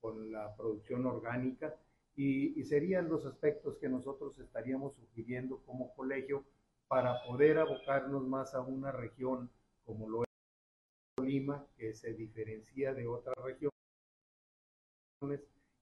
con 0.00 0.30
la 0.30 0.54
producción 0.56 1.06
orgánica 1.06 1.74
y, 2.18 2.64
serían 2.64 3.08
los 3.08 3.24
aspectos 3.24 3.78
que 3.78 3.88
nosotros 3.88 4.36
estaríamos 4.40 4.94
sugiriendo 4.96 5.62
como 5.64 5.94
colegio 5.94 6.44
para 6.88 7.22
poder 7.24 7.58
abocarnos 7.58 8.26
más 8.26 8.54
a 8.54 8.60
una 8.60 8.90
región 8.90 9.48
como 9.84 10.08
lo 10.08 10.24
es 10.24 11.24
Lima, 11.24 11.64
que 11.76 11.94
se 11.94 12.14
diferencia 12.14 12.92
de 12.92 13.06
otras 13.06 13.36
regiones 13.36 13.72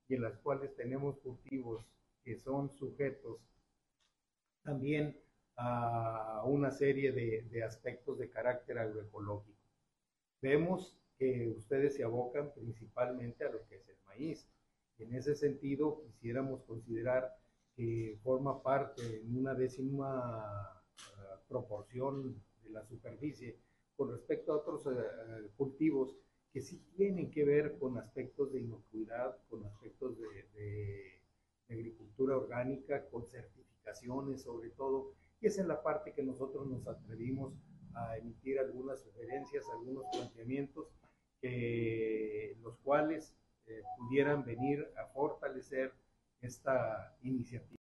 y 0.08 0.14
en 0.14 0.22
las 0.22 0.36
cuales 0.38 0.74
tenemos 0.76 1.18
cultivos 1.20 1.86
que 2.22 2.36
son 2.36 2.70
sujetos 2.70 3.38
también 4.62 5.18
a 5.56 6.42
una 6.44 6.70
serie 6.70 7.12
de, 7.12 7.46
de 7.50 7.62
aspectos 7.64 8.18
de 8.18 8.28
carácter 8.28 8.78
agroecológico. 8.78 9.55
Vemos 10.40 10.98
que 11.18 11.48
ustedes 11.56 11.94
se 11.94 12.04
abocan 12.04 12.52
principalmente 12.54 13.44
a 13.44 13.50
lo 13.50 13.66
que 13.66 13.76
es 13.76 13.88
el 13.88 13.96
maíz. 14.06 14.48
En 14.98 15.14
ese 15.14 15.34
sentido, 15.34 16.02
quisiéramos 16.04 16.62
considerar 16.62 17.36
que 17.74 18.18
forma 18.22 18.62
parte 18.62 19.02
en 19.22 19.36
una 19.36 19.54
décima 19.54 20.82
uh, 20.94 21.48
proporción 21.48 22.42
de 22.62 22.70
la 22.70 22.84
superficie 22.84 23.58
con 23.96 24.10
respecto 24.10 24.52
a 24.52 24.56
otros 24.56 24.86
uh, 24.86 24.92
cultivos 25.56 26.16
que 26.52 26.60
sí 26.62 26.82
tienen 26.96 27.30
que 27.30 27.44
ver 27.44 27.78
con 27.78 27.98
aspectos 27.98 28.52
de 28.52 28.60
inocuidad, 28.60 29.36
con 29.48 29.64
aspectos 29.66 30.18
de, 30.18 30.26
de, 30.54 31.20
de 31.68 31.74
agricultura 31.74 32.36
orgánica, 32.36 33.06
con 33.10 33.26
certificaciones 33.26 34.42
sobre 34.42 34.70
todo, 34.70 35.12
y 35.40 35.46
es 35.46 35.58
en 35.58 35.68
la 35.68 35.82
parte 35.82 36.12
que 36.12 36.22
nosotros 36.22 36.66
nos 36.66 36.86
atrevimos 36.88 37.52
a 37.96 38.16
emitir 38.18 38.58
algunas 38.58 39.00
sugerencias, 39.00 39.64
algunos 39.72 40.04
planteamientos, 40.12 40.86
los 42.62 42.76
cuales 42.78 43.36
eh, 43.68 43.82
pudieran 43.98 44.44
venir 44.44 44.86
a 44.96 45.06
fortalecer 45.06 45.92
esta 46.40 47.16
iniciativa. 47.22 47.80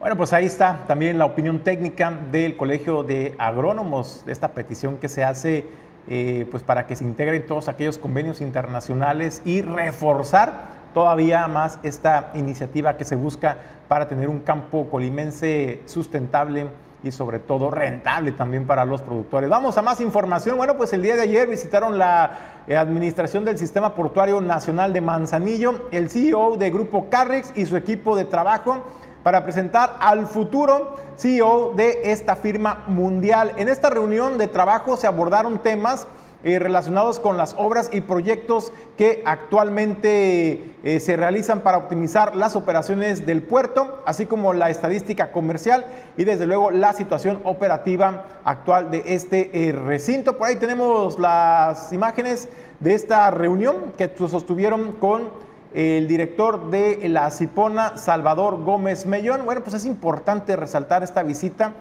Bueno, 0.00 0.16
pues 0.16 0.32
ahí 0.32 0.46
está 0.46 0.84
también 0.88 1.18
la 1.18 1.24
opinión 1.24 1.62
técnica 1.62 2.10
del 2.32 2.56
Colegio 2.56 3.04
de 3.04 3.36
Agrónomos, 3.38 4.24
de 4.26 4.32
esta 4.32 4.52
petición 4.52 4.98
que 4.98 5.08
se 5.08 5.22
hace 5.22 5.66
eh, 6.08 6.48
pues 6.50 6.64
para 6.64 6.86
que 6.86 6.96
se 6.96 7.04
integren 7.04 7.46
todos 7.46 7.68
aquellos 7.68 7.96
convenios 7.98 8.40
internacionales 8.40 9.40
y 9.44 9.62
reforzar 9.62 10.74
todavía 10.92 11.46
más 11.46 11.78
esta 11.84 12.32
iniciativa 12.34 12.96
que 12.96 13.04
se 13.04 13.14
busca 13.14 13.58
para 13.86 14.08
tener 14.08 14.28
un 14.28 14.40
campo 14.40 14.90
colimense 14.90 15.82
sustentable 15.86 16.68
y 17.06 17.12
sobre 17.12 17.38
todo 17.38 17.70
rentable 17.70 18.32
también 18.32 18.66
para 18.66 18.84
los 18.84 19.00
productores. 19.00 19.48
Vamos 19.48 19.78
a 19.78 19.82
más 19.82 20.00
información. 20.00 20.56
Bueno, 20.56 20.76
pues 20.76 20.92
el 20.92 21.02
día 21.02 21.16
de 21.16 21.22
ayer 21.22 21.48
visitaron 21.48 21.98
la 21.98 22.62
eh, 22.66 22.76
administración 22.76 23.44
del 23.44 23.58
Sistema 23.58 23.94
Portuario 23.94 24.40
Nacional 24.40 24.92
de 24.92 25.00
Manzanillo, 25.00 25.88
el 25.92 26.10
CEO 26.10 26.56
de 26.56 26.70
Grupo 26.70 27.08
Carrix 27.08 27.52
y 27.54 27.64
su 27.66 27.76
equipo 27.76 28.16
de 28.16 28.24
trabajo 28.24 28.84
para 29.22 29.44
presentar 29.44 29.96
al 30.00 30.26
futuro 30.26 30.96
CEO 31.16 31.72
de 31.74 32.00
esta 32.04 32.36
firma 32.36 32.84
mundial. 32.86 33.52
En 33.56 33.68
esta 33.68 33.88
reunión 33.90 34.38
de 34.38 34.48
trabajo 34.48 34.96
se 34.96 35.06
abordaron 35.06 35.58
temas 35.60 36.06
eh, 36.46 36.60
relacionados 36.60 37.18
con 37.18 37.36
las 37.36 37.56
obras 37.58 37.90
y 37.92 38.02
proyectos 38.02 38.72
que 38.96 39.20
actualmente 39.26 40.76
eh, 40.84 41.00
se 41.00 41.16
realizan 41.16 41.62
para 41.62 41.76
optimizar 41.76 42.36
las 42.36 42.54
operaciones 42.54 43.26
del 43.26 43.42
puerto, 43.42 44.00
así 44.06 44.26
como 44.26 44.52
la 44.52 44.70
estadística 44.70 45.32
comercial 45.32 45.86
y 46.16 46.22
desde 46.22 46.46
luego 46.46 46.70
la 46.70 46.92
situación 46.92 47.40
operativa 47.42 48.26
actual 48.44 48.92
de 48.92 49.02
este 49.06 49.50
eh, 49.68 49.72
recinto. 49.72 50.38
Por 50.38 50.46
ahí 50.46 50.54
tenemos 50.54 51.18
las 51.18 51.92
imágenes 51.92 52.48
de 52.78 52.94
esta 52.94 53.28
reunión 53.32 53.92
que 53.98 54.08
sostuvieron 54.16 54.92
con 54.92 55.30
el 55.74 56.06
director 56.06 56.70
de 56.70 57.08
la 57.08 57.28
Cipona, 57.32 57.96
Salvador 57.96 58.62
Gómez 58.62 59.04
Mellón. 59.04 59.44
Bueno, 59.44 59.62
pues 59.64 59.74
es 59.74 59.84
importante 59.84 60.54
resaltar 60.54 61.02
esta 61.02 61.24
visita 61.24 61.72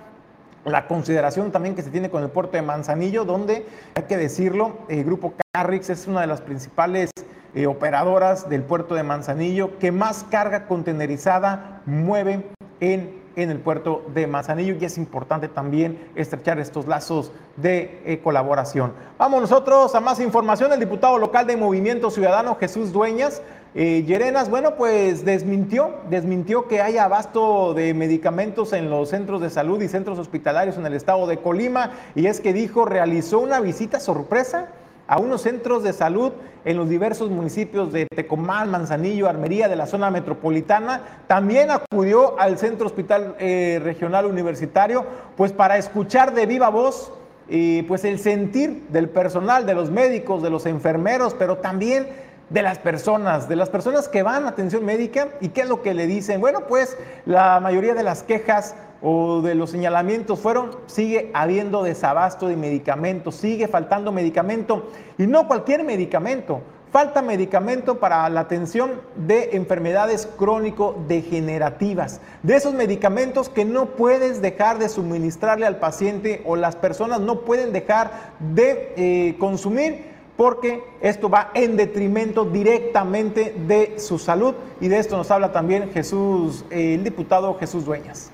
la 0.65 0.87
consideración 0.87 1.51
también 1.51 1.75
que 1.75 1.83
se 1.83 1.91
tiene 1.91 2.09
con 2.09 2.23
el 2.23 2.29
puerto 2.29 2.53
de 2.53 2.61
Manzanillo, 2.61 3.23
donde, 3.23 3.65
hay 3.95 4.03
que 4.03 4.17
decirlo, 4.17 4.79
el 4.89 5.03
grupo 5.03 5.33
Carrix 5.53 5.89
es 5.89 6.07
una 6.07 6.21
de 6.21 6.27
las 6.27 6.41
principales 6.41 7.11
eh, 7.53 7.67
operadoras 7.67 8.49
del 8.49 8.63
puerto 8.63 8.95
de 8.95 9.03
Manzanillo 9.03 9.77
que 9.79 9.91
más 9.91 10.25
carga 10.29 10.67
contenerizada 10.67 11.81
mueve 11.85 12.49
en, 12.81 13.21
en, 13.35 13.49
el 13.51 13.59
puerto 13.59 14.03
de 14.13 14.27
Manzanillo 14.27 14.75
y 14.79 14.83
es 14.83 14.97
importante 14.97 15.47
también 15.47 16.09
estrechar 16.15 16.59
estos 16.59 16.87
lazos 16.87 17.31
de 17.55 18.01
eh, 18.05 18.19
colaboración. 18.21 18.93
Vamos 19.17 19.39
nosotros 19.39 19.95
a 19.95 20.01
más 20.01 20.19
información. 20.19 20.73
El 20.73 20.79
diputado 20.79 21.17
local 21.17 21.47
de 21.47 21.55
Movimiento 21.55 22.11
Ciudadano, 22.11 22.57
Jesús 22.59 22.91
Dueñas, 22.91 23.41
eh, 23.75 24.33
bueno, 24.49 24.75
pues 24.75 25.25
desmintió, 25.25 25.95
desmintió 26.09 26.67
que 26.67 26.81
haya 26.81 27.03
abasto 27.03 27.73
de 27.73 27.93
medicamentos 27.93 28.73
en 28.73 28.89
los 28.89 29.09
centros 29.09 29.41
de 29.41 29.49
salud 29.49 29.81
y 29.81 29.87
centros 29.87 30.17
hospitalarios 30.17 30.77
en 30.77 30.85
el 30.85 30.93
estado 30.93 31.27
de 31.27 31.37
Colima, 31.37 31.91
y 32.15 32.27
es 32.27 32.39
que 32.39 32.53
dijo, 32.53 32.85
realizó 32.85 33.39
una 33.39 33.59
visita 33.59 33.99
sorpresa 33.99 34.69
a 35.07 35.19
unos 35.19 35.41
centros 35.41 35.83
de 35.83 35.93
salud 35.93 36.31
en 36.63 36.77
los 36.77 36.89
diversos 36.89 37.29
municipios 37.29 37.93
de 37.93 38.07
Tecomán, 38.07 38.71
Manzanillo, 38.71 39.29
Armería, 39.29 39.67
de 39.67 39.75
la 39.75 39.85
zona 39.85 40.09
metropolitana. 40.09 41.01
También 41.27 41.69
acudió 41.69 42.39
al 42.39 42.57
Centro 42.57 42.87
Hospital 42.87 43.35
eh, 43.39 43.79
Regional 43.83 44.25
Universitario, 44.25 45.05
pues 45.37 45.51
para 45.51 45.77
escuchar 45.77 46.33
de 46.33 46.47
viva 46.47 46.69
voz 46.69 47.11
y 47.47 47.83
pues 47.83 48.03
el 48.03 48.17
sentir 48.17 48.87
del 48.89 49.09
personal, 49.09 49.67
de 49.67 49.75
los 49.75 49.91
médicos, 49.91 50.41
de 50.41 50.49
los 50.49 50.65
enfermeros, 50.65 51.35
pero 51.37 51.57
también 51.57 52.07
de 52.49 52.61
las 52.61 52.77
personas, 52.77 53.49
de 53.49 53.55
las 53.55 53.69
personas 53.69 54.07
que 54.07 54.23
van 54.23 54.45
a 54.45 54.49
atención 54.49 54.85
médica 54.85 55.29
y 55.41 55.49
qué 55.49 55.61
es 55.61 55.69
lo 55.69 55.81
que 55.81 55.93
le 55.93 56.07
dicen. 56.07 56.39
Bueno, 56.39 56.67
pues 56.67 56.97
la 57.25 57.59
mayoría 57.59 57.93
de 57.93 58.03
las 58.03 58.23
quejas 58.23 58.75
o 59.01 59.41
de 59.41 59.55
los 59.55 59.71
señalamientos 59.71 60.39
fueron, 60.39 60.71
sigue 60.87 61.31
habiendo 61.33 61.83
desabasto 61.83 62.47
de 62.47 62.55
medicamentos, 62.55 63.35
sigue 63.35 63.67
faltando 63.67 64.11
medicamento 64.11 64.89
y 65.17 65.27
no 65.27 65.47
cualquier 65.47 65.83
medicamento. 65.83 66.61
Falta 66.91 67.21
medicamento 67.21 67.99
para 67.99 68.29
la 68.29 68.39
atención 68.39 69.01
de 69.17 69.49
enfermedades 69.51 70.29
crónico-degenerativas, 70.37 72.21
de 72.41 72.55
esos 72.55 72.73
medicamentos 72.73 73.49
que 73.49 73.65
no 73.65 73.87
puedes 73.87 74.41
dejar 74.41 74.79
de 74.79 74.87
suministrarle 74.87 75.65
al 75.65 75.75
paciente 75.75 76.41
o 76.45 76.55
las 76.55 76.77
personas 76.77 77.19
no 77.19 77.41
pueden 77.41 77.73
dejar 77.73 78.31
de 78.39 78.93
eh, 78.95 79.35
consumir 79.39 80.14
porque 80.37 80.83
esto 81.01 81.29
va 81.29 81.51
en 81.53 81.77
detrimento 81.77 82.45
directamente 82.45 83.53
de 83.53 83.99
su 83.99 84.19
salud 84.19 84.53
y 84.81 84.87
de 84.87 84.99
esto 84.99 85.15
nos 85.15 85.31
habla 85.31 85.51
también 85.51 85.91
Jesús, 85.91 86.65
el 86.69 87.03
diputado 87.03 87.57
Jesús 87.57 87.85
Dueñas. 87.85 88.31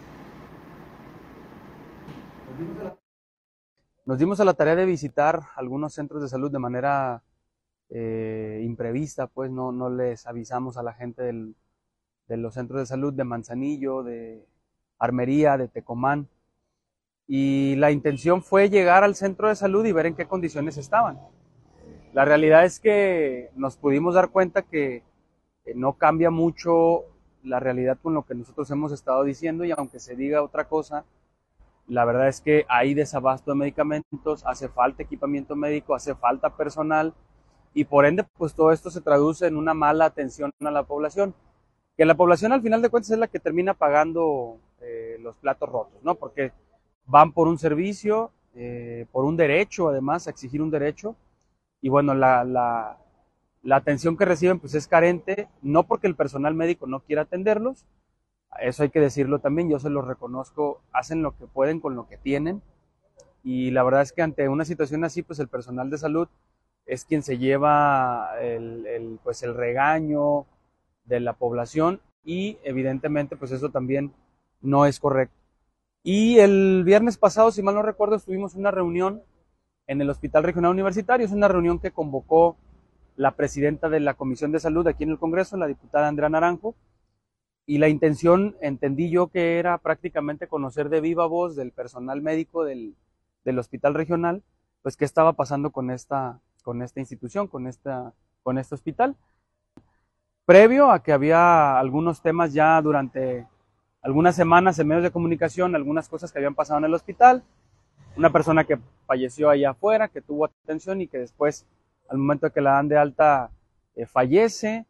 Nos 4.06 4.18
dimos 4.18 4.39
a 4.39 4.45
la 4.45 4.56
tarea 4.56 4.76
de 4.76 4.86
visitar 4.86 5.41
algunos 5.56 5.93
centros 5.93 6.22
de 6.24 6.28
salud 6.28 6.52
de 6.52 6.60
manera 6.60 7.22
eh, 7.89 8.62
imprevista, 8.64 9.28
pues 9.28 9.52
no, 9.52 9.72
no, 9.72 9.89
les 9.89 10.26
avisamos 10.26 10.78
a 10.78 10.84
la 10.84 10.93
gente 10.93 11.22
de 11.22 12.38
los 12.38 12.56
centros 12.56 12.82
de 12.82 12.86
salud 12.88 13.14
de 13.14 13.24
Manzanillo, 13.24 14.02
de 14.02 14.43
Armería, 14.97 15.58
de 15.58 15.68
Tecomán. 15.68 16.28
Y 17.28 17.76
la 17.76 17.91
intención 17.91 18.41
fue 18.41 18.70
llegar 18.70 19.04
al 19.04 19.16
centro 19.16 19.49
de 19.49 19.56
salud 19.56 19.86
y 19.86 19.91
ver 19.91 20.08
en 20.08 20.16
qué 20.16 20.28
condiciones 20.28 20.78
estaban. 20.78 21.20
La 22.14 22.26
realidad 22.26 22.66
es 22.66 22.80
que 22.82 23.51
nos 23.55 23.78
pudimos 23.78 24.16
dar 24.16 24.32
cuenta 24.32 24.64
que 24.64 25.03
no 25.76 25.93
cambia 25.93 26.30
mucho 26.30 27.05
la 27.41 27.59
realidad 27.62 27.97
con 28.01 28.14
lo 28.14 28.26
que 28.26 28.36
nosotros 28.36 28.70
hemos 28.72 28.91
estado 28.91 29.24
diciendo 29.24 29.64
y 29.64 29.72
aunque 29.72 29.99
se 29.99 30.18
diga 30.18 30.43
otra 30.43 30.68
cosa, 30.68 31.05
la 31.88 32.03
verdad 32.03 32.28
es 32.28 32.41
que 32.41 32.66
hay 32.68 32.93
desabasto 32.93 33.51
de 33.51 33.57
medicamentos, 33.57 34.45
hace 34.45 34.68
falta 34.68 35.03
equipamiento 35.03 35.55
médico, 35.55 35.95
hace 35.95 36.14
falta 36.14 36.55
personal 36.57 37.14
y 37.74 37.86
por 37.86 38.05
ende 38.05 38.26
pues 38.38 38.53
todo 38.53 38.74
esto 38.74 38.91
se 38.91 38.99
traduce 38.99 39.47
en 39.47 39.55
una 39.55 39.74
mala 39.74 40.03
atención 40.03 40.51
a 40.59 40.72
la 40.72 40.84
población, 40.84 41.34
que 41.95 42.03
la 42.03 42.16
población 42.16 42.51
al 42.51 42.62
final 42.62 42.82
de 42.82 42.89
cuentas 42.89 43.12
es 43.12 43.20
la 43.20 43.28
que 43.28 43.39
termina 43.39 43.74
pagando 43.74 44.57
eh, 44.82 45.18
los 45.22 45.38
platos 45.38 45.70
rotos, 45.70 46.03
¿no? 46.03 46.16
Porque 46.16 46.51
van 47.05 47.32
por 47.32 47.47
un 47.47 47.57
servicio, 47.57 48.32
eh, 48.53 49.05
por 49.14 49.24
un 49.24 49.38
derecho 49.38 49.88
además, 49.88 50.28
a 50.28 50.32
exigir 50.32 50.62
un 50.62 50.72
derecho 50.72 51.16
y 51.82 51.89
bueno, 51.89 52.13
la, 52.13 52.43
la, 52.43 53.75
atención 53.75 54.17
que 54.17 54.25
reciben 54.25 54.59
pues 54.59 54.75
es 54.75 54.88
carente, 54.88 55.49
no 55.61 55.84
porque 55.84 56.07
el 56.07 56.15
personal 56.15 56.53
médico 56.53 56.88
no 56.88 57.01
quiera 57.01 57.23
atenderlos, 57.23 57.86
eso 58.61 58.84
hay 58.84 58.89
que 58.89 58.99
decirlo 58.99 59.39
también, 59.39 59.69
yo 59.69 59.79
se 59.79 59.89
lo 59.89 60.01
reconozco, 60.01 60.82
hacen 60.91 61.23
lo 61.23 61.38
que 61.38 61.47
pueden 61.47 61.79
con 61.79 61.95
lo 61.95 62.07
que 62.07 62.17
tienen 62.17 62.61
y 63.43 63.71
la 63.71 63.84
verdad 63.84 64.01
es 64.03 64.13
que 64.13 64.21
ante 64.21 64.47
una 64.49 64.65
situación 64.65 65.03
así 65.03 65.23
pues 65.23 65.39
el 65.39 65.47
personal 65.47 65.89
de 65.89 65.97
salud 65.97 66.27
es 66.86 67.05
quien 67.05 67.23
se 67.23 67.38
lleva 67.38 68.32
el, 68.39 69.19
pues 69.23 69.43
el 69.43 69.55
regaño 69.55 70.45
de 71.05 71.19
la 71.19 71.34
población 71.34 72.01
y 72.23 72.57
evidentemente 72.63 73.36
pues 73.36 73.51
eso 73.51 73.69
también 73.69 74.13
no 74.61 74.86
es 74.86 74.99
correcto. 74.99 75.36
Y 76.03 76.39
el 76.39 76.84
viernes 76.84 77.17
pasado, 77.17 77.51
si 77.51 77.61
mal 77.61 77.75
no 77.75 77.84
recuerdo, 77.84 78.15
estuvimos 78.15 78.53
en 78.53 78.61
una 78.61 78.71
reunión 78.71 79.23
en 79.91 79.99
el 79.99 80.09
Hospital 80.09 80.43
Regional 80.43 80.71
Universitario, 80.71 81.25
es 81.25 81.33
una 81.33 81.49
reunión 81.49 81.77
que 81.77 81.91
convocó 81.91 82.55
la 83.17 83.35
presidenta 83.35 83.89
de 83.89 83.99
la 83.99 84.13
Comisión 84.13 84.53
de 84.53 84.61
Salud 84.61 84.87
aquí 84.87 85.03
en 85.03 85.09
el 85.09 85.19
Congreso, 85.19 85.57
la 85.57 85.67
diputada 85.67 86.07
Andrea 86.07 86.29
Naranjo, 86.29 86.75
y 87.65 87.77
la 87.77 87.89
intención, 87.89 88.55
entendí 88.61 89.09
yo 89.09 89.27
que 89.27 89.59
era 89.59 89.77
prácticamente 89.79 90.47
conocer 90.47 90.87
de 90.87 91.01
viva 91.01 91.25
voz 91.25 91.57
del 91.57 91.73
personal 91.73 92.21
médico 92.21 92.63
del, 92.63 92.95
del 93.43 93.59
hospital 93.59 93.93
regional, 93.93 94.43
pues 94.81 94.95
qué 94.95 95.03
estaba 95.03 95.33
pasando 95.33 95.71
con 95.71 95.91
esta, 95.91 96.39
con 96.63 96.81
esta 96.81 97.01
institución, 97.01 97.47
con, 97.47 97.67
esta, 97.67 98.13
con 98.43 98.57
este 98.57 98.75
hospital. 98.75 99.17
Previo 100.45 100.89
a 100.89 101.03
que 101.03 101.11
había 101.11 101.77
algunos 101.77 102.21
temas 102.21 102.53
ya 102.53 102.81
durante 102.81 103.45
algunas 104.01 104.37
semanas 104.37 104.79
en 104.79 104.87
medios 104.87 105.03
de 105.03 105.11
comunicación, 105.11 105.75
algunas 105.75 106.07
cosas 106.07 106.31
que 106.31 106.39
habían 106.39 106.55
pasado 106.55 106.79
en 106.79 106.85
el 106.85 106.93
hospital, 106.93 107.43
una 108.16 108.32
persona 108.32 108.64
que 108.64 108.80
falleció 109.06 109.49
allá 109.49 109.72
afuera, 109.72 110.08
que 110.08 110.22
tuvo 110.22 110.45
atención 110.45 111.02
y 111.02 111.08
que 111.08 111.20
después, 111.20 111.66
al 112.10 112.18
momento 112.18 112.47
de 112.47 112.54
que 112.54 112.62
la 112.62 112.74
dan 112.74 112.88
de 112.88 112.97
alta, 112.97 113.52
eh, 113.95 114.06
fallece. 114.06 114.86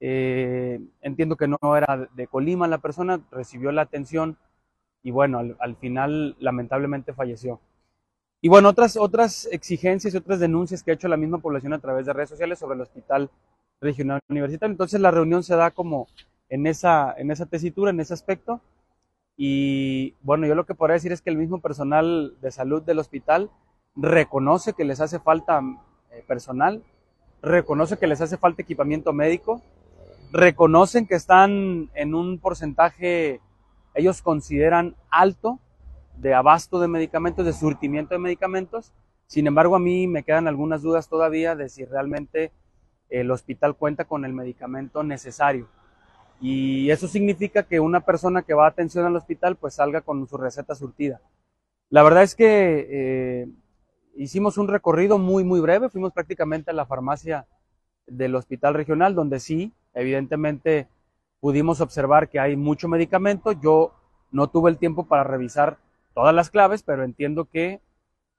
Eh, 0.00 0.80
entiendo 1.02 1.36
que 1.36 1.46
no 1.46 1.58
era 1.76 2.08
de 2.14 2.26
Colima 2.26 2.66
la 2.66 2.78
persona, 2.78 3.20
recibió 3.30 3.70
la 3.70 3.82
atención 3.82 4.38
y 5.02 5.10
bueno, 5.10 5.38
al, 5.38 5.56
al 5.60 5.76
final 5.76 6.36
lamentablemente 6.38 7.12
falleció. 7.12 7.60
Y 8.42 8.48
bueno, 8.48 8.70
otras, 8.70 8.96
otras 8.96 9.46
exigencias 9.52 10.14
y 10.14 10.16
otras 10.16 10.40
denuncias 10.40 10.82
que 10.82 10.90
ha 10.90 10.94
hecho 10.94 11.08
la 11.08 11.18
misma 11.18 11.38
población 11.38 11.74
a 11.74 11.78
través 11.78 12.06
de 12.06 12.14
redes 12.14 12.30
sociales 12.30 12.58
sobre 12.58 12.74
el 12.74 12.80
hospital 12.80 13.30
regional 13.80 14.20
universitario. 14.28 14.72
Entonces 14.72 15.00
la 15.00 15.10
reunión 15.10 15.42
se 15.42 15.56
da 15.56 15.70
como 15.70 16.06
en 16.48 16.66
esa, 16.66 17.14
en 17.18 17.30
esa 17.30 17.46
tesitura, 17.46 17.90
en 17.90 18.00
ese 18.00 18.14
aspecto. 18.14 18.60
Y 19.42 20.16
bueno, 20.20 20.46
yo 20.46 20.54
lo 20.54 20.66
que 20.66 20.74
podría 20.74 20.96
decir 20.96 21.12
es 21.12 21.22
que 21.22 21.30
el 21.30 21.38
mismo 21.38 21.62
personal 21.62 22.36
de 22.42 22.50
salud 22.50 22.82
del 22.82 22.98
hospital 22.98 23.50
reconoce 23.96 24.74
que 24.74 24.84
les 24.84 25.00
hace 25.00 25.18
falta 25.18 25.62
eh, 26.10 26.22
personal, 26.28 26.84
reconoce 27.40 27.96
que 27.96 28.06
les 28.06 28.20
hace 28.20 28.36
falta 28.36 28.60
equipamiento 28.60 29.14
médico, 29.14 29.62
reconocen 30.30 31.06
que 31.06 31.14
están 31.14 31.88
en 31.94 32.14
un 32.14 32.38
porcentaje, 32.38 33.40
ellos 33.94 34.20
consideran 34.20 34.94
alto 35.10 35.58
de 36.18 36.34
abasto 36.34 36.78
de 36.78 36.88
medicamentos, 36.88 37.46
de 37.46 37.54
surtimiento 37.54 38.14
de 38.14 38.18
medicamentos. 38.18 38.92
Sin 39.26 39.46
embargo, 39.46 39.74
a 39.74 39.80
mí 39.80 40.06
me 40.06 40.22
quedan 40.22 40.48
algunas 40.48 40.82
dudas 40.82 41.08
todavía 41.08 41.56
de 41.56 41.70
si 41.70 41.86
realmente 41.86 42.52
el 43.08 43.30
hospital 43.30 43.74
cuenta 43.74 44.04
con 44.04 44.26
el 44.26 44.34
medicamento 44.34 45.02
necesario. 45.02 45.66
Y 46.40 46.90
eso 46.90 47.06
significa 47.06 47.62
que 47.64 47.80
una 47.80 48.00
persona 48.00 48.42
que 48.42 48.54
va 48.54 48.64
a 48.64 48.68
atención 48.68 49.04
al 49.04 49.16
hospital 49.16 49.56
pues 49.56 49.74
salga 49.74 50.00
con 50.00 50.26
su 50.26 50.36
receta 50.38 50.74
surtida. 50.74 51.20
La 51.90 52.02
verdad 52.02 52.22
es 52.22 52.34
que 52.34 52.86
eh, 52.90 53.48
hicimos 54.16 54.56
un 54.58 54.68
recorrido 54.68 55.18
muy, 55.18 55.44
muy 55.44 55.60
breve. 55.60 55.90
Fuimos 55.90 56.12
prácticamente 56.12 56.70
a 56.70 56.74
la 56.74 56.86
farmacia 56.86 57.46
del 58.06 58.34
hospital 58.34 58.74
regional, 58.74 59.14
donde 59.14 59.40
sí, 59.40 59.72
evidentemente 59.92 60.88
pudimos 61.40 61.80
observar 61.80 62.28
que 62.28 62.40
hay 62.40 62.56
mucho 62.56 62.88
medicamento. 62.88 63.52
Yo 63.52 63.92
no 64.30 64.48
tuve 64.48 64.70
el 64.70 64.78
tiempo 64.78 65.06
para 65.06 65.24
revisar 65.24 65.78
todas 66.14 66.34
las 66.34 66.50
claves, 66.50 66.82
pero 66.82 67.04
entiendo 67.04 67.46
que 67.46 67.80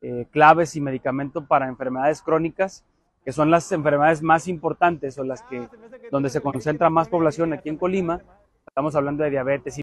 eh, 0.02 0.26
claves 0.32 0.76
y 0.76 0.82
medicamentos 0.82 1.46
para 1.46 1.68
enfermedades 1.68 2.22
crónicas, 2.22 2.86
que 3.24 3.32
son 3.32 3.52
las 3.52 3.72
enfermedades 3.72 4.22
más 4.22 4.48
importantes 4.48 5.18
o 5.18 5.24
las 5.24 5.42
que 5.44 5.68
donde 6.12 6.30
se 6.30 6.42
concentra 6.42 6.90
más 6.90 7.08
población 7.08 7.54
aquí 7.54 7.70
en 7.70 7.78
Colima, 7.78 8.22
estamos 8.68 8.96
hablando 8.96 9.24
de 9.24 9.30
diabetes 9.30 9.78
y 9.78 9.82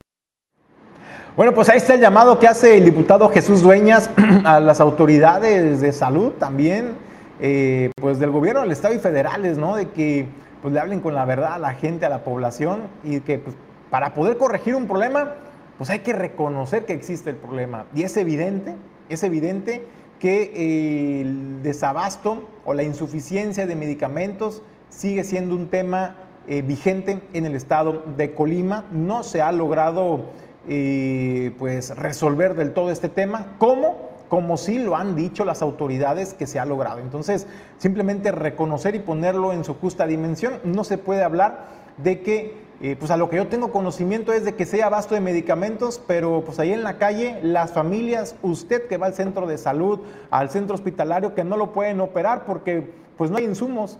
bueno, 1.37 1.55
pues 1.55 1.69
ahí 1.69 1.77
está 1.77 1.95
el 1.95 2.01
llamado 2.01 2.41
que 2.41 2.49
hace 2.49 2.79
el 2.79 2.85
diputado 2.85 3.29
Jesús 3.29 3.63
Dueñas 3.63 4.11
a 4.45 4.59
las 4.59 4.81
autoridades 4.81 5.81
de 5.81 5.93
salud 5.93 6.33
también, 6.33 6.97
eh, 7.39 7.93
pues 7.95 8.19
del 8.19 8.33
gobierno 8.33 8.63
del 8.63 8.73
Estado 8.73 8.95
y 8.95 8.99
federales, 8.99 9.57
¿no? 9.57 9.77
De 9.77 9.89
que 9.91 10.27
pues 10.61 10.75
le 10.75 10.81
hablen 10.81 10.99
con 10.99 11.15
la 11.15 11.25
verdad 11.25 11.53
a 11.53 11.59
la 11.59 11.75
gente, 11.75 12.07
a 12.07 12.09
la 12.09 12.25
población 12.25 12.89
y 13.05 13.21
que 13.21 13.39
pues, 13.39 13.55
para 13.89 14.15
poder 14.15 14.37
corregir 14.37 14.75
un 14.75 14.89
problema 14.89 15.35
pues 15.79 15.91
hay 15.91 16.01
que 16.01 16.13
reconocer 16.13 16.85
que 16.85 16.93
existe 16.93 17.31
el 17.31 17.37
problema. 17.37 17.87
Y 17.95 18.03
es 18.03 18.17
evidente, 18.17 18.75
es 19.09 19.23
evidente 19.23 19.87
que 20.19 21.21
el 21.21 21.63
desabasto 21.63 22.49
o 22.65 22.75
la 22.75 22.83
insuficiencia 22.83 23.67
de 23.67 23.77
medicamentos 23.77 24.63
sigue 24.91 25.25
siendo 25.25 25.55
un 25.55 25.69
tema 25.69 26.17
eh, 26.47 26.63
vigente 26.63 27.21
en 27.33 27.47
el 27.47 27.55
estado 27.55 28.05
de 28.17 28.35
Colima. 28.35 28.85
No 28.91 29.23
se 29.23 29.43
ha 29.43 29.53
logrado 29.53 30.27
eh, 30.67 31.55
pues 31.59 31.97
resolver 31.97 32.55
del 32.55 32.73
todo 32.73 32.91
este 32.91 33.09
tema. 33.09 33.55
¿Cómo? 33.59 34.09
Como 34.29 34.57
sí 34.57 34.79
lo 34.79 34.97
han 34.97 35.17
dicho 35.17 35.45
las 35.45 35.63
autoridades 35.63 36.35
que 36.35 36.47
se 36.47 36.59
ha 36.59 36.67
logrado. 36.67 37.01
Entonces, 37.01 37.47
simplemente 37.79 38.33
reconocer 38.33 38.95
y 38.95 38.99
ponerlo 38.99 39.53
en 39.53 39.65
su 39.65 39.75
justa 39.75 40.07
dimensión. 40.07 40.55
No 40.65 40.85
se 40.85 40.99
puede 40.99 41.23
hablar 41.23 41.69
de 41.97 42.21
que 42.21 42.68
eh, 42.81 42.95
pues 42.97 43.11
a 43.11 43.17
lo 43.17 43.29
que 43.29 43.37
yo 43.37 43.49
tengo 43.49 43.73
conocimiento 43.73 44.33
es 44.33 44.45
de 44.45 44.55
que 44.55 44.65
sea 44.65 44.87
abasto 44.87 45.17
de 45.17 45.21
medicamentos, 45.21 46.01
pero 46.07 46.43
pues 46.45 46.61
ahí 46.61 46.73
en 46.73 46.85
la 46.85 46.97
calle, 46.97 47.41
las 47.43 47.73
familias, 47.73 48.37
usted 48.43 48.87
que 48.87 48.99
va 48.99 49.07
al 49.07 49.15
centro 49.15 49.49
de 49.49 49.59
salud, 49.59 50.01
al 50.31 50.49
centro 50.51 50.77
hospitalario, 50.77 51.35
que 51.35 51.43
no 51.43 51.57
lo 51.57 51.73
pueden 51.73 52.01
operar 52.01 52.45
porque 52.45 52.89
pues 53.17 53.33
no 53.33 53.39
hay 53.39 53.45
insumos, 53.45 53.99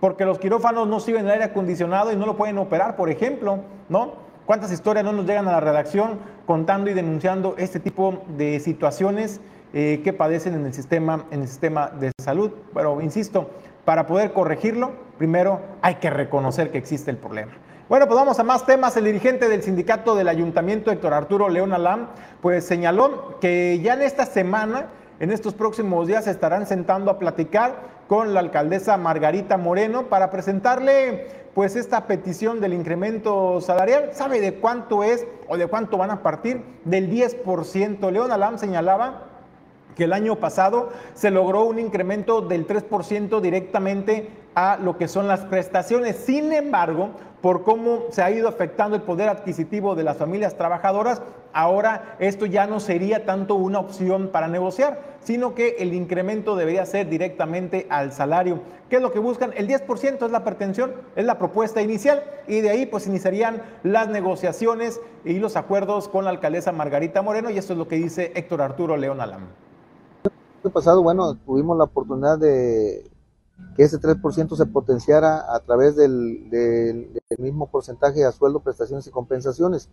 porque 0.00 0.26
los 0.26 0.38
quirófanos 0.38 0.86
no 0.86 1.00
sirven 1.00 1.24
el 1.24 1.30
aire 1.30 1.44
acondicionado 1.44 2.12
y 2.12 2.16
no 2.16 2.26
lo 2.26 2.36
pueden 2.36 2.58
operar, 2.58 2.94
por 2.94 3.08
ejemplo, 3.08 3.60
¿no? 3.88 4.12
¿Cuántas 4.44 4.70
historias 4.70 5.04
no 5.04 5.12
nos 5.12 5.26
llegan 5.26 5.48
a 5.48 5.52
la 5.52 5.60
redacción 5.60 6.18
contando 6.44 6.90
y 6.90 6.94
denunciando 6.94 7.54
este 7.56 7.80
tipo 7.80 8.22
de 8.36 8.60
situaciones 8.60 9.40
eh, 9.72 10.00
que 10.04 10.12
padecen 10.12 10.54
en 10.54 10.66
el, 10.66 10.74
sistema, 10.74 11.24
en 11.30 11.42
el 11.42 11.48
sistema 11.48 11.88
de 11.88 12.10
salud? 12.20 12.50
Pero 12.74 13.00
insisto, 13.00 13.48
para 13.86 14.06
poder 14.06 14.32
corregirlo, 14.32 14.90
primero 15.16 15.60
hay 15.80 15.94
que 15.96 16.10
reconocer 16.10 16.70
que 16.70 16.78
existe 16.78 17.10
el 17.10 17.16
problema. 17.16 17.52
Bueno, 17.90 18.06
pues 18.06 18.20
vamos 18.20 18.38
a 18.38 18.44
más 18.44 18.64
temas. 18.66 18.96
El 18.96 19.06
dirigente 19.06 19.48
del 19.48 19.64
sindicato 19.64 20.14
del 20.14 20.28
ayuntamiento, 20.28 20.92
Héctor 20.92 21.12
Arturo 21.12 21.48
León 21.48 21.72
Alam, 21.72 22.10
pues 22.40 22.64
señaló 22.64 23.40
que 23.40 23.80
ya 23.82 23.94
en 23.94 24.02
esta 24.02 24.26
semana, 24.26 24.90
en 25.18 25.32
estos 25.32 25.54
próximos 25.54 26.06
días, 26.06 26.26
se 26.26 26.30
estarán 26.30 26.68
sentando 26.68 27.10
a 27.10 27.18
platicar 27.18 28.04
con 28.06 28.32
la 28.32 28.38
alcaldesa 28.38 28.96
Margarita 28.96 29.56
Moreno 29.56 30.04
para 30.04 30.30
presentarle 30.30 31.26
pues 31.52 31.74
esta 31.74 32.06
petición 32.06 32.60
del 32.60 32.74
incremento 32.74 33.60
salarial. 33.60 34.10
¿Sabe 34.12 34.40
de 34.40 34.54
cuánto 34.54 35.02
es 35.02 35.26
o 35.48 35.56
de 35.56 35.66
cuánto 35.66 35.98
van 35.98 36.12
a 36.12 36.22
partir? 36.22 36.62
Del 36.84 37.10
10%. 37.10 38.08
León 38.12 38.30
Alam 38.30 38.56
señalaba 38.58 39.29
que 39.96 40.04
el 40.04 40.12
año 40.12 40.36
pasado 40.36 40.90
se 41.14 41.30
logró 41.30 41.64
un 41.64 41.78
incremento 41.78 42.40
del 42.40 42.66
3% 42.66 43.40
directamente 43.40 44.28
a 44.54 44.76
lo 44.76 44.96
que 44.96 45.08
son 45.08 45.28
las 45.28 45.40
prestaciones. 45.40 46.16
Sin 46.16 46.52
embargo, 46.52 47.10
por 47.40 47.62
cómo 47.62 48.04
se 48.10 48.22
ha 48.22 48.30
ido 48.30 48.48
afectando 48.48 48.96
el 48.96 49.02
poder 49.02 49.28
adquisitivo 49.28 49.94
de 49.94 50.04
las 50.04 50.18
familias 50.18 50.56
trabajadoras, 50.56 51.22
ahora 51.52 52.16
esto 52.18 52.46
ya 52.46 52.66
no 52.66 52.80
sería 52.80 53.24
tanto 53.24 53.54
una 53.54 53.78
opción 53.78 54.28
para 54.28 54.48
negociar, 54.48 55.00
sino 55.20 55.54
que 55.54 55.76
el 55.78 55.94
incremento 55.94 56.56
debería 56.56 56.84
ser 56.86 57.08
directamente 57.08 57.86
al 57.88 58.12
salario. 58.12 58.60
¿Qué 58.88 58.96
es 58.96 59.02
lo 59.02 59.12
que 59.12 59.18
buscan? 59.18 59.52
El 59.56 59.68
10% 59.68 60.24
es 60.24 60.30
la 60.30 60.44
pretensión, 60.44 60.92
es 61.16 61.24
la 61.24 61.38
propuesta 61.38 61.80
inicial 61.80 62.22
y 62.46 62.60
de 62.60 62.70
ahí 62.70 62.86
pues 62.86 63.06
iniciarían 63.06 63.62
las 63.82 64.08
negociaciones 64.08 65.00
y 65.24 65.38
los 65.38 65.56
acuerdos 65.56 66.08
con 66.08 66.24
la 66.24 66.30
alcaldesa 66.30 66.72
Margarita 66.72 67.22
Moreno 67.22 67.50
y 67.50 67.58
esto 67.58 67.72
es 67.72 67.78
lo 67.78 67.88
que 67.88 67.96
dice 67.96 68.32
Héctor 68.34 68.62
Arturo 68.62 68.96
León 68.96 69.20
Alam. 69.20 69.48
El 70.62 70.70
pasado, 70.70 71.02
bueno, 71.02 71.36
tuvimos 71.36 71.78
la 71.78 71.84
oportunidad 71.84 72.38
de 72.38 73.10
que 73.76 73.82
ese 73.82 73.98
3% 73.98 74.56
se 74.56 74.66
potenciara 74.66 75.54
a 75.54 75.60
través 75.60 75.96
del, 75.96 76.50
mismo 77.38 77.70
porcentaje 77.70 78.24
a 78.24 78.32
sueldo, 78.32 78.60
prestaciones 78.60 79.06
y 79.06 79.10
compensaciones. 79.10 79.88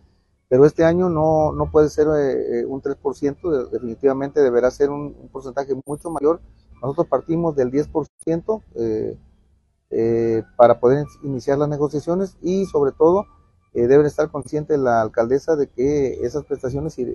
Pero 0.48 0.66
este 0.66 0.84
año 0.84 1.08
no, 1.08 1.52
no 1.52 1.70
puede 1.70 1.88
ser 1.88 2.06
eh, 2.08 2.60
eh, 2.60 2.64
un 2.66 2.82
3%, 2.82 3.70
definitivamente 3.70 4.42
deberá 4.42 4.70
ser 4.70 4.90
un, 4.90 5.14
porcentaje 5.32 5.74
mucho 5.86 6.10
mayor. 6.10 6.40
Nosotros 6.82 7.06
partimos 7.06 7.56
del 7.56 7.70
10% 7.70 8.62
eh, 9.90 10.42
para 10.56 10.80
poder 10.80 11.06
iniciar 11.22 11.58
las 11.58 11.68
negociaciones 11.68 12.36
y 12.42 12.66
sobre 12.66 12.92
todo 12.92 13.24
debe 13.72 14.06
estar 14.08 14.28
consciente 14.30 14.76
la 14.76 15.00
alcaldesa 15.00 15.54
de 15.54 15.68
que 15.68 16.14
esas 16.24 16.44
prestaciones 16.44 16.98
y, 16.98 17.06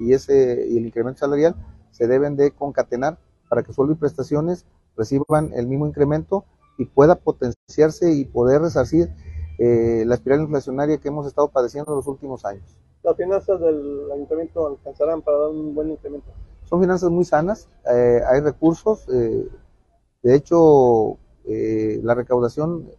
y, 0.00 0.12
ese, 0.12 0.66
y 0.68 0.76
el 0.76 0.86
incremento 0.86 1.20
salarial 1.20 1.54
se 1.98 2.06
deben 2.06 2.36
de 2.36 2.52
concatenar 2.52 3.18
para 3.48 3.64
que 3.64 3.72
sueldo 3.72 3.92
y 3.92 3.96
prestaciones 3.96 4.66
reciban 4.96 5.50
el 5.54 5.66
mismo 5.66 5.86
incremento 5.86 6.44
y 6.78 6.84
pueda 6.84 7.16
potenciarse 7.16 8.12
y 8.12 8.24
poder 8.24 8.62
resarcir 8.62 9.10
eh, 9.58 10.04
la 10.06 10.14
espiral 10.14 10.42
inflacionaria 10.42 10.98
que 10.98 11.08
hemos 11.08 11.26
estado 11.26 11.48
padeciendo 11.48 11.90
en 11.92 11.96
los 11.96 12.06
últimos 12.06 12.44
años. 12.44 12.76
¿Las 13.02 13.16
finanzas 13.16 13.60
del 13.60 14.10
ayuntamiento 14.12 14.68
alcanzarán 14.68 15.22
para 15.22 15.38
dar 15.38 15.48
un 15.48 15.74
buen 15.74 15.90
incremento? 15.90 16.28
Son 16.64 16.80
finanzas 16.80 17.10
muy 17.10 17.24
sanas, 17.24 17.68
eh, 17.92 18.20
hay 18.28 18.40
recursos, 18.40 19.08
eh, 19.12 19.48
de 20.22 20.34
hecho 20.34 21.18
la 22.02 22.14
recaudación 22.14 22.90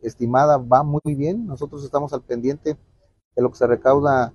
estimada 0.00 0.56
va 0.56 0.82
muy 0.82 1.14
bien, 1.14 1.46
nosotros 1.46 1.84
estamos 1.84 2.14
al 2.14 2.22
pendiente 2.22 2.78
de 3.36 3.42
lo 3.42 3.50
que 3.50 3.58
se 3.58 3.66
recauda 3.66 4.32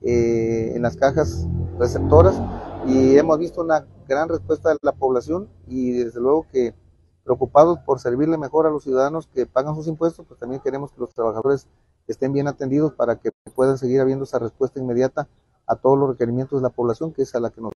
en 0.00 0.80
las 0.80 0.96
cajas 0.96 1.46
receptoras 1.78 2.40
y 2.86 3.16
hemos 3.16 3.38
visto 3.38 3.60
una 3.60 3.86
gran 4.08 4.28
respuesta 4.28 4.70
de 4.70 4.78
la 4.82 4.92
población 4.92 5.48
y 5.66 5.92
desde 5.92 6.20
luego 6.20 6.46
que 6.50 6.74
preocupados 7.24 7.78
por 7.80 8.00
servirle 8.00 8.38
mejor 8.38 8.66
a 8.66 8.70
los 8.70 8.82
ciudadanos 8.82 9.28
que 9.28 9.46
pagan 9.46 9.74
sus 9.74 9.86
impuestos, 9.86 10.26
pues 10.26 10.40
también 10.40 10.60
queremos 10.62 10.90
que 10.92 11.00
los 11.00 11.14
trabajadores 11.14 11.66
estén 12.08 12.32
bien 12.32 12.48
atendidos 12.48 12.92
para 12.94 13.16
que 13.16 13.30
puedan 13.54 13.78
seguir 13.78 14.00
habiendo 14.00 14.24
esa 14.24 14.38
respuesta 14.38 14.80
inmediata 14.80 15.28
a 15.66 15.76
todos 15.76 15.98
los 15.98 16.10
requerimientos 16.10 16.60
de 16.60 16.62
la 16.62 16.70
población, 16.70 17.12
que 17.12 17.22
es 17.22 17.34
a 17.34 17.40
la 17.40 17.50
que 17.50 17.60
nos 17.60 17.72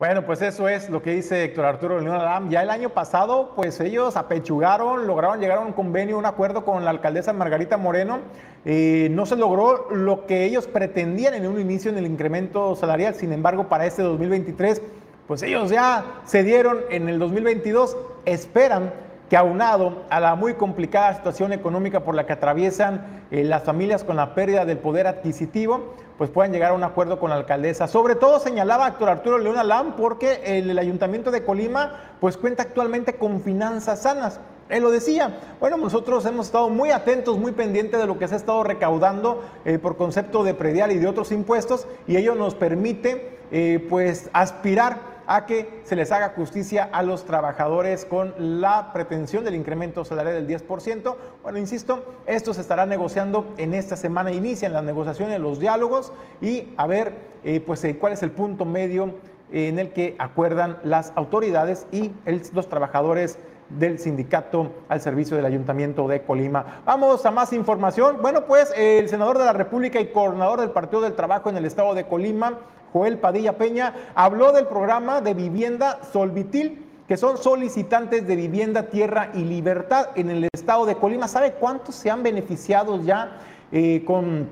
bueno, 0.00 0.24
pues 0.24 0.40
eso 0.40 0.66
es 0.66 0.88
lo 0.88 1.02
que 1.02 1.12
dice 1.12 1.44
Héctor 1.44 1.66
Arturo 1.66 2.00
León 2.00 2.16
Alam. 2.16 2.48
Ya 2.48 2.62
el 2.62 2.70
año 2.70 2.88
pasado, 2.88 3.52
pues 3.54 3.78
ellos 3.80 4.16
apechugaron, 4.16 5.06
lograron 5.06 5.40
llegar 5.40 5.58
a 5.58 5.60
un 5.60 5.74
convenio, 5.74 6.16
un 6.16 6.24
acuerdo 6.24 6.64
con 6.64 6.86
la 6.86 6.90
alcaldesa 6.90 7.34
Margarita 7.34 7.76
Moreno. 7.76 8.20
y 8.64 9.08
no 9.10 9.26
se 9.26 9.36
logró 9.36 9.90
lo 9.90 10.24
que 10.24 10.46
ellos 10.46 10.66
pretendían 10.66 11.34
en 11.34 11.46
un 11.46 11.60
inicio 11.60 11.90
en 11.90 11.98
el 11.98 12.06
incremento 12.06 12.74
salarial. 12.76 13.14
Sin 13.14 13.30
embargo, 13.30 13.68
para 13.68 13.84
este 13.84 14.00
2023, 14.00 14.80
pues 15.26 15.42
ellos 15.42 15.68
ya 15.68 16.22
se 16.24 16.44
dieron 16.44 16.78
en 16.88 17.10
el 17.10 17.18
2022. 17.18 17.94
Esperan 18.24 18.94
que 19.28 19.36
aunado 19.36 20.06
a 20.08 20.18
la 20.18 20.34
muy 20.34 20.54
complicada 20.54 21.14
situación 21.14 21.52
económica 21.52 22.00
por 22.00 22.14
la 22.14 22.24
que 22.24 22.32
atraviesan 22.32 23.22
eh, 23.30 23.44
las 23.44 23.64
familias 23.64 24.02
con 24.02 24.16
la 24.16 24.34
pérdida 24.34 24.64
del 24.64 24.78
poder 24.78 25.06
adquisitivo, 25.06 25.94
pues 26.20 26.28
puedan 26.28 26.52
llegar 26.52 26.72
a 26.72 26.74
un 26.74 26.84
acuerdo 26.84 27.18
con 27.18 27.30
la 27.30 27.36
alcaldesa. 27.36 27.88
Sobre 27.88 28.14
todo 28.14 28.40
señalaba 28.40 28.86
Héctor 28.88 29.08
Arturo 29.08 29.38
León 29.38 29.56
Alam 29.56 29.96
porque 29.96 30.42
el, 30.44 30.78
ayuntamiento 30.78 31.30
de 31.30 31.44
Colima 31.46 32.16
pues 32.20 32.36
cuenta 32.36 32.62
actualmente 32.62 33.14
con 33.14 33.40
finanzas 33.40 34.02
sanas. 34.02 34.38
Él 34.68 34.82
lo 34.82 34.90
decía. 34.90 35.40
Bueno, 35.60 35.78
nosotros 35.78 36.26
hemos 36.26 36.44
estado 36.44 36.68
muy 36.68 36.90
atentos, 36.90 37.38
muy 37.38 37.52
pendientes 37.52 37.98
de 37.98 38.06
lo 38.06 38.18
que 38.18 38.28
se 38.28 38.34
ha 38.34 38.36
estado 38.36 38.62
recaudando 38.62 39.42
eh, 39.64 39.78
por 39.78 39.96
concepto 39.96 40.44
de 40.44 40.52
predial 40.52 40.92
y 40.92 40.98
de 40.98 41.06
otros 41.06 41.32
impuestos 41.32 41.86
y 42.06 42.18
ello 42.18 42.34
nos 42.34 42.54
permite 42.54 43.38
eh, 43.50 43.86
pues 43.88 44.28
aspirar 44.34 44.98
a 45.30 45.46
que 45.46 45.80
se 45.84 45.94
les 45.94 46.10
haga 46.10 46.30
justicia 46.30 46.90
a 46.92 47.04
los 47.04 47.24
trabajadores 47.24 48.04
con 48.04 48.34
la 48.60 48.92
pretensión 48.92 49.44
del 49.44 49.54
incremento 49.54 50.04
salarial 50.04 50.44
del 50.44 50.60
10%. 50.60 51.14
Bueno, 51.44 51.56
insisto, 51.56 52.16
esto 52.26 52.52
se 52.52 52.60
estará 52.60 52.84
negociando 52.84 53.54
en 53.56 53.72
esta 53.72 53.94
semana, 53.94 54.32
inician 54.32 54.72
las 54.72 54.82
negociaciones, 54.82 55.38
los 55.38 55.60
diálogos 55.60 56.12
y 56.40 56.74
a 56.76 56.88
ver 56.88 57.14
eh, 57.44 57.60
pues 57.60 57.84
eh, 57.84 57.96
cuál 57.96 58.14
es 58.14 58.24
el 58.24 58.32
punto 58.32 58.64
medio 58.64 59.14
en 59.52 59.78
el 59.78 59.92
que 59.92 60.16
acuerdan 60.18 60.78
las 60.82 61.12
autoridades 61.14 61.86
y 61.92 62.10
los 62.52 62.68
trabajadores 62.68 63.38
del 63.68 64.00
sindicato 64.00 64.72
al 64.88 65.00
servicio 65.00 65.36
del 65.36 65.46
Ayuntamiento 65.46 66.08
de 66.08 66.22
Colima. 66.22 66.82
Vamos 66.84 67.24
a 67.24 67.30
más 67.30 67.52
información. 67.52 68.18
Bueno, 68.20 68.46
pues 68.46 68.72
el 68.76 69.08
senador 69.08 69.38
de 69.38 69.44
la 69.44 69.52
República 69.52 70.00
y 70.00 70.08
coordinador 70.08 70.58
del 70.58 70.72
Partido 70.72 71.02
del 71.02 71.14
Trabajo 71.14 71.50
en 71.50 71.56
el 71.56 71.66
estado 71.66 71.94
de 71.94 72.04
Colima, 72.04 72.58
Joel 72.92 73.18
Padilla 73.18 73.56
Peña, 73.56 73.94
habló 74.14 74.52
del 74.52 74.66
programa 74.66 75.20
de 75.20 75.34
vivienda 75.34 76.00
Solvitil, 76.12 76.86
que 77.06 77.16
son 77.16 77.38
solicitantes 77.38 78.26
de 78.26 78.36
vivienda, 78.36 78.84
tierra 78.84 79.30
y 79.34 79.44
libertad 79.44 80.10
en 80.14 80.30
el 80.30 80.48
estado 80.52 80.86
de 80.86 80.94
Colima. 80.94 81.26
¿Sabe 81.28 81.54
cuántos 81.54 81.96
se 81.96 82.10
han 82.10 82.22
beneficiado 82.22 83.02
ya 83.02 83.38
eh, 83.72 84.04
con, 84.06 84.48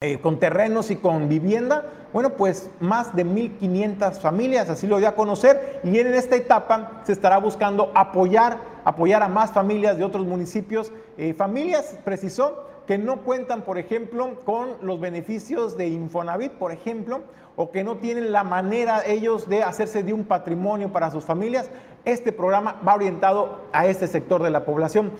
eh, 0.00 0.20
con 0.20 0.38
terrenos 0.38 0.90
y 0.90 0.96
con 0.96 1.28
vivienda? 1.28 1.84
Bueno, 2.12 2.30
pues 2.30 2.70
más 2.80 3.14
de 3.14 3.26
1.500 3.26 4.20
familias, 4.20 4.70
así 4.70 4.86
lo 4.86 4.98
dio 4.98 5.08
a 5.08 5.14
conocer, 5.14 5.80
y 5.84 5.98
en 5.98 6.14
esta 6.14 6.36
etapa 6.36 7.02
se 7.04 7.12
estará 7.12 7.38
buscando 7.38 7.92
apoyar, 7.94 8.58
apoyar 8.84 9.22
a 9.22 9.28
más 9.28 9.52
familias 9.52 9.98
de 9.98 10.04
otros 10.04 10.24
municipios. 10.24 10.90
Eh, 11.18 11.34
familias, 11.34 11.98
precisó, 12.04 12.66
que 12.86 12.96
no 12.96 13.22
cuentan, 13.22 13.62
por 13.62 13.76
ejemplo, 13.76 14.40
con 14.44 14.76
los 14.80 14.98
beneficios 14.98 15.76
de 15.76 15.88
Infonavit, 15.88 16.52
por 16.52 16.72
ejemplo, 16.72 17.20
o 17.58 17.72
que 17.72 17.82
no 17.82 17.96
tienen 17.96 18.30
la 18.30 18.44
manera 18.44 19.04
ellos 19.04 19.48
de 19.48 19.64
hacerse 19.64 20.04
de 20.04 20.12
un 20.12 20.24
patrimonio 20.24 20.92
para 20.92 21.10
sus 21.10 21.24
familias, 21.24 21.68
este 22.04 22.30
programa 22.30 22.80
va 22.86 22.94
orientado 22.94 23.62
a 23.72 23.88
este 23.88 24.06
sector 24.06 24.44
de 24.44 24.50
la 24.50 24.64
población. 24.64 25.10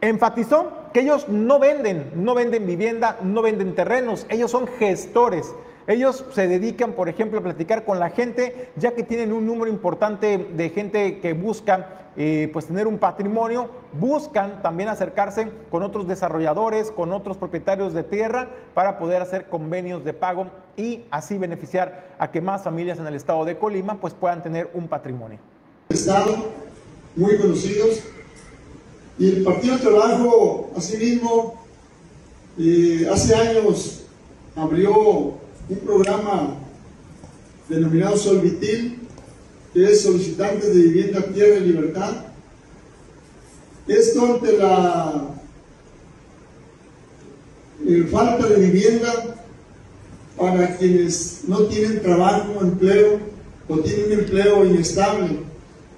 Enfatizó 0.00 0.72
que 0.92 1.00
ellos 1.00 1.28
no 1.28 1.60
venden, 1.60 2.10
no 2.16 2.34
venden 2.34 2.66
vivienda, 2.66 3.18
no 3.22 3.40
venden 3.40 3.76
terrenos, 3.76 4.26
ellos 4.30 4.50
son 4.50 4.66
gestores. 4.66 5.54
Ellos 5.86 6.24
se 6.32 6.48
dedican, 6.48 6.92
por 6.92 7.08
ejemplo, 7.08 7.38
a 7.38 7.42
platicar 7.42 7.84
con 7.84 8.00
la 8.00 8.10
gente, 8.10 8.70
ya 8.76 8.92
que 8.92 9.04
tienen 9.04 9.32
un 9.32 9.46
número 9.46 9.70
importante 9.70 10.38
de 10.38 10.70
gente 10.70 11.20
que 11.20 11.32
busca 11.32 12.06
eh, 12.16 12.48
pues 12.52 12.66
tener 12.66 12.86
un 12.86 12.98
patrimonio, 12.98 13.68
buscan 13.92 14.62
también 14.62 14.88
acercarse 14.88 15.48
con 15.70 15.82
otros 15.82 16.08
desarrolladores, 16.08 16.90
con 16.90 17.12
otros 17.12 17.36
propietarios 17.36 17.92
de 17.92 18.02
tierra 18.02 18.48
para 18.74 18.98
poder 18.98 19.20
hacer 19.20 19.48
convenios 19.48 20.02
de 20.02 20.14
pago 20.14 20.46
y 20.76 21.04
así 21.10 21.36
beneficiar 21.36 22.16
a 22.18 22.30
que 22.30 22.40
más 22.40 22.64
familias 22.64 22.98
en 22.98 23.06
el 23.06 23.14
estado 23.14 23.44
de 23.44 23.58
Colima 23.58 24.00
pues 24.00 24.14
puedan 24.14 24.42
tener 24.42 24.70
un 24.72 24.88
patrimonio. 24.88 25.38
Estado 25.90 26.36
muy 27.14 27.36
conocidos 27.36 28.02
y 29.18 29.36
el 29.36 29.44
Partido 29.44 29.76
de 29.76 29.82
Trabajo 29.84 30.70
asimismo 30.74 31.54
eh, 32.58 33.06
hace 33.12 33.34
años 33.34 34.06
abrió 34.56 35.34
un 35.68 35.78
programa 35.78 36.58
denominado 37.68 38.16
Solvitil, 38.16 39.00
que 39.72 39.90
es 39.90 40.02
solicitantes 40.02 40.74
de 40.74 40.82
vivienda, 40.82 41.22
tierra 41.22 41.56
y 41.56 41.60
libertad. 41.60 42.12
Esto 43.88 44.34
ante 44.34 44.56
la 44.56 45.34
falta 48.10 48.46
de 48.48 48.56
vivienda 48.56 49.36
para 50.36 50.76
quienes 50.76 51.40
no 51.46 51.64
tienen 51.66 52.02
trabajo, 52.02 52.60
empleo 52.60 53.18
o 53.68 53.78
tienen 53.78 54.06
un 54.06 54.12
empleo 54.20 54.64
inestable, 54.64 55.40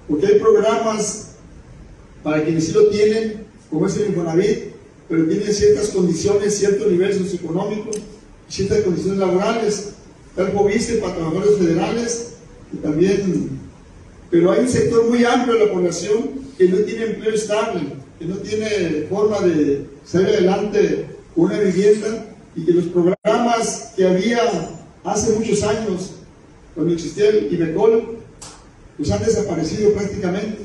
porque 0.07 0.27
hay 0.27 0.39
programas 0.39 1.35
para 2.23 2.43
quienes 2.43 2.65
sí 2.65 2.71
lo 2.71 2.89
tienen, 2.89 3.45
como 3.69 3.85
es 3.85 3.97
el 3.97 4.09
Infonavit, 4.09 4.73
pero 5.07 5.27
tienen 5.27 5.53
ciertas 5.53 5.89
condiciones, 5.89 6.57
ciertos 6.57 6.87
niveles 6.91 7.17
socioeconómicos 7.17 7.97
ciertas 8.49 8.81
condiciones 8.81 9.19
laborales, 9.19 9.89
como 10.35 10.65
viste 10.65 10.95
para 10.95 11.15
trabajadores 11.15 11.57
federales 11.57 12.33
y 12.73 12.77
también, 12.77 13.59
pero 14.29 14.51
hay 14.51 14.59
un 14.61 14.69
sector 14.69 15.07
muy 15.07 15.23
amplio 15.25 15.55
de 15.55 15.65
la 15.65 15.73
población 15.73 16.29
que 16.57 16.67
no 16.69 16.77
tiene 16.77 17.05
empleo 17.05 17.33
estable, 17.33 17.81
que 18.17 18.25
no 18.25 18.35
tiene 18.37 19.07
forma 19.09 19.39
de 19.41 19.85
salir 20.05 20.27
adelante 20.27 21.07
una 21.35 21.59
vivienda 21.59 22.25
y 22.55 22.65
que 22.65 22.71
los 22.73 22.85
programas 22.85 23.93
que 23.95 24.07
había 24.07 24.39
hace 25.03 25.33
muchos 25.33 25.63
años, 25.63 26.11
cuando 26.75 26.93
existía 26.93 27.29
el 27.29 27.53
IBECOL, 27.53 28.17
pues 28.97 29.11
han 29.11 29.23
desaparecido 29.23 29.93
prácticamente. 29.93 30.59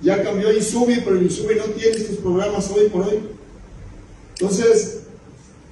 Ya 0.00 0.22
cambió 0.22 0.52
Insubi, 0.52 1.00
pero 1.04 1.20
Insubi 1.20 1.56
no 1.56 1.64
tiene 1.64 1.96
estos 1.96 2.16
programas 2.18 2.70
hoy 2.70 2.88
por 2.88 3.02
hoy. 3.02 3.20
Entonces, 4.38 5.05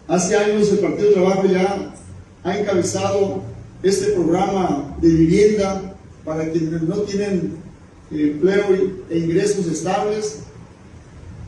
Hace 0.07 0.37
años 0.37 0.71
el 0.71 0.81
Partido 0.81 1.13
Trabajo 1.13 1.47
ya 1.47 1.95
ha 2.43 2.59
encabezado 2.59 3.43
este 3.83 4.13
programa 4.13 4.95
de 5.01 5.09
vivienda 5.09 5.97
para 6.27 6.51
quienes 6.51 6.83
no 6.83 6.97
tienen 7.03 7.57
empleo 8.11 8.67
e 9.09 9.19
ingresos 9.19 9.67
estables. 9.67 10.41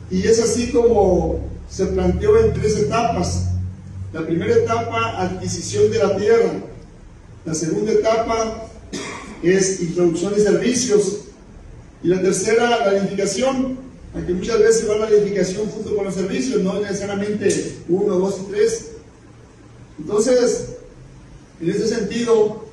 Y 0.09 0.23
es 0.23 0.41
así 0.41 0.71
como 0.71 1.39
se 1.69 1.85
planteó 1.87 2.37
en 2.43 2.53
tres 2.53 2.77
etapas. 2.77 3.49
La 4.11 4.25
primera 4.25 4.55
etapa, 4.55 5.21
adquisición 5.21 5.91
de 5.91 5.99
la 5.99 6.17
tierra. 6.17 6.53
La 7.45 7.53
segunda 7.53 7.91
etapa 7.91 8.69
es 9.43 9.81
introducción 9.81 10.33
de 10.33 10.41
servicios. 10.41 11.19
Y 12.03 12.07
la 12.07 12.21
tercera, 12.21 12.87
la 12.87 12.97
edificación. 12.97 13.86
A 14.17 14.25
que 14.25 14.33
muchas 14.33 14.59
veces 14.59 14.89
va 14.89 14.97
la 14.97 15.09
edificación 15.09 15.69
junto 15.69 15.95
con 15.95 16.05
los 16.05 16.15
servicios, 16.15 16.61
no 16.61 16.79
necesariamente 16.79 17.75
uno, 17.87 18.15
dos 18.15 18.41
y 18.41 18.51
tres. 18.51 18.91
Entonces, 19.99 20.77
en 21.61 21.69
ese 21.69 21.87
sentido, 21.87 22.65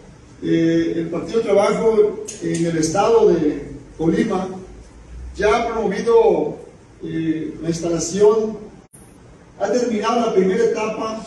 eh, 0.43 0.95
el 0.97 1.09
Partido 1.09 1.41
Trabajo 1.41 2.25
en 2.43 2.67
el 2.67 2.79
estado 2.79 3.29
de 3.31 3.75
Colima 3.99 4.49
ya 5.37 5.57
ha 5.57 5.73
promovido 5.73 6.57
eh, 7.03 7.55
la 7.63 7.69
instalación, 7.69 8.59
ha 9.59 9.71
terminado 9.71 10.21
la 10.21 10.35
primera 10.35 10.65
etapa 10.65 11.27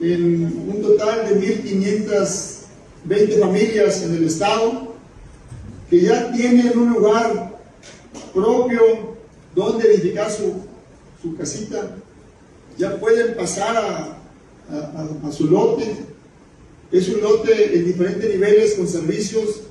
en 0.00 0.44
un 0.44 0.82
total 0.82 1.28
de 1.28 1.40
1.520 1.40 3.40
familias 3.40 4.02
en 4.02 4.14
el 4.14 4.24
estado 4.24 4.94
que 5.90 6.02
ya 6.02 6.30
tienen 6.32 6.78
un 6.78 6.92
lugar 6.92 7.47
propio 8.34 8.80
donde 9.54 9.92
edificar 9.92 10.30
su, 10.30 10.62
su 11.22 11.36
casita, 11.36 11.96
ya 12.76 12.96
pueden 12.96 13.36
pasar 13.36 13.76
a, 13.76 14.18
a, 15.26 15.32
su 15.32 15.48
lote. 15.48 15.96
Es 16.92 17.08
un 17.08 17.20
lote 17.20 17.76
en 17.76 17.84
diferentes 17.84 18.30
niveles 18.30 18.74
con 18.74 18.86
servicios, 18.86 19.62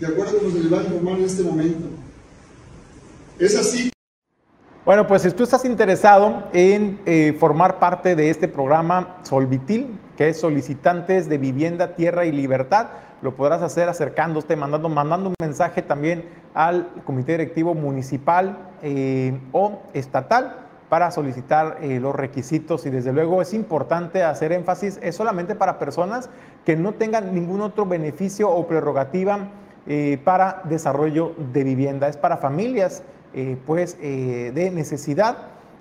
de 0.00 0.06
acuerdo 0.06 0.38
con 0.38 0.48
lo 0.48 0.54
que 0.54 0.60
les 0.60 0.72
va 0.72 0.80
a 0.80 0.84
informar 0.84 1.18
en 1.18 1.24
este 1.24 1.42
momento. 1.42 1.86
Es 3.38 3.56
así. 3.56 3.90
Bueno, 4.84 5.06
pues 5.06 5.22
si 5.22 5.30
tú 5.32 5.42
estás 5.42 5.64
interesado 5.64 6.48
en 6.52 7.00
eh, 7.06 7.36
formar 7.38 7.78
parte 7.78 8.14
de 8.14 8.30
este 8.30 8.48
programa 8.48 9.18
Solvitil, 9.24 9.98
que 10.16 10.28
es 10.28 10.40
Solicitantes 10.40 11.28
de 11.28 11.38
Vivienda, 11.38 11.96
Tierra 11.96 12.24
y 12.24 12.32
Libertad, 12.32 12.86
lo 13.20 13.34
podrás 13.34 13.62
hacer 13.62 13.88
acercándote, 13.88 14.56
mandando, 14.56 14.88
mandando 14.88 15.30
un 15.30 15.34
mensaje 15.40 15.82
también 15.82 16.24
al 16.56 16.88
Comité 17.04 17.32
Directivo 17.32 17.74
Municipal 17.74 18.58
eh, 18.82 19.38
o 19.52 19.82
Estatal 19.94 20.56
para 20.88 21.12
solicitar 21.12 21.78
eh, 21.80 22.00
los 22.00 22.16
requisitos. 22.16 22.84
Y 22.86 22.90
desde 22.90 23.12
luego 23.12 23.40
es 23.40 23.54
importante 23.54 24.24
hacer 24.24 24.50
énfasis, 24.50 24.98
es 25.02 25.14
solamente 25.14 25.54
para 25.54 25.78
personas 25.78 26.30
que 26.64 26.74
no 26.74 26.94
tengan 26.94 27.32
ningún 27.32 27.60
otro 27.60 27.86
beneficio 27.86 28.50
o 28.50 28.66
prerrogativa 28.66 29.50
para 30.24 30.62
desarrollo 30.64 31.32
de 31.52 31.62
vivienda, 31.62 32.08
es 32.08 32.16
para 32.16 32.38
familias 32.38 33.04
eh, 33.38 33.58
pues, 33.66 33.98
eh, 34.00 34.50
de 34.54 34.70
necesidad 34.70 35.36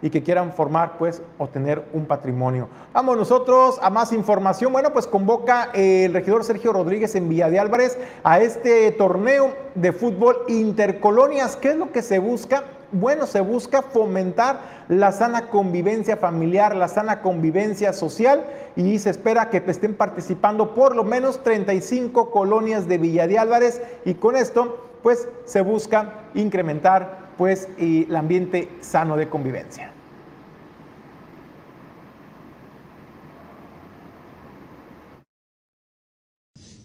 y 0.06 0.12
que 0.12 0.22
quieran 0.22 0.54
formar 0.54 1.00
pues 1.00 1.24
o 1.40 1.48
tener 1.48 1.84
un 1.92 2.06
patrimonio. 2.06 2.70
Vamos 2.94 3.18
nosotros 3.18 3.80
a 3.82 3.90
más 3.90 4.14
información. 4.14 4.72
Bueno, 4.72 4.94
pues 4.94 5.08
convoca 5.08 5.72
el 5.74 6.14
regidor 6.14 6.44
Sergio 6.44 6.72
Rodríguez 6.74 7.16
en 7.16 7.28
Villa 7.28 7.50
de 7.50 7.58
Álvarez 7.58 7.98
a 8.24 8.40
este 8.40 8.92
torneo 8.92 9.56
de 9.74 9.92
fútbol 9.92 10.38
intercolonias. 10.48 11.56
¿Qué 11.56 11.70
es 11.70 11.78
lo 11.78 11.92
que 11.92 12.04
se 12.04 12.20
busca? 12.20 12.66
Bueno, 12.92 13.26
se 13.26 13.42
busca 13.42 13.82
fomentar 13.82 14.86
la 14.90 15.12
sana 15.12 15.50
convivencia 15.50 16.18
familiar, 16.18 16.76
la 16.76 16.88
sana 16.88 17.24
convivencia 17.24 17.92
social 17.92 18.46
y 18.76 19.00
se 19.00 19.10
espera 19.10 19.50
que 19.50 19.64
estén 19.66 19.96
participando 19.96 20.76
por 20.76 20.96
lo 20.96 21.04
menos 21.04 21.42
35 21.42 22.30
colonias 22.30 22.88
de 22.88 23.00
Villa 23.00 23.26
de 23.26 23.40
Álvarez 23.40 23.82
y 24.06 24.14
con 24.14 24.36
esto 24.36 24.86
pues 25.02 25.28
se 25.46 25.62
busca 25.62 26.26
incrementar 26.36 27.32
pues 27.40 27.68
el 27.80 28.16
ambiente 28.16 28.70
sano 28.82 29.18
de 29.18 29.30
convivencia. 29.30 29.95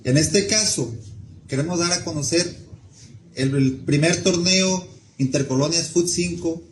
En 0.05 0.16
este 0.16 0.46
caso, 0.46 0.94
queremos 1.46 1.78
dar 1.78 1.92
a 1.92 2.05
conocer 2.05 2.57
el, 3.34 3.82
primer 3.84 4.22
torneo 4.22 4.88
Intercolonias 5.18 5.88
Food 5.88 6.09
5 6.09 6.62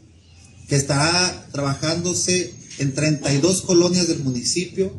que 0.68 0.76
estará 0.76 1.49
trabajándose 1.53 2.55
en 2.79 2.95
32 2.95 3.62
colonias 3.62 4.09
del 4.09 4.20
municipio, 4.20 4.93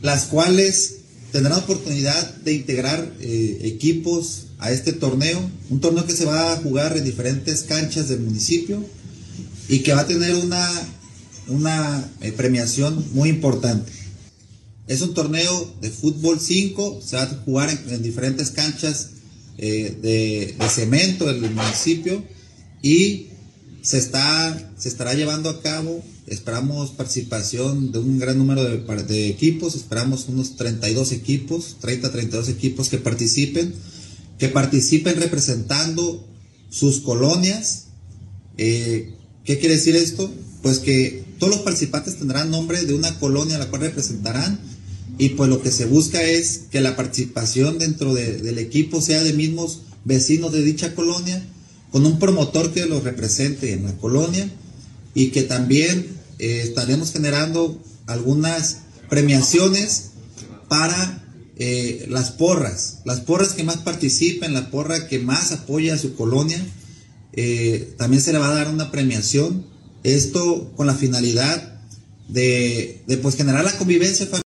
las 0.00 0.26
cuales 0.26 0.96
tendrán 1.32 1.58
oportunidad 1.58 2.34
de 2.36 2.54
integrar 2.54 3.12
eh, 3.20 3.60
equipos 3.64 4.48
a 4.58 4.70
este 4.70 4.92
torneo, 4.92 5.40
un 5.70 5.80
torneo 5.80 6.06
que 6.06 6.12
se 6.14 6.24
va 6.24 6.52
a 6.52 6.56
jugar 6.58 6.96
en 6.96 7.04
diferentes 7.04 7.62
canchas 7.62 8.08
del 8.08 8.20
municipio 8.20 8.84
y 9.68 9.80
que 9.80 9.94
va 9.94 10.02
a 10.02 10.06
tener 10.06 10.34
una, 10.34 10.70
una 11.48 12.10
eh, 12.20 12.32
premiación 12.32 13.04
muy 13.12 13.30
importante. 13.30 14.01
Es 14.86 15.00
un 15.00 15.14
torneo 15.14 15.74
de 15.80 15.90
fútbol 15.90 16.40
5, 16.40 17.00
se 17.04 17.16
va 17.16 17.22
a 17.22 17.26
jugar 17.44 17.70
en, 17.88 18.02
diferentes 18.02 18.50
canchas 18.50 19.10
eh, 19.58 19.96
de, 20.02 20.68
cemento 20.68 21.26
del 21.26 21.40
municipio 21.50 22.22
y 22.82 23.28
se, 23.82 23.98
está, 23.98 24.72
se 24.76 24.88
estará 24.88 25.14
llevando 25.14 25.50
a 25.50 25.62
cabo, 25.62 26.02
esperamos 26.26 26.90
participación 26.90 27.92
de 27.92 27.98
un 27.98 28.18
gran 28.18 28.38
número 28.38 28.64
de, 28.64 28.78
de 29.04 29.28
equipos, 29.28 29.76
esperamos 29.76 30.28
unos 30.28 30.56
32 30.56 31.12
equipos, 31.12 31.76
30, 31.80 32.10
32 32.10 32.48
equipos 32.48 32.88
que 32.88 32.98
participen 32.98 33.74
que 34.42 34.48
participen 34.48 35.20
representando 35.20 36.26
sus 36.68 36.98
colonias. 36.98 37.84
Eh, 38.58 39.14
¿Qué 39.44 39.60
quiere 39.60 39.76
decir 39.76 39.94
esto? 39.94 40.28
Pues 40.62 40.80
que 40.80 41.22
todos 41.38 41.54
los 41.54 41.62
participantes 41.62 42.18
tendrán 42.18 42.50
nombre 42.50 42.84
de 42.84 42.92
una 42.92 43.20
colonia 43.20 43.54
a 43.54 43.58
la 43.60 43.70
cual 43.70 43.82
representarán 43.82 44.58
y 45.22 45.28
pues 45.28 45.48
lo 45.48 45.62
que 45.62 45.70
se 45.70 45.86
busca 45.86 46.20
es 46.20 46.62
que 46.72 46.80
la 46.80 46.96
participación 46.96 47.78
dentro 47.78 48.12
del 48.12 48.58
equipo 48.58 49.00
sea 49.00 49.22
de 49.22 49.32
mismos 49.32 49.82
vecinos 50.04 50.50
de 50.50 50.64
dicha 50.64 50.96
colonia, 50.96 51.40
con 51.92 52.04
un 52.04 52.18
promotor 52.18 52.72
que 52.72 52.86
los 52.86 53.04
represente 53.04 53.72
en 53.72 53.84
la 53.84 53.96
colonia 53.98 54.50
y 55.14 55.28
que 55.28 55.42
también 55.42 56.08
eh, 56.40 56.62
estaremos 56.64 57.12
generando 57.12 57.80
algunas 58.06 58.78
premiaciones 59.08 60.06
para 60.68 61.24
eh, 61.56 62.04
las 62.08 62.32
porras, 62.32 62.98
las 63.04 63.20
porras 63.20 63.50
que 63.50 63.62
más 63.62 63.76
participen, 63.76 64.54
la 64.54 64.72
porra 64.72 65.06
que 65.06 65.20
más 65.20 65.52
apoya 65.52 65.94
a 65.94 65.98
su 65.98 66.16
colonia, 66.16 66.60
eh, 67.32 67.94
también 67.96 68.24
se 68.24 68.32
le 68.32 68.40
va 68.40 68.48
a 68.48 68.54
dar 68.54 68.74
una 68.74 68.90
premiación. 68.90 69.66
Esto 70.02 70.72
con 70.74 70.88
la 70.88 70.94
finalidad 70.94 71.80
de, 72.26 73.04
pues, 73.22 73.36
generar 73.36 73.64
la 73.64 73.78
convivencia 73.78 74.26
familiar. 74.26 74.42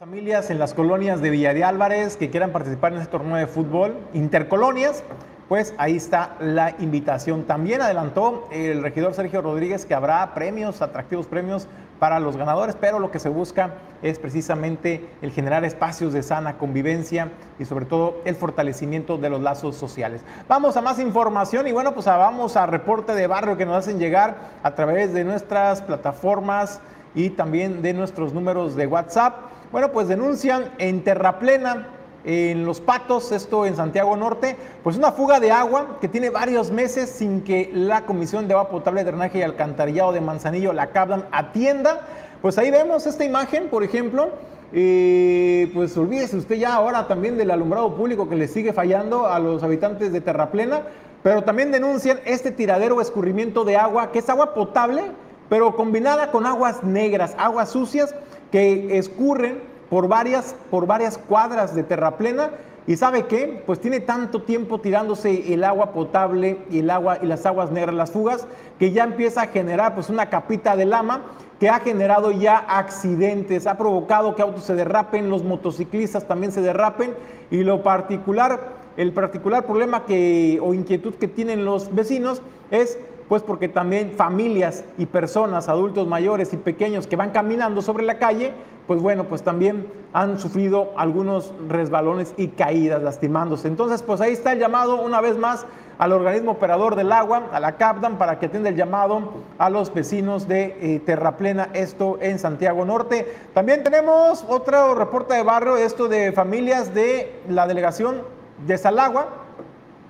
Familias 0.00 0.48
en 0.48 0.58
las 0.58 0.72
colonias 0.72 1.20
de 1.20 1.28
Villa 1.28 1.52
de 1.52 1.62
Álvarez 1.62 2.16
que 2.16 2.30
quieran 2.30 2.52
participar 2.52 2.94
en 2.94 3.00
este 3.00 3.10
torneo 3.10 3.36
de 3.36 3.46
fútbol, 3.46 3.98
intercolonias, 4.14 5.04
pues 5.46 5.74
ahí 5.76 5.96
está 5.96 6.36
la 6.40 6.74
invitación. 6.78 7.42
También 7.44 7.82
adelantó 7.82 8.48
el 8.50 8.82
regidor 8.82 9.12
Sergio 9.12 9.42
Rodríguez 9.42 9.84
que 9.84 9.92
habrá 9.92 10.32
premios, 10.32 10.80
atractivos 10.80 11.26
premios 11.26 11.68
para 11.98 12.18
los 12.18 12.38
ganadores, 12.38 12.76
pero 12.80 12.98
lo 12.98 13.10
que 13.10 13.18
se 13.18 13.28
busca 13.28 13.74
es 14.00 14.18
precisamente 14.18 15.06
el 15.20 15.32
generar 15.32 15.66
espacios 15.66 16.14
de 16.14 16.22
sana 16.22 16.56
convivencia 16.56 17.30
y 17.58 17.66
sobre 17.66 17.84
todo 17.84 18.22
el 18.24 18.36
fortalecimiento 18.36 19.18
de 19.18 19.28
los 19.28 19.42
lazos 19.42 19.76
sociales. 19.76 20.22
Vamos 20.48 20.78
a 20.78 20.80
más 20.80 20.98
información 20.98 21.66
y 21.66 21.72
bueno, 21.72 21.92
pues 21.92 22.06
vamos 22.06 22.56
a 22.56 22.64
reporte 22.64 23.14
de 23.14 23.26
barrio 23.26 23.58
que 23.58 23.66
nos 23.66 23.76
hacen 23.76 23.98
llegar 23.98 24.38
a 24.62 24.74
través 24.74 25.12
de 25.12 25.24
nuestras 25.24 25.82
plataformas 25.82 26.80
y 27.14 27.28
también 27.28 27.82
de 27.82 27.92
nuestros 27.92 28.32
números 28.32 28.76
de 28.76 28.86
WhatsApp. 28.86 29.49
Bueno, 29.72 29.92
pues 29.92 30.08
denuncian 30.08 30.72
en 30.78 31.04
Terraplena 31.04 31.86
en 32.24 32.64
Los 32.66 32.80
Patos, 32.80 33.30
esto 33.30 33.66
en 33.66 33.76
Santiago 33.76 34.16
Norte, 34.16 34.56
pues 34.82 34.96
una 34.96 35.12
fuga 35.12 35.38
de 35.38 35.52
agua 35.52 35.98
que 36.00 36.08
tiene 36.08 36.28
varios 36.28 36.72
meses 36.72 37.08
sin 37.08 37.42
que 37.42 37.70
la 37.72 38.04
Comisión 38.04 38.48
de 38.48 38.54
Agua 38.54 38.68
Potable, 38.68 39.04
Drenaje 39.04 39.38
y 39.38 39.42
Alcantarillado 39.42 40.10
de 40.10 40.20
Manzanillo, 40.20 40.72
la 40.72 40.88
CABDAM, 40.88 41.22
atienda. 41.30 42.00
Pues 42.42 42.58
ahí 42.58 42.72
vemos 42.72 43.06
esta 43.06 43.24
imagen, 43.24 43.68
por 43.68 43.84
ejemplo, 43.84 44.30
eh, 44.72 45.70
pues 45.72 45.96
olvídese 45.96 46.36
usted 46.36 46.56
ya 46.56 46.74
ahora 46.74 47.06
también 47.06 47.38
del 47.38 47.52
alumbrado 47.52 47.94
público 47.94 48.28
que 48.28 48.34
le 48.34 48.48
sigue 48.48 48.72
fallando 48.72 49.28
a 49.28 49.38
los 49.38 49.62
habitantes 49.62 50.12
de 50.12 50.20
Terraplena, 50.20 50.82
pero 51.22 51.44
también 51.44 51.70
denuncian 51.70 52.18
este 52.24 52.50
tiradero 52.50 52.96
o 52.96 53.00
escurrimiento 53.00 53.64
de 53.64 53.76
agua, 53.76 54.10
que 54.10 54.18
es 54.18 54.28
agua 54.28 54.52
potable, 54.52 55.04
pero 55.48 55.76
combinada 55.76 56.32
con 56.32 56.44
aguas 56.44 56.82
negras, 56.82 57.36
aguas 57.38 57.70
sucias 57.70 58.16
que 58.50 58.98
escurren 58.98 59.62
por 59.88 60.08
varias, 60.08 60.54
por 60.70 60.86
varias 60.86 61.18
cuadras 61.18 61.74
de 61.74 61.82
terraplena. 61.82 62.50
¿Y 62.86 62.96
sabe 62.96 63.26
qué? 63.26 63.62
Pues 63.66 63.80
tiene 63.80 64.00
tanto 64.00 64.42
tiempo 64.42 64.80
tirándose 64.80 65.52
el 65.52 65.64
agua 65.64 65.92
potable 65.92 66.58
y, 66.70 66.78
el 66.78 66.90
agua, 66.90 67.18
y 67.22 67.26
las 67.26 67.44
aguas 67.46 67.70
negras, 67.70 67.94
las 67.94 68.10
fugas, 68.10 68.46
que 68.78 68.92
ya 68.92 69.04
empieza 69.04 69.42
a 69.42 69.46
generar 69.48 69.94
pues 69.94 70.08
una 70.08 70.30
capita 70.30 70.76
de 70.76 70.86
lama 70.86 71.22
que 71.60 71.68
ha 71.68 71.80
generado 71.80 72.30
ya 72.32 72.56
accidentes, 72.56 73.66
ha 73.66 73.76
provocado 73.76 74.34
que 74.34 74.40
autos 74.40 74.64
se 74.64 74.74
derrapen, 74.74 75.28
los 75.28 75.44
motociclistas 75.44 76.26
también 76.26 76.52
se 76.52 76.62
derrapen 76.62 77.14
y 77.50 77.62
lo 77.64 77.82
particular, 77.82 78.72
el 78.96 79.12
particular 79.12 79.66
problema 79.66 80.06
que, 80.06 80.58
o 80.62 80.72
inquietud 80.72 81.14
que 81.14 81.28
tienen 81.28 81.66
los 81.66 81.94
vecinos 81.94 82.40
es 82.70 82.98
pues 83.30 83.44
porque 83.44 83.68
también 83.68 84.14
familias 84.16 84.82
y 84.98 85.06
personas, 85.06 85.68
adultos 85.68 86.08
mayores 86.08 86.52
y 86.52 86.56
pequeños 86.56 87.06
que 87.06 87.14
van 87.14 87.30
caminando 87.30 87.80
sobre 87.80 88.04
la 88.04 88.18
calle, 88.18 88.52
pues 88.88 89.00
bueno, 89.00 89.26
pues 89.26 89.44
también 89.44 89.86
han 90.12 90.40
sufrido 90.40 90.90
algunos 90.96 91.52
resbalones 91.68 92.34
y 92.36 92.48
caídas 92.48 93.00
lastimándose. 93.04 93.68
Entonces, 93.68 94.02
pues 94.02 94.20
ahí 94.20 94.32
está 94.32 94.50
el 94.50 94.58
llamado 94.58 95.00
una 95.00 95.20
vez 95.20 95.38
más 95.38 95.64
al 95.98 96.10
organismo 96.10 96.50
operador 96.50 96.96
del 96.96 97.12
agua, 97.12 97.50
a 97.52 97.60
la 97.60 97.76
CAPDAM, 97.76 98.18
para 98.18 98.40
que 98.40 98.46
atienda 98.46 98.68
el 98.68 98.74
llamado 98.74 99.34
a 99.58 99.70
los 99.70 99.94
vecinos 99.94 100.48
de 100.48 100.76
eh, 100.80 100.98
Terraplena, 100.98 101.68
esto 101.72 102.18
en 102.20 102.40
Santiago 102.40 102.84
Norte. 102.84 103.32
También 103.54 103.84
tenemos 103.84 104.44
otro 104.48 104.96
reporte 104.96 105.34
de 105.34 105.44
barrio, 105.44 105.76
esto 105.76 106.08
de 106.08 106.32
familias 106.32 106.94
de 106.94 107.40
la 107.48 107.68
delegación 107.68 108.22
de 108.66 108.76
Salagua, 108.76 109.28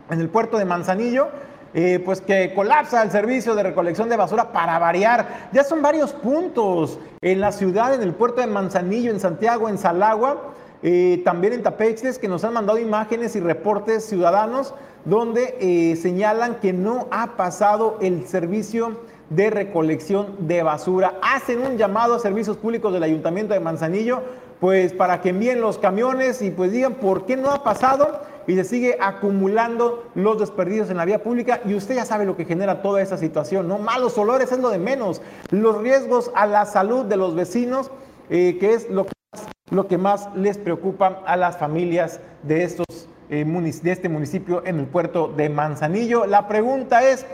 en 0.09 0.21
el 0.21 0.31
puerto 0.31 0.57
de 0.57 0.65
Manzanillo. 0.65 1.29
Eh, 1.73 2.03
pues 2.05 2.21
que 2.21 2.53
colapsa 2.53 3.01
el 3.03 3.13
servicio 3.13 3.55
de 3.55 3.63
recolección 3.63 4.09
de 4.09 4.17
basura 4.17 4.51
para 4.53 4.79
variar. 4.79 5.49
Ya 5.53 5.63
son 5.63 5.83
varios 5.83 6.13
puntos 6.13 6.99
en 7.21 7.41
la 7.41 7.53
ciudad, 7.53 7.95
en 7.95 8.03
el 8.03 8.13
puerto 8.13 8.41
de 8.41 8.49
Manzanillo, 8.49 9.13
en 9.13 9.21
Santiago, 9.21 9.69
en 9.69 9.79
Salagua, 9.79 10.53
eh, 10.83 11.23
también 11.25 11.53
en 11.53 11.63
Tapexes, 11.63 12.19
que 12.19 12.27
nos 12.27 12.43
han 12.43 12.55
mandado 12.55 12.79
imágenes 12.79 13.37
y 13.37 13.41
reportes 13.41 14.05
ciudadanos 14.05 14.75
donde 15.05 15.57
eh, 15.61 15.97
señalan 15.97 16.57
que 16.57 16.73
no 16.73 17.07
ha 17.11 17.37
pasado 17.37 17.99
el 18.01 18.27
servicio 18.27 19.01
de 19.31 19.49
recolección 19.51 20.35
de 20.41 20.63
basura. 20.63 21.15
Hacen 21.23 21.61
un 21.63 21.79
llamado 21.79 22.17
a 22.17 22.19
servicios 22.19 22.57
públicos 22.57 22.93
del 22.93 23.05
Ayuntamiento 23.05 23.55
de 23.55 23.61
Manzanillo, 23.61 24.23
pues 24.59 24.93
para 24.93 25.21
que 25.21 25.31
envíen 25.31 25.61
los 25.61 25.79
camiones 25.79 26.43
y 26.43 26.51
pues 26.51 26.73
digan 26.73 26.95
por 26.95 27.27
qué 27.27 27.37
no 27.37 27.51
ha 27.51 27.63
pasado 27.63 28.21
y 28.47 28.55
se 28.57 28.65
sigue 28.65 28.97
acumulando 29.01 30.05
los 30.15 30.39
desperdicios 30.39 30.91
en 30.91 30.97
la 30.97 31.05
vía 31.05 31.23
pública 31.23 31.61
y 31.65 31.75
usted 31.75 31.97
ya 31.97 32.05
sabe 32.05 32.25
lo 32.25 32.37
que 32.37 32.45
genera 32.45 32.83
toda 32.83 33.03
esa 33.03 33.17
situación, 33.17 33.69
¿no? 33.69 33.79
Malos 33.79 34.17
olores 34.19 34.53
es 34.53 34.59
lo 34.59 34.71
de 34.71 34.79
menos, 34.79 35.23
los 35.51 35.79
riesgos 35.79 36.31
a 36.35 36.47
la 36.47 36.67
salud 36.67 37.05
de 37.05 37.17
los 37.17 37.35
vecinos, 37.35 37.91
eh, 38.29 38.59
que 38.59 38.75
es 38.75 38.89
lo 38.91 39.05
que, 39.05 39.13
más, 39.33 39.49
lo 39.71 39.87
que 39.89 39.99
más 39.99 40.29
les 40.35 40.59
preocupa 40.59 41.23
a 41.27 41.37
las 41.37 41.59
familias 41.59 42.21
de, 42.43 42.65
estos, 42.65 42.87
eh, 43.29 43.45
de 43.45 43.93
este 43.93 44.09
municipio 44.09 44.63
en 44.65 44.81
el 44.81 44.87
puerto 44.87 45.29
de 45.29 45.49
Manzanillo. 45.49 46.27
La 46.27 46.49
pregunta 46.49 47.03
es, 47.03 47.27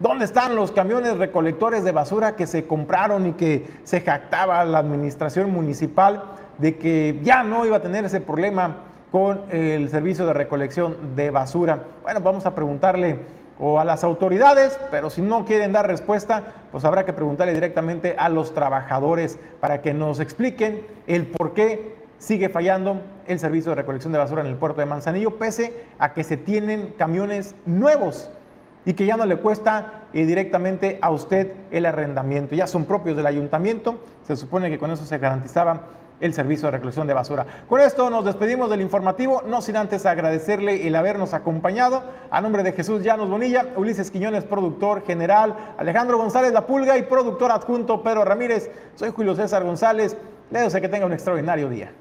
¿Dónde 0.00 0.24
están 0.24 0.56
los 0.56 0.72
camiones 0.72 1.16
recolectores 1.18 1.84
de 1.84 1.92
basura 1.92 2.34
que 2.34 2.48
se 2.48 2.66
compraron 2.66 3.28
y 3.28 3.32
que 3.34 3.66
se 3.84 4.00
jactaba 4.00 4.64
la 4.64 4.78
administración 4.78 5.52
municipal 5.52 6.24
de 6.58 6.76
que 6.76 7.20
ya 7.22 7.44
no 7.44 7.64
iba 7.64 7.76
a 7.76 7.80
tener 7.80 8.04
ese 8.04 8.20
problema 8.20 8.78
con 9.14 9.42
el 9.52 9.90
servicio 9.90 10.26
de 10.26 10.32
recolección 10.32 11.14
de 11.14 11.30
basura? 11.30 11.84
Bueno, 12.02 12.20
vamos 12.20 12.46
a 12.46 12.54
preguntarle 12.56 13.20
o 13.60 13.78
a 13.78 13.84
las 13.84 14.02
autoridades, 14.02 14.76
pero 14.90 15.08
si 15.08 15.22
no 15.22 15.44
quieren 15.44 15.70
dar 15.70 15.86
respuesta, 15.86 16.42
pues 16.72 16.84
habrá 16.84 17.04
que 17.04 17.12
preguntarle 17.12 17.54
directamente 17.54 18.16
a 18.18 18.28
los 18.28 18.54
trabajadores 18.54 19.38
para 19.60 19.82
que 19.82 19.94
nos 19.94 20.18
expliquen 20.18 20.84
el 21.06 21.28
por 21.28 21.54
qué 21.54 21.94
sigue 22.18 22.48
fallando 22.48 23.02
el 23.28 23.38
servicio 23.38 23.70
de 23.70 23.76
recolección 23.76 24.12
de 24.12 24.18
basura 24.18 24.42
en 24.42 24.48
el 24.48 24.56
puerto 24.56 24.80
de 24.80 24.86
Manzanillo, 24.86 25.36
pese 25.36 25.84
a 26.00 26.12
que 26.12 26.24
se 26.24 26.36
tienen 26.36 26.92
camiones 26.98 27.54
nuevos 27.66 28.32
y 28.84 28.94
que 28.94 29.06
ya 29.06 29.16
no 29.16 29.26
le 29.26 29.36
cuesta 29.36 30.06
eh, 30.12 30.26
directamente 30.26 30.98
a 31.00 31.12
usted 31.12 31.52
el 31.70 31.86
arrendamiento. 31.86 32.56
Ya 32.56 32.66
son 32.66 32.84
propios 32.84 33.16
del 33.16 33.28
ayuntamiento, 33.28 34.00
se 34.26 34.34
supone 34.34 34.70
que 34.70 34.78
con 34.80 34.90
eso 34.90 35.04
se 35.04 35.18
garantizaba 35.18 35.82
el 36.24 36.32
servicio 36.32 36.66
de 36.68 36.72
recolección 36.72 37.06
de 37.06 37.12
basura. 37.12 37.44
Con 37.68 37.80
esto 37.82 38.08
nos 38.08 38.24
despedimos 38.24 38.70
del 38.70 38.80
informativo, 38.80 39.42
no 39.46 39.60
sin 39.60 39.76
antes 39.76 40.06
agradecerle 40.06 40.86
el 40.86 40.96
habernos 40.96 41.34
acompañado. 41.34 42.02
A 42.30 42.40
nombre 42.40 42.62
de 42.62 42.72
Jesús 42.72 43.02
Llanos 43.02 43.28
Bonilla, 43.28 43.66
Ulises 43.76 44.10
Quiñones, 44.10 44.44
productor 44.44 45.04
general, 45.04 45.54
Alejandro 45.76 46.16
González 46.16 46.52
La 46.52 46.66
Pulga 46.66 46.96
y 46.96 47.02
productor 47.02 47.52
adjunto 47.52 48.02
Pedro 48.02 48.24
Ramírez. 48.24 48.70
Soy 48.94 49.10
Julio 49.10 49.34
César 49.34 49.64
González. 49.64 50.16
Le 50.50 50.60
deseo 50.60 50.80
que 50.80 50.88
tenga 50.88 51.04
un 51.04 51.12
extraordinario 51.12 51.68
día. 51.68 51.92